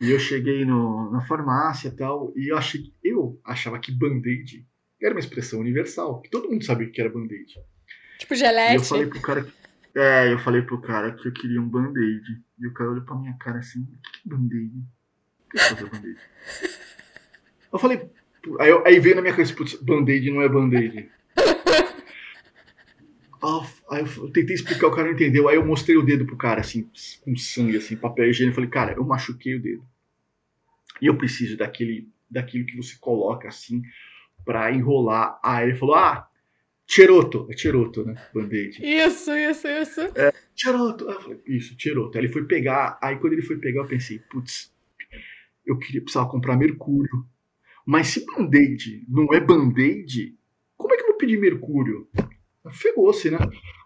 E 0.00 0.10
eu 0.10 0.18
cheguei 0.18 0.64
no, 0.64 1.10
na 1.10 1.20
farmácia 1.22 1.88
e 1.88 1.96
tal, 1.96 2.32
e 2.36 2.52
eu, 2.52 2.56
achei, 2.56 2.92
eu 3.02 3.40
achava 3.44 3.78
que 3.78 3.92
band-aid 3.92 4.66
era 5.00 5.14
uma 5.14 5.20
expressão 5.20 5.60
universal, 5.60 6.20
que 6.20 6.30
todo 6.30 6.48
mundo 6.48 6.64
sabia 6.64 6.90
que 6.90 7.00
era 7.00 7.10
band-aid. 7.10 7.54
Tipo 8.18 8.34
gelete. 8.34 8.72
E 8.72 8.76
eu 8.76 8.82
falei 8.82 9.06
pro 9.06 9.20
cara 9.20 9.46
é, 9.98 10.32
eu 10.32 10.38
falei 10.38 10.62
pro 10.62 10.80
cara 10.80 11.12
que 11.12 11.26
eu 11.26 11.32
queria 11.32 11.60
um 11.60 11.68
band-aid. 11.68 12.22
E 12.58 12.66
o 12.68 12.72
cara 12.72 12.90
olhou 12.90 13.04
pra 13.04 13.16
minha 13.16 13.34
cara 13.34 13.58
assim, 13.58 13.82
o 13.82 13.86
que, 13.86 14.20
é 14.26 14.36
band-aid? 14.36 14.72
O 14.76 15.50
que 15.50 15.58
é 15.58 15.60
fazer 15.60 15.90
band-aid? 15.90 16.18
Eu 17.72 17.78
falei, 17.78 18.10
aí, 18.60 18.82
aí 18.86 19.00
veio 19.00 19.16
na 19.16 19.22
minha 19.22 19.34
cabeça, 19.34 19.54
putz, 19.54 19.74
band-aid 19.74 20.30
não 20.30 20.40
é 20.40 20.48
band-aid. 20.48 21.10
Aí 23.90 24.02
eu 24.02 24.30
tentei 24.30 24.54
explicar, 24.54 24.88
o 24.88 24.90
cara 24.90 25.08
não 25.08 25.14
entendeu. 25.14 25.48
Aí 25.48 25.56
eu 25.56 25.64
mostrei 25.64 25.96
o 25.96 26.02
dedo 26.02 26.26
pro 26.26 26.36
cara, 26.36 26.60
assim, 26.60 26.88
com 27.22 27.36
sangue, 27.36 27.76
assim, 27.76 27.96
papel 27.96 28.28
higiênico. 28.30 28.56
Falei, 28.56 28.70
cara, 28.70 28.92
eu 28.94 29.04
machuquei 29.04 29.56
o 29.56 29.62
dedo. 29.62 29.84
E 31.00 31.06
eu 31.06 31.16
preciso 31.16 31.56
daquele, 31.56 32.08
daquilo 32.30 32.66
que 32.66 32.76
você 32.76 32.96
coloca, 33.00 33.48
assim, 33.48 33.82
pra 34.44 34.72
enrolar. 34.72 35.38
Aí 35.42 35.68
ele 35.68 35.78
falou, 35.78 35.94
ah, 35.94 36.28
Cheroto. 36.90 37.46
É 37.50 37.56
Cheroto, 37.56 38.04
né? 38.04 38.14
Band-aid. 38.32 38.80
Isso, 38.82 39.30
isso, 39.32 39.68
isso. 39.68 40.00
É, 40.16 40.32
Cheroto. 40.56 41.06
Aí 41.08 41.14
eu 41.14 41.20
falei, 41.20 41.40
isso, 41.46 41.74
Cheroto. 41.78 42.16
Aí 42.16 42.24
ele 42.24 42.32
foi 42.32 42.44
pegar. 42.44 42.98
Aí 43.02 43.16
quando 43.16 43.34
ele 43.34 43.42
foi 43.42 43.58
pegar, 43.58 43.82
eu 43.82 43.86
pensei, 43.86 44.18
putz, 44.18 44.72
eu 45.66 45.78
queria 45.78 46.00
precisava 46.00 46.30
comprar 46.30 46.56
mercúrio. 46.56 47.26
Mas 47.84 48.08
se 48.08 48.24
band-aid 48.24 49.04
não 49.06 49.32
é 49.32 49.40
band-aid, 49.40 50.34
como 50.76 50.94
é 50.94 50.96
que 50.96 51.02
eu 51.02 51.08
vou 51.08 51.16
pedir 51.18 51.38
mercúrio? 51.38 52.08
Fegou-se, 52.70 53.30
né? 53.30 53.38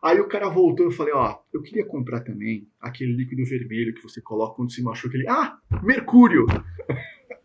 Aí 0.02 0.20
o 0.20 0.28
cara 0.28 0.48
voltou 0.48 0.86
e 0.86 0.88
eu 0.88 0.92
falei, 0.92 1.14
ó, 1.14 1.38
eu 1.52 1.62
queria 1.62 1.84
comprar 1.84 2.20
também 2.20 2.68
aquele 2.80 3.12
líquido 3.12 3.44
vermelho 3.44 3.94
que 3.94 4.02
você 4.02 4.20
coloca 4.20 4.56
quando 4.56 4.72
se 4.72 4.82
machuca. 4.82 5.16
Ele, 5.16 5.28
ah, 5.28 5.58
mercúrio! 5.82 6.46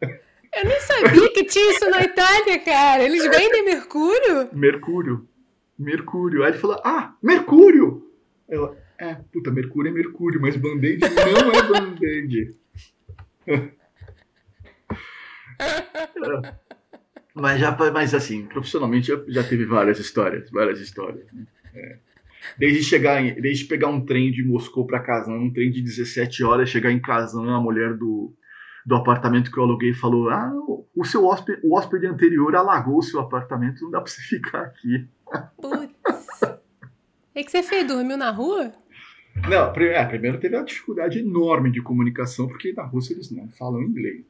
Eu 0.01 0.65
nem 0.65 0.79
sabia 0.79 1.33
que 1.33 1.43
tinha 1.43 1.71
isso 1.71 1.89
na 1.89 2.01
Itália, 2.01 2.59
cara. 2.59 3.03
Eles 3.03 3.23
vendem 3.23 3.63
mercúrio? 3.63 4.49
Mercúrio. 4.53 5.27
Mercúrio. 5.77 6.43
Aí 6.43 6.51
ele 6.51 6.57
falou, 6.57 6.81
ah, 6.83 7.15
mercúrio! 7.21 8.09
Eu, 8.49 8.75
é, 8.97 9.15
puta, 9.31 9.51
mercúrio 9.51 9.89
é 9.89 9.93
mercúrio, 9.93 10.41
mas 10.41 10.55
band-aid 10.55 11.01
não 11.01 11.51
é 11.51 11.81
band-aid. 11.81 12.55
mas 17.39 17.59
já, 17.59 17.75
mas 17.91 18.13
assim, 18.13 18.45
profissionalmente 18.45 19.07
já, 19.07 19.21
já 19.27 19.43
teve 19.43 19.65
várias 19.65 19.99
histórias, 19.99 20.49
várias 20.49 20.79
histórias. 20.79 21.25
Né? 21.31 21.45
É. 21.75 21.97
Desde 22.57 22.83
chegar, 22.83 23.21
em, 23.21 23.39
desde 23.39 23.65
pegar 23.65 23.87
um 23.87 24.05
trem 24.05 24.31
de 24.31 24.43
Moscou 24.43 24.85
para 24.85 24.99
Kazan, 24.99 25.33
um 25.33 25.51
trem 25.51 25.71
de 25.71 25.81
17 25.81 26.43
horas, 26.43 26.69
chegar 26.69 26.91
em 26.91 26.99
Kazan, 26.99 27.55
a 27.55 27.59
mulher 27.59 27.93
do, 27.93 28.33
do 28.85 28.95
apartamento 28.95 29.51
que 29.51 29.57
eu 29.57 29.63
aluguei 29.63 29.93
falou: 29.93 30.29
Ah, 30.29 30.51
o 30.95 31.05
seu 31.05 31.25
hóspede, 31.25 31.59
o 31.63 31.75
hóspede 31.75 32.07
anterior 32.07 32.55
alagou 32.55 32.97
o 32.97 33.03
seu 33.03 33.19
apartamento, 33.19 33.83
não 33.83 33.91
dá 33.91 34.01
para 34.01 34.11
você 34.11 34.21
ficar 34.21 34.61
aqui. 34.61 35.07
Putz. 35.61 35.93
O 37.35 37.43
que 37.43 37.51
você 37.51 37.61
fez? 37.61 37.87
Dormiu 37.87 38.17
na 38.17 38.31
rua? 38.31 38.73
Não, 39.47 39.71
é, 39.71 40.05
primeiro 40.05 40.39
teve 40.39 40.55
uma 40.55 40.65
dificuldade 40.65 41.19
enorme 41.19 41.69
de 41.69 41.81
comunicação, 41.81 42.47
porque 42.47 42.73
na 42.73 42.83
Rússia 42.83 43.13
eles 43.13 43.29
não 43.29 43.47
falam 43.49 43.83
inglês. 43.83 44.25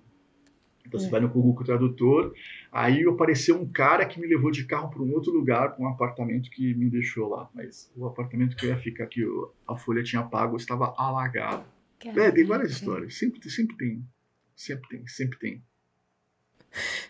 Então 0.87 0.99
você 0.99 1.07
é. 1.07 1.09
vai 1.09 1.19
no 1.19 1.29
Google 1.29 1.63
Tradutor, 1.63 2.33
aí 2.71 3.05
apareceu 3.05 3.59
um 3.59 3.69
cara 3.69 4.05
que 4.05 4.19
me 4.19 4.27
levou 4.27 4.51
de 4.51 4.65
carro 4.65 4.89
para 4.89 5.01
um 5.01 5.11
outro 5.13 5.31
lugar, 5.31 5.75
para 5.75 5.85
um 5.85 5.89
apartamento 5.89 6.49
que 6.49 6.73
me 6.73 6.89
deixou 6.89 7.29
lá. 7.29 7.49
Mas 7.53 7.91
o 7.95 8.05
apartamento 8.05 8.55
que 8.55 8.65
eu 8.65 8.69
ia 8.69 8.77
ficar, 8.77 9.05
que 9.07 9.23
a 9.67 9.75
folha 9.75 10.03
tinha 10.03 10.23
pago, 10.23 10.55
estava 10.57 10.93
alagado. 10.97 11.65
Caramba. 11.99 12.23
É, 12.23 12.31
tem 12.31 12.45
várias 12.45 12.71
histórias. 12.71 13.17
Sempre, 13.17 13.49
sempre 13.49 13.75
tem. 13.75 14.03
Sempre 14.55 14.89
tem, 14.89 15.07
sempre 15.07 15.39
tem. 15.39 15.63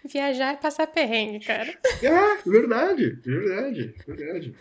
Viajar 0.05 0.53
é 0.53 0.57
passar 0.57 0.87
perrengue, 0.87 1.45
cara. 1.45 1.69
É, 2.01 2.49
verdade, 2.49 3.19
verdade, 3.23 3.95
verdade. 4.07 4.55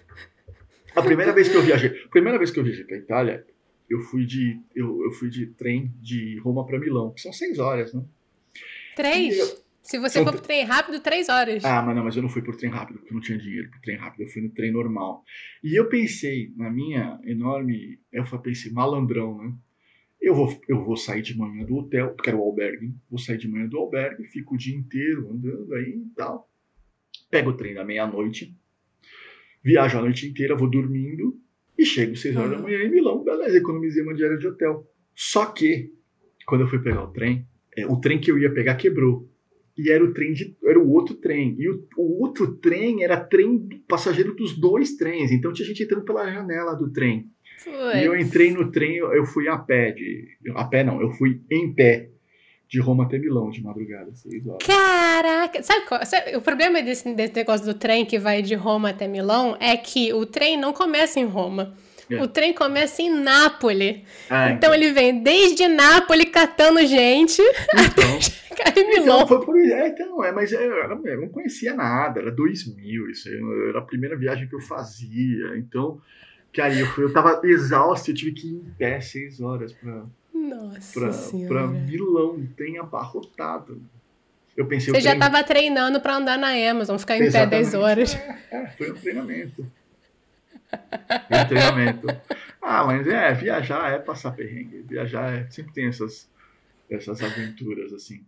A 0.94 1.02
primeira 1.02 1.32
vez 1.32 1.48
que 1.48 1.56
eu 1.56 1.62
viajei, 1.62 1.90
primeira 2.08 2.38
vez 2.38 2.50
que 2.50 2.58
eu 2.58 2.64
viajei 2.64 2.84
para 2.84 2.96
Itália, 2.96 3.46
eu 3.88 4.00
fui 4.00 4.24
de 4.24 4.60
eu, 4.74 5.04
eu 5.04 5.10
fui 5.12 5.28
de 5.28 5.46
trem 5.46 5.92
de 6.00 6.38
Roma 6.40 6.66
para 6.66 6.78
Milão, 6.78 7.12
que 7.12 7.20
são 7.20 7.32
seis 7.32 7.58
horas, 7.58 7.92
né? 7.92 8.02
Três? 8.96 9.38
Eu... 9.38 9.66
Se 9.82 9.98
você 10.00 10.24
for 10.24 10.32
por 10.32 10.40
trem 10.40 10.64
rápido, 10.64 10.98
três 10.98 11.28
horas. 11.28 11.64
Ah, 11.64 11.80
mas 11.80 11.94
não, 11.94 12.02
mas 12.02 12.16
eu 12.16 12.22
não 12.22 12.28
fui 12.28 12.42
por 12.42 12.56
trem 12.56 12.72
rápido, 12.72 12.98
porque 12.98 13.12
eu 13.12 13.14
não 13.14 13.20
tinha 13.20 13.38
dinheiro 13.38 13.70
por 13.70 13.80
trem 13.80 13.96
rápido, 13.96 14.22
eu 14.22 14.28
fui 14.28 14.42
no 14.42 14.50
trem 14.50 14.72
normal. 14.72 15.22
E 15.62 15.78
eu 15.78 15.88
pensei, 15.88 16.52
na 16.56 16.68
minha 16.68 17.20
enorme, 17.22 18.00
eu 18.10 18.24
pensei, 18.42 18.72
malandrão, 18.72 19.38
né? 19.38 19.54
Eu 20.20 20.34
vou, 20.34 20.60
eu 20.66 20.84
vou 20.84 20.96
sair 20.96 21.22
de 21.22 21.38
manhã 21.38 21.64
do 21.64 21.76
hotel, 21.76 22.16
que 22.16 22.28
era 22.28 22.36
o 22.36 22.42
albergue, 22.42 22.92
vou 23.08 23.16
sair 23.16 23.38
de 23.38 23.46
manhã 23.46 23.68
do 23.68 23.78
albergue, 23.78 24.24
fico 24.24 24.56
o 24.56 24.58
dia 24.58 24.74
inteiro 24.74 25.30
andando 25.30 25.72
aí 25.74 25.90
e 25.90 26.14
tal. 26.16 26.50
Pego 27.30 27.50
o 27.50 27.56
trem 27.56 27.74
da 27.74 27.84
meia-noite, 27.84 28.56
viajo 29.62 29.98
a 29.98 30.02
noite 30.02 30.26
inteira, 30.26 30.56
vou 30.56 30.68
dormindo 30.68 31.38
e 31.78 31.84
chego 31.84 32.16
seis 32.16 32.34
horas 32.34 32.50
da 32.50 32.58
manhã 32.58 32.82
em 32.82 32.90
Milão, 32.90 33.22
beleza, 33.22 33.56
economizei 33.56 34.02
uma 34.02 34.14
diária 34.14 34.38
de 34.38 34.48
hotel. 34.48 34.84
Só 35.14 35.46
que, 35.46 35.92
quando 36.44 36.62
eu 36.62 36.68
fui 36.68 36.80
pegar 36.80 37.04
o 37.04 37.12
trem, 37.12 37.46
é, 37.76 37.86
o 37.86 37.96
trem 38.00 38.18
que 38.18 38.30
eu 38.30 38.38
ia 38.38 38.52
pegar 38.52 38.74
quebrou. 38.76 39.28
E 39.76 39.90
era 39.90 40.02
o 40.02 40.14
trem 40.14 40.32
de, 40.32 40.56
era 40.64 40.78
o 40.78 40.90
outro 40.90 41.14
trem. 41.14 41.54
E 41.58 41.68
o, 41.68 41.86
o 41.98 42.22
outro 42.22 42.56
trem 42.56 43.04
era 43.04 43.20
trem 43.20 43.68
passageiro 43.86 44.34
dos 44.34 44.58
dois 44.58 44.96
trens. 44.96 45.30
Então 45.30 45.52
tinha 45.52 45.66
gente 45.66 45.82
entrando 45.82 46.04
pela 46.04 46.30
janela 46.32 46.74
do 46.74 46.90
trem. 46.90 47.30
E 47.66 48.04
eu 48.04 48.16
entrei 48.16 48.52
no 48.52 48.70
trem, 48.70 48.96
eu 48.96 49.24
fui 49.24 49.48
a 49.48 49.58
pé 49.58 49.90
de. 49.90 50.28
A 50.54 50.64
pé 50.64 50.84
não, 50.84 51.00
eu 51.00 51.10
fui 51.10 51.40
em 51.50 51.72
pé 51.72 52.10
de 52.68 52.80
Roma 52.80 53.04
até 53.04 53.18
Milão 53.18 53.50
de 53.50 53.62
madrugada, 53.62 54.14
seis 54.14 54.46
horas. 54.46 54.66
Caraca! 54.66 55.62
Sabe, 55.62 55.86
qual, 55.86 56.04
sabe 56.04 56.36
o 56.36 56.40
problema 56.40 56.82
desse, 56.82 57.12
desse 57.14 57.34
negócio 57.34 57.66
do 57.66 57.74
trem 57.74 58.04
que 58.04 58.18
vai 58.18 58.42
de 58.42 58.54
Roma 58.54 58.90
até 58.90 59.06
Milão 59.06 59.56
é 59.60 59.76
que 59.76 60.12
o 60.12 60.26
trem 60.26 60.56
não 60.56 60.72
começa 60.72 61.20
em 61.20 61.24
Roma. 61.24 61.74
É. 62.10 62.22
O 62.22 62.28
trem 62.28 62.54
começa 62.54 63.02
em 63.02 63.10
Nápoles. 63.10 64.02
Ah, 64.30 64.50
então, 64.50 64.56
então, 64.56 64.74
ele 64.74 64.92
vem 64.92 65.22
desde 65.22 65.66
Nápoles 65.66 66.30
catando 66.30 66.84
gente 66.86 67.42
então, 67.74 67.84
até 67.84 68.20
chegar 68.20 68.78
em 68.78 68.88
Milão. 68.88 69.22
Então, 69.22 69.28
foi 69.28 69.44
por, 69.44 69.58
é, 69.58 69.88
então, 69.88 70.24
é, 70.24 70.32
mas 70.32 70.52
eu, 70.52 70.60
eu 70.60 71.20
não 71.20 71.28
conhecia 71.28 71.74
nada, 71.74 72.20
era 72.20 72.30
2000, 72.30 73.10
isso 73.10 73.28
aí, 73.28 73.40
era 73.68 73.80
a 73.80 73.82
primeira 73.82 74.16
viagem 74.16 74.48
que 74.48 74.54
eu 74.54 74.60
fazia. 74.60 75.56
Então, 75.56 76.00
cara, 76.52 76.74
eu, 76.74 76.86
fui, 76.86 77.04
eu 77.04 77.12
tava 77.12 77.40
exausto, 77.44 78.10
eu 78.10 78.14
tive 78.14 78.32
que 78.32 78.48
ir 78.48 78.54
em 78.54 78.74
pé 78.78 79.00
seis 79.00 79.40
horas 79.40 79.72
pra, 79.72 80.04
Nossa 80.32 81.00
pra, 81.00 81.48
pra 81.48 81.66
Milão, 81.66 82.46
tem 82.56 82.78
abarrotado. 82.78 83.82
Eu 84.56 84.66
pensei, 84.66 84.94
Você 84.94 85.00
já 85.00 85.12
estava 85.12 85.44
treinando 85.44 86.00
para 86.00 86.16
andar 86.16 86.38
na 86.38 86.48
Amazon, 86.70 86.96
ficar 86.96 87.18
em 87.18 87.24
Exatamente. 87.24 87.50
pé 87.50 87.56
10 87.56 87.74
horas. 87.74 88.14
É, 88.14 88.38
é, 88.52 88.66
foi 88.68 88.90
um 88.90 88.94
treinamento. 88.94 89.66
em 91.30 91.48
treinamento. 91.48 92.06
Ah, 92.60 92.84
mas 92.84 93.06
é, 93.06 93.32
viajar 93.32 93.92
é 93.92 93.98
passar 93.98 94.32
perrengue. 94.32 94.82
Viajar 94.82 95.32
é, 95.32 95.50
sempre 95.50 95.72
tem 95.72 95.86
essas, 95.86 96.28
essas 96.90 97.22
aventuras, 97.22 97.92
assim. 97.92 98.24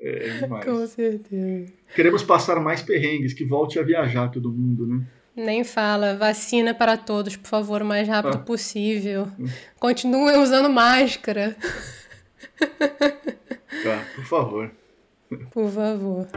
É, 0.00 0.28
é 0.28 0.38
demais. 0.38 0.64
Com 0.64 0.86
certeza. 0.86 1.72
Queremos 1.94 2.22
passar 2.22 2.60
mais 2.60 2.82
perrengues, 2.82 3.34
que 3.34 3.44
volte 3.44 3.78
a 3.78 3.82
viajar 3.82 4.28
todo 4.28 4.52
mundo, 4.52 4.86
né? 4.86 5.04
Nem 5.34 5.64
fala. 5.64 6.16
Vacina 6.16 6.74
para 6.74 6.96
todos, 6.96 7.36
por 7.36 7.48
favor, 7.48 7.82
o 7.82 7.86
mais 7.86 8.06
rápido 8.06 8.36
ah. 8.36 8.42
possível. 8.44 9.28
Continuem 9.78 10.38
usando 10.38 10.68
máscara. 10.68 11.56
Tá, 13.82 14.04
por 14.14 14.24
favor. 14.24 14.70
Por 15.50 15.70
favor. 15.70 16.28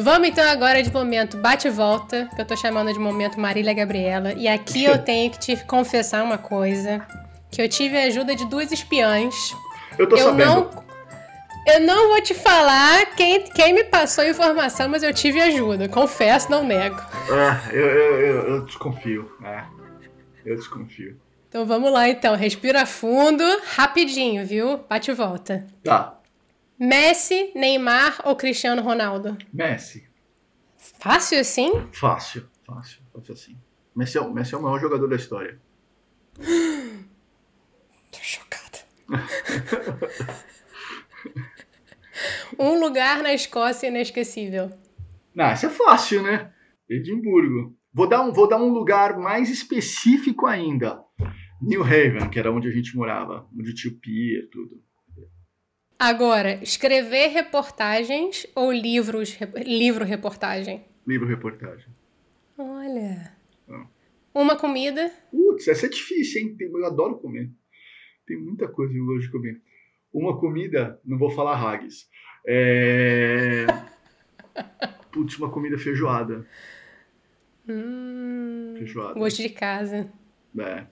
Vamos 0.00 0.28
então 0.28 0.48
agora 0.48 0.80
de 0.80 0.92
momento 0.92 1.36
bate 1.38 1.66
e 1.66 1.70
volta, 1.72 2.30
que 2.32 2.40
eu 2.40 2.44
tô 2.44 2.56
chamando 2.56 2.92
de 2.92 3.00
momento 3.00 3.40
Marília 3.40 3.74
Gabriela. 3.74 4.32
E 4.32 4.46
aqui 4.46 4.84
eu 4.84 4.96
tenho 5.02 5.28
que 5.28 5.40
te 5.40 5.56
confessar 5.64 6.22
uma 6.22 6.38
coisa: 6.38 7.04
que 7.50 7.60
eu 7.60 7.68
tive 7.68 7.98
a 7.98 8.04
ajuda 8.04 8.36
de 8.36 8.44
duas 8.46 8.70
espiãs. 8.70 9.56
Eu 9.98 10.08
tô 10.08 10.16
eu 10.16 10.26
sabendo. 10.26 10.50
Não, 10.54 10.84
eu 11.66 11.80
não 11.80 12.08
vou 12.10 12.22
te 12.22 12.32
falar 12.32 13.06
quem, 13.16 13.42
quem 13.50 13.74
me 13.74 13.82
passou 13.82 14.22
a 14.22 14.28
informação, 14.28 14.88
mas 14.88 15.02
eu 15.02 15.12
tive 15.12 15.40
ajuda. 15.40 15.88
Confesso, 15.88 16.48
não 16.48 16.62
nego. 16.62 17.02
Ah, 17.32 17.60
eu, 17.72 17.84
eu, 17.84 18.20
eu, 18.20 18.48
eu 18.54 18.64
desconfio. 18.66 19.28
É, 19.44 19.64
eu 20.46 20.54
desconfio. 20.54 21.20
Então 21.48 21.66
vamos 21.66 21.92
lá 21.92 22.08
então, 22.08 22.36
respira 22.36 22.86
fundo, 22.86 23.42
rapidinho, 23.74 24.46
viu? 24.46 24.78
Bate 24.88 25.10
e 25.10 25.14
volta. 25.14 25.66
Tá. 25.82 26.17
Messi, 26.78 27.50
Neymar 27.56 28.22
ou 28.24 28.36
Cristiano 28.36 28.80
Ronaldo? 28.82 29.36
Messi. 29.52 30.08
Fácil 30.76 31.40
assim? 31.40 31.72
Fácil, 31.92 32.48
fácil, 32.64 33.02
fácil 33.12 33.34
assim. 33.34 33.58
Messi 33.96 34.16
é, 34.16 34.28
Messi 34.28 34.54
é 34.54 34.58
o 34.58 34.62
maior 34.62 34.78
jogador 34.78 35.08
da 35.08 35.16
história. 35.16 35.60
Tô 36.38 38.18
chocada. 38.22 38.78
um 42.56 42.78
lugar 42.78 43.24
na 43.24 43.34
Escócia 43.34 43.88
inesquecível. 43.88 44.70
Não, 45.34 45.52
isso 45.52 45.66
é 45.66 45.70
fácil, 45.70 46.22
né? 46.22 46.52
Edimburgo. 46.88 47.76
Vou 47.92 48.08
dar 48.08 48.22
um, 48.22 48.32
vou 48.32 48.48
dar 48.48 48.58
um 48.58 48.72
lugar 48.72 49.18
mais 49.18 49.50
específico 49.50 50.46
ainda. 50.46 51.02
New 51.60 51.82
Haven, 51.82 52.30
que 52.30 52.38
era 52.38 52.52
onde 52.52 52.68
a 52.68 52.70
gente 52.70 52.96
morava, 52.96 53.48
onde 53.58 53.74
tinha 53.74 53.92
o 53.92 53.96
pier, 53.96 54.48
tudo. 54.52 54.80
Agora, 55.98 56.62
escrever 56.62 57.26
reportagens 57.28 58.46
ou 58.54 58.72
livros, 58.72 59.36
livro-reportagem? 59.66 60.84
Livro-reportagem. 61.04 61.88
Olha. 62.56 63.32
Ah. 63.68 63.84
Uma 64.32 64.56
comida? 64.56 65.10
Putz, 65.32 65.66
essa 65.66 65.86
é 65.86 65.88
difícil, 65.88 66.42
hein? 66.42 66.56
Eu 66.60 66.86
adoro 66.86 67.18
comer. 67.18 67.50
Tem 68.24 68.38
muita 68.38 68.68
coisa 68.68 68.92
que 68.92 68.98
eu 69.00 69.06
gosto 69.06 69.22
de 69.22 69.32
comer. 69.32 69.60
Uma 70.12 70.38
comida, 70.38 71.00
não 71.04 71.18
vou 71.18 71.30
falar 71.30 71.56
haggis. 71.60 72.08
É... 72.46 73.66
Putz, 75.10 75.36
uma 75.36 75.50
comida 75.50 75.76
feijoada. 75.78 76.46
Hum, 77.68 78.74
feijoada. 78.78 79.18
Gosto 79.18 79.42
de 79.42 79.48
casa. 79.48 80.12
É. 80.60 80.86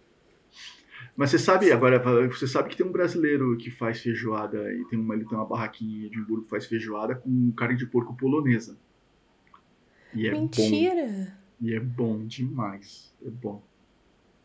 Mas 1.17 1.31
você 1.31 1.39
sabe, 1.39 1.73
agora, 1.73 1.99
você 2.29 2.47
sabe 2.47 2.69
que 2.69 2.77
tem 2.77 2.85
um 2.85 2.93
brasileiro 2.93 3.57
que 3.57 3.71
faz 3.71 4.01
feijoada 4.01 4.71
e 4.73 4.85
tem 4.85 4.99
uma, 4.99 5.15
ele 5.15 5.25
tem 5.25 5.37
uma 5.37 5.47
barraquinha 5.47 6.11
de 6.11 6.19
Hamburgo 6.19 6.45
que 6.45 6.51
faz 6.51 6.67
feijoada 6.67 7.15
com 7.15 7.53
carne 7.53 7.77
de 7.77 7.87
porco 7.87 8.15
polonesa. 8.15 8.77
E 10.15 10.29
é 10.29 10.31
Mentira! 10.31 11.07
Bom. 11.07 11.27
E 11.63 11.75
é 11.75 11.81
bom 11.81 12.25
demais. 12.27 13.15
É 13.25 13.31
bom. 13.31 13.63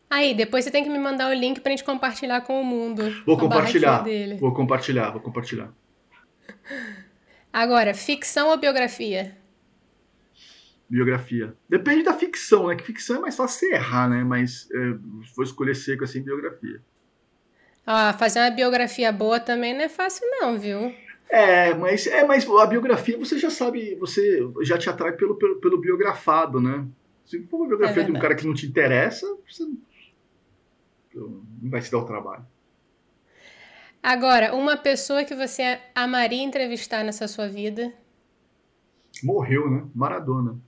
Aí, 0.08 0.34
depois 0.34 0.64
você 0.64 0.70
tem 0.70 0.82
que 0.82 0.90
me 0.90 0.98
mandar 0.98 1.30
o 1.30 1.34
link 1.34 1.60
pra 1.60 1.70
gente 1.70 1.84
compartilhar 1.84 2.40
com 2.42 2.60
o 2.60 2.64
mundo. 2.64 3.02
Vou 3.26 3.36
compartilhar. 3.36 4.04
Vou 4.38 4.52
compartilhar, 4.52 5.10
vou 5.10 5.20
compartilhar. 5.20 5.72
Agora, 7.52 7.92
ficção 7.92 8.48
ou 8.48 8.56
biografia? 8.56 9.36
Biografia. 10.92 11.56
Depende 11.66 12.02
da 12.02 12.12
ficção, 12.12 12.66
né? 12.66 12.76
Que 12.76 12.84
ficção 12.84 13.16
é 13.16 13.20
mais 13.20 13.34
fácil 13.34 13.60
você 13.60 13.74
errar, 13.74 14.10
né? 14.10 14.22
Mas 14.22 14.68
é, 14.70 14.92
vou 15.34 15.42
escolher 15.42 15.74
seco 15.74 16.04
assim, 16.04 16.22
biografia. 16.22 16.82
Ah, 17.86 18.12
fazer 18.12 18.40
uma 18.40 18.50
biografia 18.50 19.10
boa 19.10 19.40
também 19.40 19.72
não 19.72 19.80
é 19.80 19.88
fácil 19.88 20.28
não, 20.30 20.58
viu? 20.58 20.94
É, 21.30 21.72
mas 21.74 22.06
é, 22.06 22.24
mas 22.24 22.46
a 22.46 22.66
biografia 22.66 23.16
você 23.16 23.38
já 23.38 23.48
sabe, 23.48 23.94
você 23.94 24.46
já 24.60 24.76
te 24.76 24.90
atrai 24.90 25.12
pelo, 25.12 25.34
pelo, 25.36 25.56
pelo 25.60 25.80
biografado, 25.80 26.60
né? 26.60 26.86
Se 27.24 27.40
for 27.46 27.60
uma 27.60 27.68
biografia 27.68 28.02
é 28.02 28.04
de 28.04 28.12
um 28.12 28.20
cara 28.20 28.34
que 28.34 28.46
não 28.46 28.52
te 28.52 28.66
interessa, 28.66 29.26
você 29.48 29.64
não 31.14 31.42
vai 31.70 31.80
se 31.80 31.90
dar 31.90 31.98
o 31.98 32.04
trabalho. 32.04 32.44
Agora, 34.02 34.54
uma 34.54 34.76
pessoa 34.76 35.24
que 35.24 35.34
você 35.34 35.80
amaria 35.94 36.42
entrevistar 36.42 37.02
nessa 37.02 37.26
sua 37.26 37.48
vida? 37.48 37.90
Morreu, 39.22 39.70
né? 39.70 39.86
Maradona. 39.94 40.60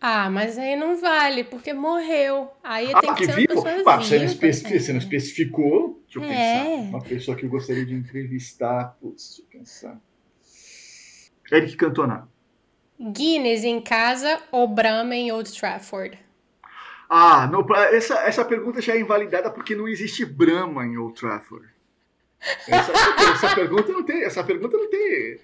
Ah, 0.00 0.30
mas 0.30 0.56
aí 0.56 0.76
não 0.76 1.00
vale, 1.00 1.42
porque 1.42 1.72
morreu. 1.72 2.50
Aí 2.62 2.92
ah, 2.94 3.00
tem 3.00 3.14
que, 3.14 3.26
que 3.26 3.26
ser 3.26 3.34
vivo? 3.34 3.54
uma 3.54 3.62
pessoa 3.62 3.94
ah, 3.94 3.96
você, 3.96 4.18
não 4.18 4.24
especificou, 4.26 4.80
você 4.80 4.92
não 4.92 4.98
especificou. 4.98 6.02
Deixa 6.04 6.18
eu 6.18 6.24
é. 6.24 6.26
pensar. 6.28 6.88
Uma 6.88 7.02
pessoa 7.02 7.36
que 7.36 7.44
eu 7.44 7.50
gostaria 7.50 7.84
de 7.84 7.94
entrevistar. 7.94 8.96
Putz, 9.00 9.38
deixa 9.38 9.42
eu 9.42 9.58
pensar. 9.58 10.00
Eric 11.50 11.76
Cantona. 11.76 12.28
Guinness 13.00 13.64
em 13.64 13.80
casa 13.80 14.40
ou 14.52 14.68
Brahma 14.68 15.14
em 15.14 15.32
Old 15.32 15.52
Trafford? 15.58 16.18
Ah, 17.08 17.46
não, 17.46 17.66
essa, 17.92 18.18
essa 18.20 18.44
pergunta 18.44 18.82
já 18.82 18.94
é 18.94 19.00
invalidada 19.00 19.50
porque 19.50 19.74
não 19.74 19.88
existe 19.88 20.24
Brahma 20.24 20.84
em 20.84 20.96
Old 20.98 21.18
Trafford. 21.18 21.66
Essa, 22.68 22.92
essa 23.32 23.54
pergunta 23.54 23.90
não 23.92 24.02
tem. 24.02 24.22
Essa 24.22 24.44
pergunta 24.44 24.76
não 24.76 24.88
tem. 24.88 25.40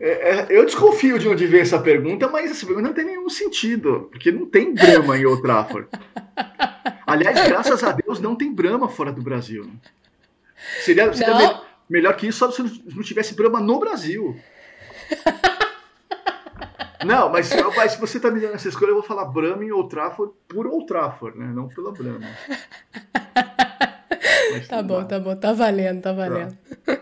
É, 0.00 0.08
é, 0.08 0.46
eu 0.50 0.64
desconfio 0.64 1.18
de 1.18 1.28
onde 1.28 1.46
vem 1.46 1.60
essa 1.60 1.78
pergunta, 1.78 2.28
mas 2.28 2.50
essa 2.50 2.66
pergunta 2.66 2.88
não 2.88 2.94
tem 2.94 3.04
nenhum 3.04 3.28
sentido, 3.28 4.08
porque 4.10 4.32
não 4.32 4.46
tem 4.46 4.74
Brahma 4.74 5.16
em 5.16 5.24
Old 5.24 5.42
Trafford. 5.42 5.88
Aliás, 7.06 7.40
graças 7.46 7.84
a 7.84 7.92
Deus, 7.92 8.20
não 8.20 8.34
tem 8.34 8.52
Brahma 8.52 8.88
fora 8.88 9.12
do 9.12 9.22
Brasil. 9.22 9.70
Seria, 10.80 11.12
seria 11.12 11.36
me, 11.36 11.60
melhor 11.88 12.16
que 12.16 12.26
isso 12.26 12.38
só 12.38 12.50
se 12.50 12.62
não 12.62 13.02
tivesse 13.02 13.34
Brahma 13.34 13.60
no 13.60 13.78
Brasil. 13.78 14.36
Não, 17.04 17.28
mas, 17.28 17.50
mas 17.76 17.92
se 17.92 18.00
você 18.00 18.20
tá 18.20 18.30
me 18.30 18.40
dando 18.40 18.54
essa 18.54 18.68
escolha, 18.68 18.90
eu 18.90 18.94
vou 18.94 19.02
falar 19.02 19.24
Brahma 19.24 19.64
em 19.64 19.72
Old 19.72 19.88
Trafford 19.88 20.32
por 20.48 20.66
Old 20.66 20.86
Trafford, 20.86 21.38
né? 21.38 21.46
Não 21.52 21.68
pela 21.68 21.92
Brahma. 21.92 22.26
Mas, 24.52 24.68
tá 24.68 24.82
bom, 24.82 25.04
tá 25.04 25.18
bom, 25.18 25.34
tá 25.34 25.52
valendo, 25.52 26.02
tá 26.02 26.12
valendo. 26.12 26.56
Tá. 26.84 26.98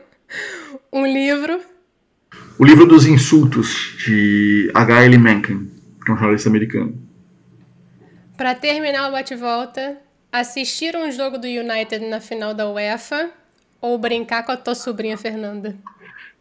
Um 0.92 1.06
livro. 1.06 1.60
O 2.60 2.64
livro 2.66 2.84
dos 2.84 3.06
insultos, 3.06 3.96
de 4.04 4.70
H.L. 4.74 5.16
Mencken, 5.16 5.72
que 6.04 6.10
é 6.10 6.12
um 6.12 6.16
jornalista 6.18 6.50
americano. 6.50 6.94
Para 8.36 8.54
terminar 8.54 9.08
o 9.08 9.12
bate-volta, 9.12 9.96
assistir 10.30 10.94
um 10.94 11.10
jogo 11.10 11.38
do 11.38 11.46
United 11.46 12.04
na 12.04 12.20
final 12.20 12.52
da 12.52 12.68
UEFA 12.68 13.30
ou 13.80 13.96
brincar 13.96 14.42
com 14.42 14.52
a 14.52 14.58
tua 14.58 14.74
sobrinha 14.74 15.16
Fernanda? 15.16 15.74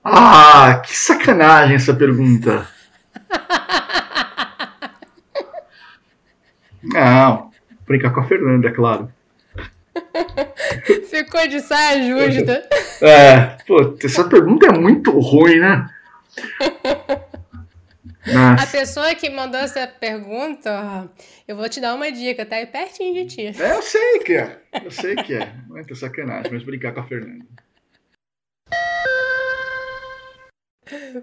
Ah, 0.03 0.81
que 0.85 0.93
sacanagem 0.93 1.77
essa 1.77 1.93
pergunta. 1.93 2.67
Não, 6.83 7.49
brincar 7.87 8.09
com 8.09 8.19
a 8.19 8.27
Fernanda, 8.27 8.67
é 8.67 8.71
claro. 8.71 9.09
Ficou 11.09 11.47
de 11.47 11.61
saia 11.61 12.05
justa. 12.05 12.67
É, 13.01 13.55
pô, 13.65 13.95
essa 14.03 14.25
pergunta 14.25 14.65
é 14.65 14.77
muito 14.77 15.17
ruim, 15.17 15.61
né? 15.61 15.89
Nossa. 18.25 18.63
A 18.63 18.67
pessoa 18.67 19.15
que 19.15 19.29
mandou 19.29 19.59
essa 19.59 19.87
pergunta, 19.87 21.09
eu 21.47 21.55
vou 21.55 21.67
te 21.69 21.79
dar 21.79 21.95
uma 21.95 22.11
dica, 22.11 22.45
tá 22.45 22.57
aí 22.57 22.65
pertinho 22.65 23.13
de 23.13 23.25
ti. 23.25 23.61
É, 23.61 23.71
eu 23.71 23.81
sei 23.81 24.19
que 24.19 24.33
é. 24.33 24.61
Eu 24.83 24.91
sei 24.91 25.15
que 25.15 25.33
é. 25.33 25.53
Muita 25.67 25.95
sacanagem, 25.95 26.51
mas 26.51 26.63
brincar 26.63 26.93
com 26.93 26.99
a 26.99 27.03
Fernanda. 27.03 27.45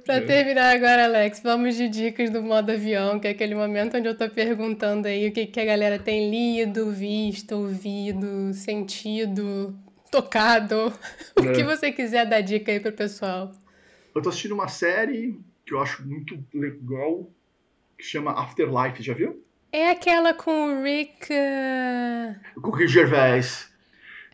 Para 0.04 0.20
terminar 0.20 0.76
agora, 0.76 1.04
Alex, 1.04 1.40
vamos 1.42 1.76
de 1.76 1.88
dicas 1.88 2.30
do 2.30 2.40
modo 2.40 2.70
avião, 2.70 3.18
que 3.18 3.26
é 3.26 3.30
aquele 3.30 3.54
momento 3.54 3.96
onde 3.96 4.06
eu 4.06 4.16
tô 4.16 4.28
perguntando 4.30 5.08
aí 5.08 5.28
o 5.28 5.32
que, 5.32 5.46
que 5.46 5.60
a 5.60 5.64
galera 5.64 5.98
tem 5.98 6.30
lido, 6.30 6.90
visto, 6.92 7.56
ouvido, 7.56 8.54
sentido, 8.54 9.76
tocado. 10.10 10.92
O 11.38 11.44
é. 11.50 11.52
que 11.52 11.62
você 11.64 11.92
quiser 11.92 12.26
dar 12.26 12.40
dica 12.40 12.72
aí 12.72 12.80
pro 12.80 12.92
pessoal. 12.92 13.50
Eu 14.16 14.22
tô 14.22 14.30
assistindo 14.30 14.54
uma 14.54 14.66
série 14.66 15.38
que 15.64 15.74
eu 15.74 15.80
acho 15.80 16.06
muito 16.06 16.42
legal, 16.54 17.30
que 17.98 18.04
chama 18.04 18.32
Afterlife, 18.32 19.02
já 19.02 19.12
viu? 19.12 19.44
É 19.70 19.90
aquela 19.90 20.32
com 20.32 20.50
o 20.50 20.82
Rick. 20.82 21.28
Uh... 21.30 22.60
Com 22.60 22.70
o 22.70 22.74
Rick 22.74 22.92
Gervais 22.92 23.70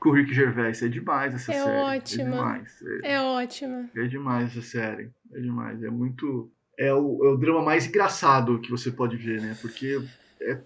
com 0.02 0.08
o 0.10 0.12
Rick 0.12 0.34
Gervais. 0.34 0.82
É 0.82 0.88
demais 0.88 1.32
essa 1.32 1.52
é 1.52 1.62
série. 1.62 1.78
Ótima. 1.78 2.22
É 2.22 2.30
demais. 2.30 2.82
É, 3.04 3.12
é 3.12 3.20
ótima. 3.20 3.90
É 3.94 4.02
demais 4.04 4.50
essa 4.50 4.62
série. 4.62 5.10
É 5.32 5.40
demais. 5.40 5.82
É 5.82 5.90
muito. 5.90 6.50
É 6.76 6.92
o, 6.92 7.24
é 7.24 7.28
o 7.28 7.36
drama 7.36 7.62
mais 7.62 7.86
engraçado 7.86 8.58
que 8.60 8.70
você 8.70 8.90
pode 8.90 9.16
ver, 9.16 9.40
né? 9.40 9.56
Porque 9.60 10.02
é 10.40 10.58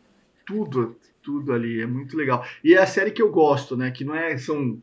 tudo, 0.47 0.97
tudo 1.23 1.53
ali. 1.53 1.83
É 1.83 1.87
muito 1.87 2.17
legal. 2.17 2.47
E 2.65 2.75
é 2.75 2.79
a 2.79 2.87
série 2.87 3.11
que 3.11 3.21
eu 3.21 3.31
gosto, 3.31 3.77
né? 3.77 3.91
Que 3.91 4.05
não 4.05 4.15
é. 4.15 4.39
São 4.39 4.81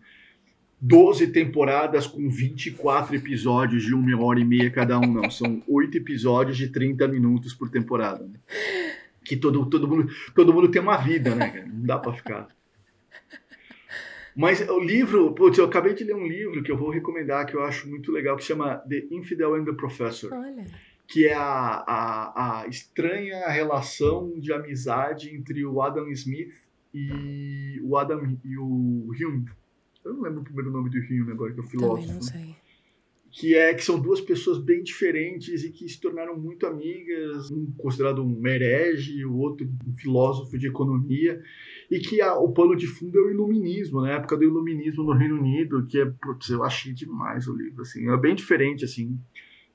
12 0.86 1.28
temporadas 1.28 2.06
com 2.06 2.30
24 2.30 3.16
episódios 3.16 3.84
de 3.84 3.94
uma 3.94 4.22
hora 4.22 4.42
e 4.42 4.44
meia 4.44 4.70
cada 4.70 5.00
um, 5.00 5.14
não. 5.14 5.32
São 5.32 5.64
oito 5.66 5.98
episódios 5.98 6.58
de 6.58 6.68
30 6.68 7.08
minutos 7.08 7.54
por 7.54 7.70
temporada. 7.70 8.26
Né? 8.26 8.38
Que 9.24 9.38
todo, 9.38 9.66
todo, 9.70 9.88
mundo, 9.88 10.12
todo 10.36 10.54
mundo 10.54 10.70
tem 10.70 10.82
uma 10.82 10.98
vida, 10.98 11.34
né? 11.34 11.64
Não 11.74 11.86
dá 11.86 11.98
pra 11.98 12.12
ficar. 12.12 12.50
Mas 14.36 14.60
o 14.68 14.78
livro, 14.78 15.32
putz, 15.34 15.58
eu 15.58 15.64
acabei 15.64 15.94
de 15.94 16.04
ler 16.04 16.16
um 16.16 16.28
livro 16.28 16.62
que 16.62 16.70
eu 16.70 16.78
vou 16.78 16.90
recomendar, 16.90 17.46
que 17.46 17.56
eu 17.56 17.64
acho 17.64 17.90
muito 17.90 18.12
legal, 18.12 18.36
que 18.36 18.44
chama 18.44 18.76
The 18.90 19.06
Infidel 19.10 19.56
and 19.56 19.64
the 19.64 19.72
Professor. 19.72 20.34
Olha. 20.34 20.66
Que 21.08 21.28
é 21.28 21.34
a, 21.34 21.84
a, 21.88 22.62
a 22.62 22.68
estranha 22.68 23.48
relação 23.48 24.38
de 24.38 24.52
amizade 24.52 25.34
entre 25.34 25.66
o 25.66 25.82
Adam 25.82 26.10
Smith 26.10 26.54
e 26.94 27.80
o 27.86 27.96
Adam 27.96 28.38
e 28.44 28.58
o 28.58 29.12
Hume. 29.12 29.46
Eu 30.04 30.14
não 30.14 30.22
lembro 30.22 30.42
o 30.42 30.44
primeiro 30.44 30.72
nome 30.72 30.90
do 30.90 30.98
Hume 30.98 31.32
agora, 31.32 31.54
que 31.54 31.60
é 31.60 31.64
o 31.64 31.68
filósofo. 31.68 32.08
Também 32.08 32.16
não 32.16 32.22
sei 32.22 32.56
que 33.34 33.56
é 33.56 33.74
que 33.74 33.84
são 33.84 34.00
duas 34.00 34.22
pessoas 34.22 34.60
bem 34.60 34.84
diferentes 34.84 35.64
e 35.64 35.72
que 35.72 35.90
se 35.90 36.00
tornaram 36.00 36.40
muito 36.40 36.68
amigas, 36.68 37.50
um 37.50 37.66
considerado 37.76 38.24
um 38.24 38.48
herege, 38.48 39.26
o 39.26 39.36
outro 39.36 39.68
um 39.88 39.94
filósofo 39.96 40.56
de 40.56 40.68
economia, 40.68 41.42
e 41.90 42.00
que 42.00 42.22
a, 42.22 42.36
o 42.36 42.54
pano 42.54 42.76
de 42.76 42.86
fundo 42.86 43.18
é 43.18 43.22
o 43.24 43.32
iluminismo, 43.32 44.02
na 44.02 44.10
né? 44.10 44.16
época 44.18 44.38
do 44.38 44.44
iluminismo 44.44 45.04
no 45.04 45.14
Reino 45.14 45.40
Unido, 45.40 45.84
que 45.88 46.00
é, 46.00 46.06
putz, 46.06 46.48
eu 46.50 46.64
achei 46.64 46.94
demais 46.94 47.48
o 47.48 47.56
livro, 47.56 47.82
assim, 47.82 48.08
é 48.08 48.18
bem 48.18 48.36
diferente, 48.36 48.86
assim, 48.86 49.20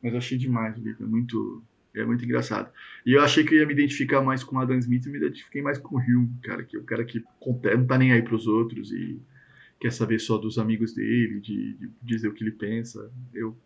mas 0.00 0.12
eu 0.12 0.18
achei 0.18 0.38
demais 0.38 0.78
o 0.78 0.80
livro, 0.80 1.02
é 1.02 1.08
muito, 1.08 1.60
é 1.96 2.04
muito 2.04 2.24
engraçado. 2.24 2.70
E 3.04 3.14
eu 3.14 3.22
achei 3.22 3.42
que 3.42 3.56
eu 3.56 3.58
ia 3.58 3.66
me 3.66 3.72
identificar 3.72 4.22
mais 4.22 4.44
com 4.44 4.60
Adam 4.60 4.78
Smith, 4.78 5.04
e 5.04 5.10
me 5.10 5.18
identifiquei 5.18 5.62
mais 5.62 5.78
com 5.78 5.96
o 5.96 5.98
Hume, 5.98 6.30
cara, 6.44 6.62
que 6.62 6.76
é 6.76 6.78
o 6.78 6.84
cara 6.84 7.04
que 7.04 7.24
não 7.44 7.86
tá 7.88 7.98
nem 7.98 8.12
aí 8.12 8.22
pros 8.22 8.46
outros 8.46 8.92
e 8.92 9.20
quer 9.80 9.92
saber 9.92 10.18
só 10.18 10.36
dos 10.36 10.58
amigos 10.58 10.92
dele, 10.92 11.40
de, 11.40 11.74
de 11.74 11.90
dizer 12.02 12.28
o 12.28 12.34
que 12.34 12.42
ele 12.42 12.52
pensa. 12.52 13.10
Eu, 13.32 13.56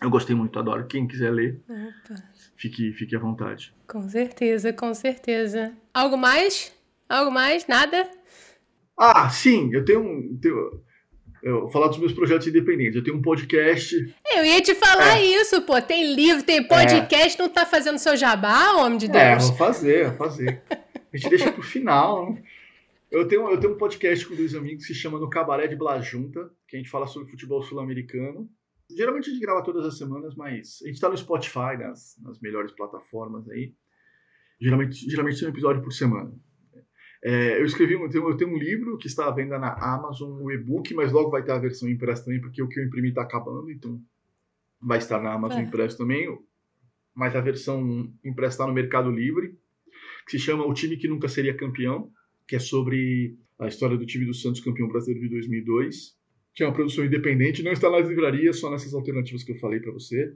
eu 0.00 0.10
gostei 0.10 0.34
muito, 0.34 0.58
adoro. 0.58 0.86
Quem 0.86 1.06
quiser 1.06 1.30
ler, 1.30 1.60
Opa. 1.68 2.22
Fique, 2.56 2.92
fique 2.92 3.14
à 3.16 3.18
vontade. 3.18 3.74
Com 3.86 4.08
certeza, 4.08 4.72
com 4.72 4.92
certeza. 4.94 5.72
Algo 5.92 6.16
mais? 6.16 6.72
Algo 7.08 7.30
mais? 7.30 7.66
Nada? 7.66 8.08
Ah, 8.96 9.28
sim, 9.30 9.70
eu 9.72 9.84
tenho 9.84 10.00
um. 10.00 10.38
Tenho, 10.40 10.82
eu 11.42 11.60
vou 11.60 11.68
falar 11.68 11.88
dos 11.88 11.98
meus 11.98 12.12
projetos 12.12 12.48
independentes. 12.48 12.96
Eu 12.96 13.04
tenho 13.04 13.16
um 13.16 13.22
podcast. 13.22 13.94
Eu 14.34 14.44
ia 14.44 14.60
te 14.60 14.74
falar 14.74 15.18
é. 15.18 15.24
isso, 15.24 15.62
pô. 15.62 15.80
Tem 15.80 16.14
livro, 16.14 16.42
tem 16.42 16.66
podcast, 16.66 17.40
é. 17.40 17.42
não 17.42 17.48
tá 17.48 17.64
fazendo 17.64 17.98
seu 17.98 18.16
jabá, 18.16 18.72
homem 18.72 18.98
de 18.98 19.06
é, 19.06 19.08
Deus? 19.08 19.44
É, 19.44 19.46
vou 19.48 19.56
fazer, 19.56 20.08
vou 20.08 20.16
fazer. 20.16 20.62
A 21.12 21.16
gente 21.16 21.30
deixa 21.30 21.52
pro 21.52 21.62
final, 21.62 22.32
né? 22.32 22.42
Eu 23.10 23.26
tenho, 23.26 23.48
eu 23.50 23.58
tenho 23.58 23.72
um 23.72 23.78
podcast 23.78 24.26
com 24.26 24.36
dois 24.36 24.54
amigos 24.54 24.86
que 24.86 24.92
se 24.92 25.00
chama 25.00 25.18
No 25.18 25.30
Cabaré 25.30 25.66
de 25.66 25.74
Blas 25.74 26.06
Junta, 26.06 26.50
que 26.68 26.76
a 26.76 26.78
gente 26.78 26.90
fala 26.90 27.06
sobre 27.06 27.30
futebol 27.30 27.62
sul-americano. 27.62 28.50
Geralmente 28.90 29.30
a 29.30 29.32
gente 29.32 29.42
grava 29.42 29.62
todas 29.62 29.84
as 29.86 29.96
semanas, 29.96 30.34
mas 30.34 30.80
a 30.82 30.86
gente 30.86 30.96
está 30.96 31.08
no 31.08 31.16
Spotify, 31.16 31.78
nas, 31.78 32.16
nas 32.22 32.38
melhores 32.40 32.72
plataformas 32.72 33.48
aí. 33.48 33.74
Geralmente, 34.60 35.08
geralmente 35.08 35.38
tem 35.38 35.48
um 35.48 35.52
episódio 35.52 35.82
por 35.82 35.92
semana. 35.92 36.34
É, 37.24 37.58
eu 37.58 37.64
escrevi, 37.64 37.94
eu 37.94 38.08
tenho, 38.10 38.28
eu 38.28 38.36
tenho, 38.36 38.50
um 38.50 38.58
livro 38.58 38.98
que 38.98 39.06
está 39.06 39.26
à 39.26 39.30
venda 39.30 39.58
na 39.58 39.72
Amazon, 39.72 40.42
o 40.42 40.52
e-book, 40.52 40.92
mas 40.94 41.10
logo 41.10 41.30
vai 41.30 41.42
ter 41.42 41.52
a 41.52 41.58
versão 41.58 41.88
impressa 41.88 42.26
também, 42.26 42.40
porque 42.40 42.62
o 42.62 42.68
que 42.68 42.78
eu 42.78 42.84
imprimi 42.84 43.08
está 43.08 43.22
acabando, 43.22 43.70
então 43.70 44.00
vai 44.80 44.98
estar 44.98 45.20
na 45.20 45.32
Amazon 45.32 45.60
é. 45.60 45.62
impresso 45.62 45.96
também. 45.96 46.28
Mas 47.14 47.34
a 47.34 47.40
versão 47.40 48.12
impressa 48.22 48.54
está 48.54 48.66
no 48.66 48.74
Mercado 48.74 49.10
Livre, 49.10 49.58
que 50.26 50.32
se 50.32 50.38
chama 50.38 50.66
O 50.66 50.74
Time 50.74 50.96
que 50.96 51.08
Nunca 51.08 51.26
Seria 51.26 51.56
Campeão 51.56 52.12
que 52.48 52.56
é 52.56 52.58
sobre 52.58 53.36
a 53.60 53.68
história 53.68 53.96
do 53.96 54.06
time 54.06 54.24
do 54.24 54.34
Santos 54.34 54.60
campeão 54.60 54.88
brasileiro 54.88 55.24
de 55.24 55.30
2002, 55.30 56.16
que 56.54 56.64
é 56.64 56.66
uma 56.66 56.72
produção 56.72 57.04
independente, 57.04 57.62
não 57.62 57.72
está 57.72 57.90
nas 57.90 58.08
livrarias, 58.08 58.58
só 58.58 58.70
nessas 58.70 58.94
alternativas 58.94 59.44
que 59.44 59.52
eu 59.52 59.58
falei 59.58 59.78
para 59.78 59.92
você. 59.92 60.34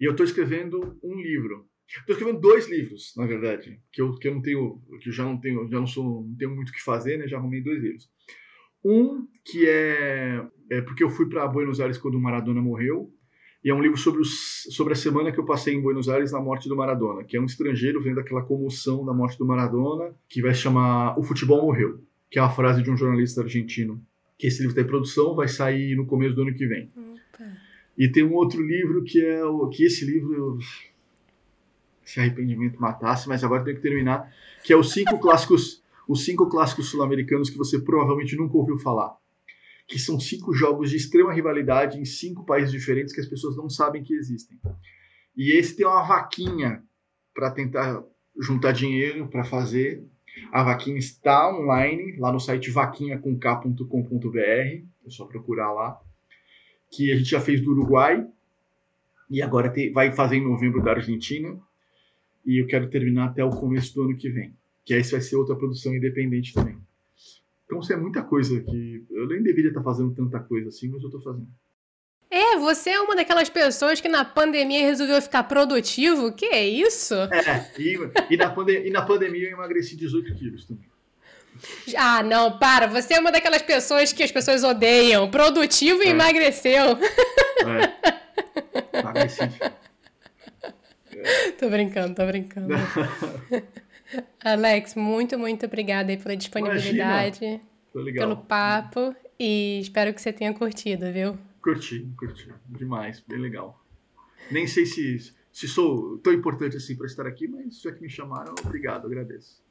E 0.00 0.04
eu 0.04 0.12
estou 0.12 0.24
escrevendo 0.24 0.98
um 1.02 1.20
livro 1.20 1.66
Estou 2.00 2.14
escrevendo 2.14 2.40
dois 2.40 2.70
livros, 2.70 3.12
na 3.16 3.26
verdade, 3.26 3.78
que 3.92 4.00
eu, 4.00 4.14
que 4.14 4.26
eu 4.26 4.34
não 4.34 4.40
tenho, 4.40 4.80
que 5.00 5.10
eu 5.10 5.12
já 5.12 5.24
não 5.24 5.38
tenho, 5.38 5.68
já 5.70 5.78
não 5.78 5.86
sou, 5.86 6.26
não 6.26 6.36
tenho 6.36 6.54
muito 6.54 6.70
o 6.70 6.72
que 6.72 6.82
fazer, 6.82 7.18
né? 7.18 7.28
Já 7.28 7.36
arrumei 7.36 7.60
dois 7.60 7.82
livros. 7.82 8.08
Um 8.82 9.28
que 9.44 9.68
é, 9.68 10.42
é 10.70 10.80
porque 10.80 11.04
eu 11.04 11.10
fui 11.10 11.28
para 11.28 11.46
Buenos 11.46 11.80
Aires 11.80 11.98
quando 11.98 12.14
o 12.14 12.20
Maradona 12.20 12.62
morreu, 12.62 13.12
e 13.62 13.70
é 13.70 13.74
um 13.74 13.82
livro 13.82 13.98
sobre, 13.98 14.22
os, 14.22 14.30
sobre 14.70 14.92
a 14.92 14.96
semana 14.96 15.32
que 15.32 15.38
eu 15.38 15.44
passei 15.44 15.74
em 15.74 15.80
Buenos 15.80 16.08
Aires 16.08 16.32
na 16.32 16.40
morte 16.40 16.68
do 16.68 16.76
Maradona, 16.76 17.24
que 17.24 17.36
é 17.36 17.40
um 17.40 17.44
estrangeiro 17.44 18.02
vendo 18.02 18.20
aquela 18.20 18.42
comoção 18.42 19.04
da 19.04 19.12
morte 19.12 19.38
do 19.38 19.46
Maradona, 19.46 20.14
que 20.28 20.42
vai 20.42 20.54
se 20.54 20.60
chamar 20.60 21.18
O 21.18 21.22
Futebol 21.22 21.62
Morreu, 21.62 22.00
que 22.30 22.38
é 22.38 22.42
a 22.42 22.50
frase 22.50 22.82
de 22.82 22.90
um 22.90 22.96
jornalista 22.96 23.42
argentino. 23.42 24.00
Que 24.38 24.46
esse 24.46 24.58
livro 24.58 24.72
está 24.72 24.82
em 24.82 24.90
produção, 24.90 25.34
vai 25.34 25.48
sair 25.48 25.96
no 25.96 26.06
começo 26.06 26.34
do 26.34 26.42
ano 26.42 26.54
que 26.54 26.66
vem. 26.66 26.90
Opa. 26.96 27.44
E 27.96 28.08
tem 28.08 28.24
um 28.24 28.34
outro 28.34 28.60
livro 28.60 29.04
que 29.04 29.24
é 29.24 29.44
o 29.44 29.68
que 29.68 29.84
esse 29.84 30.04
livro 30.04 30.58
se 32.04 32.20
arrependimento 32.20 32.80
matasse, 32.80 33.28
mas 33.28 33.44
agora 33.44 33.64
tem 33.64 33.74
que 33.74 33.80
terminar, 33.80 34.32
que 34.64 34.72
é 34.72 34.76
os 34.76 34.92
cinco 34.92 35.18
clássicos, 35.18 35.82
os 36.08 36.24
cinco 36.24 36.48
clássicos 36.48 36.88
sul-americanos 36.88 37.48
que 37.48 37.58
você 37.58 37.78
provavelmente 37.78 38.36
nunca 38.36 38.56
ouviu 38.56 38.76
falar. 38.78 39.16
Que 39.92 39.98
são 39.98 40.18
cinco 40.18 40.54
jogos 40.54 40.88
de 40.88 40.96
extrema 40.96 41.34
rivalidade 41.34 42.00
em 42.00 42.04
cinco 42.06 42.46
países 42.46 42.72
diferentes 42.72 43.14
que 43.14 43.20
as 43.20 43.26
pessoas 43.26 43.56
não 43.56 43.68
sabem 43.68 44.02
que 44.02 44.14
existem. 44.14 44.58
E 45.36 45.52
esse 45.52 45.76
tem 45.76 45.86
uma 45.86 46.02
vaquinha 46.02 46.82
para 47.34 47.50
tentar 47.50 48.02
juntar 48.40 48.72
dinheiro 48.72 49.28
para 49.28 49.44
fazer. 49.44 50.02
A 50.50 50.62
vaquinha 50.62 50.96
está 50.96 51.54
online 51.54 52.16
lá 52.16 52.32
no 52.32 52.40
site 52.40 52.70
vaquinhacomk.com.br, 52.70 54.38
é 54.38 55.10
só 55.10 55.26
procurar 55.26 55.70
lá. 55.72 56.00
Que 56.90 57.12
a 57.12 57.16
gente 57.16 57.28
já 57.28 57.40
fez 57.40 57.60
do 57.60 57.72
Uruguai 57.72 58.26
e 59.28 59.42
agora 59.42 59.70
vai 59.92 60.10
fazer 60.10 60.36
em 60.36 60.44
novembro 60.44 60.82
da 60.82 60.92
Argentina 60.92 61.60
e 62.46 62.62
eu 62.62 62.66
quero 62.66 62.88
terminar 62.88 63.26
até 63.26 63.44
o 63.44 63.50
começo 63.50 63.94
do 63.94 64.04
ano 64.04 64.16
que 64.16 64.30
vem. 64.30 64.56
Que 64.86 64.94
essa 64.94 65.12
vai 65.12 65.20
ser 65.20 65.36
outra 65.36 65.54
produção 65.54 65.94
independente 65.94 66.54
também. 66.54 66.81
Então, 67.72 67.80
isso 67.80 67.92
é 67.94 67.96
muita 67.96 68.22
coisa 68.22 68.60
que 68.60 69.02
eu 69.10 69.26
nem 69.26 69.42
deveria 69.42 69.70
estar 69.70 69.82
fazendo 69.82 70.14
tanta 70.14 70.38
coisa 70.40 70.68
assim, 70.68 70.90
mas 70.90 71.00
eu 71.00 71.08
estou 71.08 71.22
fazendo. 71.22 71.48
É, 72.30 72.58
você 72.58 72.90
é 72.90 73.00
uma 73.00 73.16
daquelas 73.16 73.48
pessoas 73.48 73.98
que 73.98 74.10
na 74.10 74.26
pandemia 74.26 74.82
resolveu 74.82 75.22
ficar 75.22 75.44
produtivo? 75.44 76.32
Que 76.32 76.44
é 76.46 76.68
isso? 76.68 77.14
É, 77.14 77.72
e, 77.78 77.98
e, 78.28 78.36
na, 78.36 78.50
pandemia, 78.50 78.86
e 78.86 78.90
na 78.90 79.00
pandemia 79.00 79.48
eu 79.48 79.52
emagreci 79.52 79.96
18 79.96 80.34
quilos 80.34 80.66
também. 80.66 80.84
Ah, 81.96 82.22
não, 82.22 82.58
para. 82.58 82.88
Você 82.88 83.14
é 83.14 83.20
uma 83.20 83.32
daquelas 83.32 83.62
pessoas 83.62 84.12
que 84.12 84.22
as 84.22 84.30
pessoas 84.30 84.62
odeiam. 84.62 85.30
Produtivo 85.30 86.02
e 86.02 86.08
é. 86.08 86.10
emagreceu. 86.10 86.98
É. 88.92 88.98
Emagreci. 88.98 89.48
tô 91.58 91.70
brincando, 91.70 92.14
tô 92.14 92.26
brincando. 92.26 92.74
Alex, 94.42 94.94
muito, 94.94 95.38
muito 95.38 95.66
obrigada 95.66 96.16
pela 96.16 96.36
disponibilidade, 96.36 97.60
pelo 97.92 98.36
papo 98.36 99.14
e 99.38 99.80
espero 99.80 100.12
que 100.12 100.20
você 100.20 100.32
tenha 100.32 100.52
curtido, 100.54 101.12
viu? 101.12 101.36
Curti, 101.62 102.06
curti. 102.18 102.52
Demais, 102.68 103.20
bem 103.26 103.38
legal. 103.38 103.80
Nem 104.50 104.66
sei 104.66 104.84
se, 104.84 105.32
se 105.52 105.68
sou 105.68 106.18
tão 106.18 106.32
importante 106.32 106.76
assim 106.76 106.96
para 106.96 107.06
estar 107.06 107.26
aqui, 107.26 107.46
mas 107.46 107.80
já 107.80 107.92
que 107.92 108.02
me 108.02 108.10
chamaram, 108.10 108.54
obrigado, 108.64 109.06
agradeço. 109.06 109.62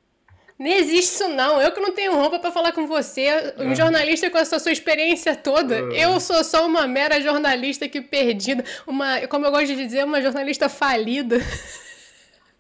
Não 0.62 0.68
existe 0.68 1.16
isso 1.16 1.28
não. 1.30 1.60
Eu 1.60 1.72
que 1.72 1.80
não 1.80 1.92
tenho 1.92 2.14
roupa 2.14 2.38
para 2.38 2.52
falar 2.52 2.72
com 2.72 2.86
você, 2.86 3.28
um 3.58 3.72
é. 3.72 3.76
jornalista 3.76 4.30
com 4.30 4.38
essa 4.38 4.60
sua 4.60 4.72
experiência 4.72 5.36
toda. 5.36 5.76
É. 5.92 6.06
Eu 6.06 6.20
sou 6.20 6.44
só 6.44 6.68
uma 6.68 6.88
mera 6.88 7.20
jornalista 7.20 7.90
que 7.90 8.00
perdida, 8.00 8.64
uma, 8.86 9.26
como 9.28 9.46
eu 9.46 9.52
gosto 9.52 9.68
de 9.68 9.76
dizer, 9.76 10.06
uma 10.06 10.22
jornalista 10.22 10.70
falida. 10.70 11.38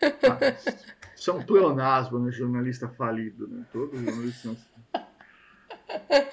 Ah, 0.02 0.74
isso 1.22 1.30
é 1.30 1.34
um 1.36 1.43
pleonasmo, 1.43 2.17
né? 2.17 2.32
Jornalista 2.32 2.89
falido, 2.89 3.47
né? 3.47 3.63
Todos 3.72 3.93
os 3.93 4.03
jornalistas 4.03 4.41
são 4.41 4.53
assim. 4.53 4.65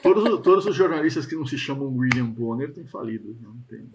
Todos, 0.03 0.41
todos 0.41 0.65
os 0.65 0.75
jornalistas 0.75 1.27
que 1.27 1.35
não 1.35 1.45
se 1.45 1.59
chamam 1.59 1.95
William 1.95 2.25
Bonner 2.25 2.73
têm 2.73 2.87
falido, 2.87 3.37
não 3.43 3.55
tem. 3.69 3.91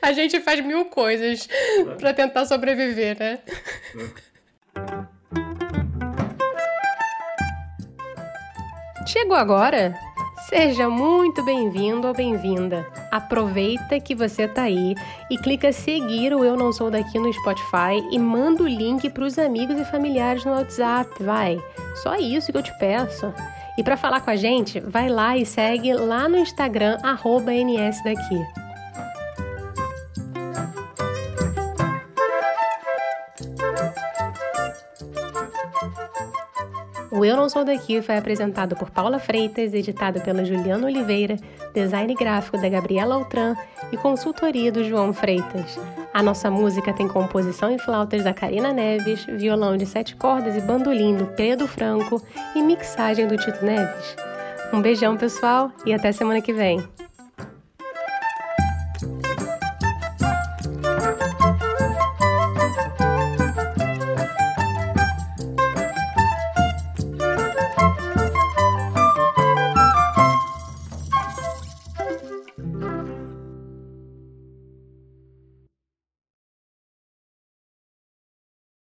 A 0.00 0.12
gente 0.12 0.40
faz 0.40 0.64
mil 0.64 0.86
coisas 0.86 1.46
é. 1.50 1.84
para 1.96 2.14
tentar 2.14 2.46
sobreviver, 2.46 3.18
né? 3.18 3.42
É. 3.94 4.08
Chegou 9.06 9.36
agora? 9.36 9.94
Seja 10.48 10.88
muito 10.88 11.42
bem-vindo 11.42 12.06
ou 12.06 12.14
bem-vinda. 12.14 12.86
Aproveita 13.10 13.98
que 13.98 14.14
você 14.14 14.46
tá 14.46 14.62
aí 14.62 14.94
e 15.28 15.36
clica 15.36 15.72
seguir 15.72 16.32
o 16.32 16.44
Eu 16.44 16.56
Não 16.56 16.72
Sou 16.72 16.88
Daqui 16.88 17.18
no 17.18 17.32
Spotify 17.32 18.00
e 18.12 18.18
manda 18.18 18.62
o 18.62 18.68
link 18.68 19.10
para 19.10 19.24
os 19.24 19.40
amigos 19.40 19.76
e 19.76 19.84
familiares 19.84 20.44
no 20.44 20.52
WhatsApp, 20.52 21.10
vai. 21.20 21.58
Só 22.00 22.14
isso 22.14 22.52
que 22.52 22.58
eu 22.58 22.62
te 22.62 22.72
peço. 22.78 23.34
E 23.76 23.82
para 23.82 23.96
falar 23.96 24.20
com 24.20 24.30
a 24.30 24.36
gente, 24.36 24.78
vai 24.78 25.08
lá 25.08 25.36
e 25.36 25.44
segue 25.44 25.92
lá 25.92 26.28
no 26.28 26.38
Instagram 26.38 26.96
@nsdaqui. 27.02 28.65
O 37.16 37.24
Eu 37.24 37.34
Não 37.34 37.48
Sou 37.48 37.64
Daqui 37.64 38.02
foi 38.02 38.18
apresentado 38.18 38.76
por 38.76 38.90
Paula 38.90 39.18
Freitas, 39.18 39.72
editado 39.72 40.20
pela 40.20 40.44
Juliana 40.44 40.86
Oliveira, 40.86 41.38
design 41.72 42.14
gráfico 42.14 42.60
da 42.60 42.68
Gabriela 42.68 43.14
Altran 43.14 43.56
e 43.90 43.96
consultoria 43.96 44.70
do 44.70 44.84
João 44.84 45.14
Freitas. 45.14 45.78
A 46.12 46.22
nossa 46.22 46.50
música 46.50 46.92
tem 46.92 47.08
composição 47.08 47.70
em 47.70 47.78
flautas 47.78 48.22
da 48.22 48.34
Karina 48.34 48.70
Neves, 48.70 49.24
violão 49.24 49.78
de 49.78 49.86
sete 49.86 50.14
cordas 50.14 50.56
e 50.56 50.60
bandolim 50.60 51.16
do 51.16 51.24
Pedro 51.28 51.66
Franco 51.66 52.20
e 52.54 52.60
mixagem 52.60 53.26
do 53.26 53.38
Tito 53.38 53.64
Neves. 53.64 54.14
Um 54.70 54.82
beijão, 54.82 55.16
pessoal, 55.16 55.72
e 55.86 55.94
até 55.94 56.12
semana 56.12 56.42
que 56.42 56.52
vem. 56.52 56.86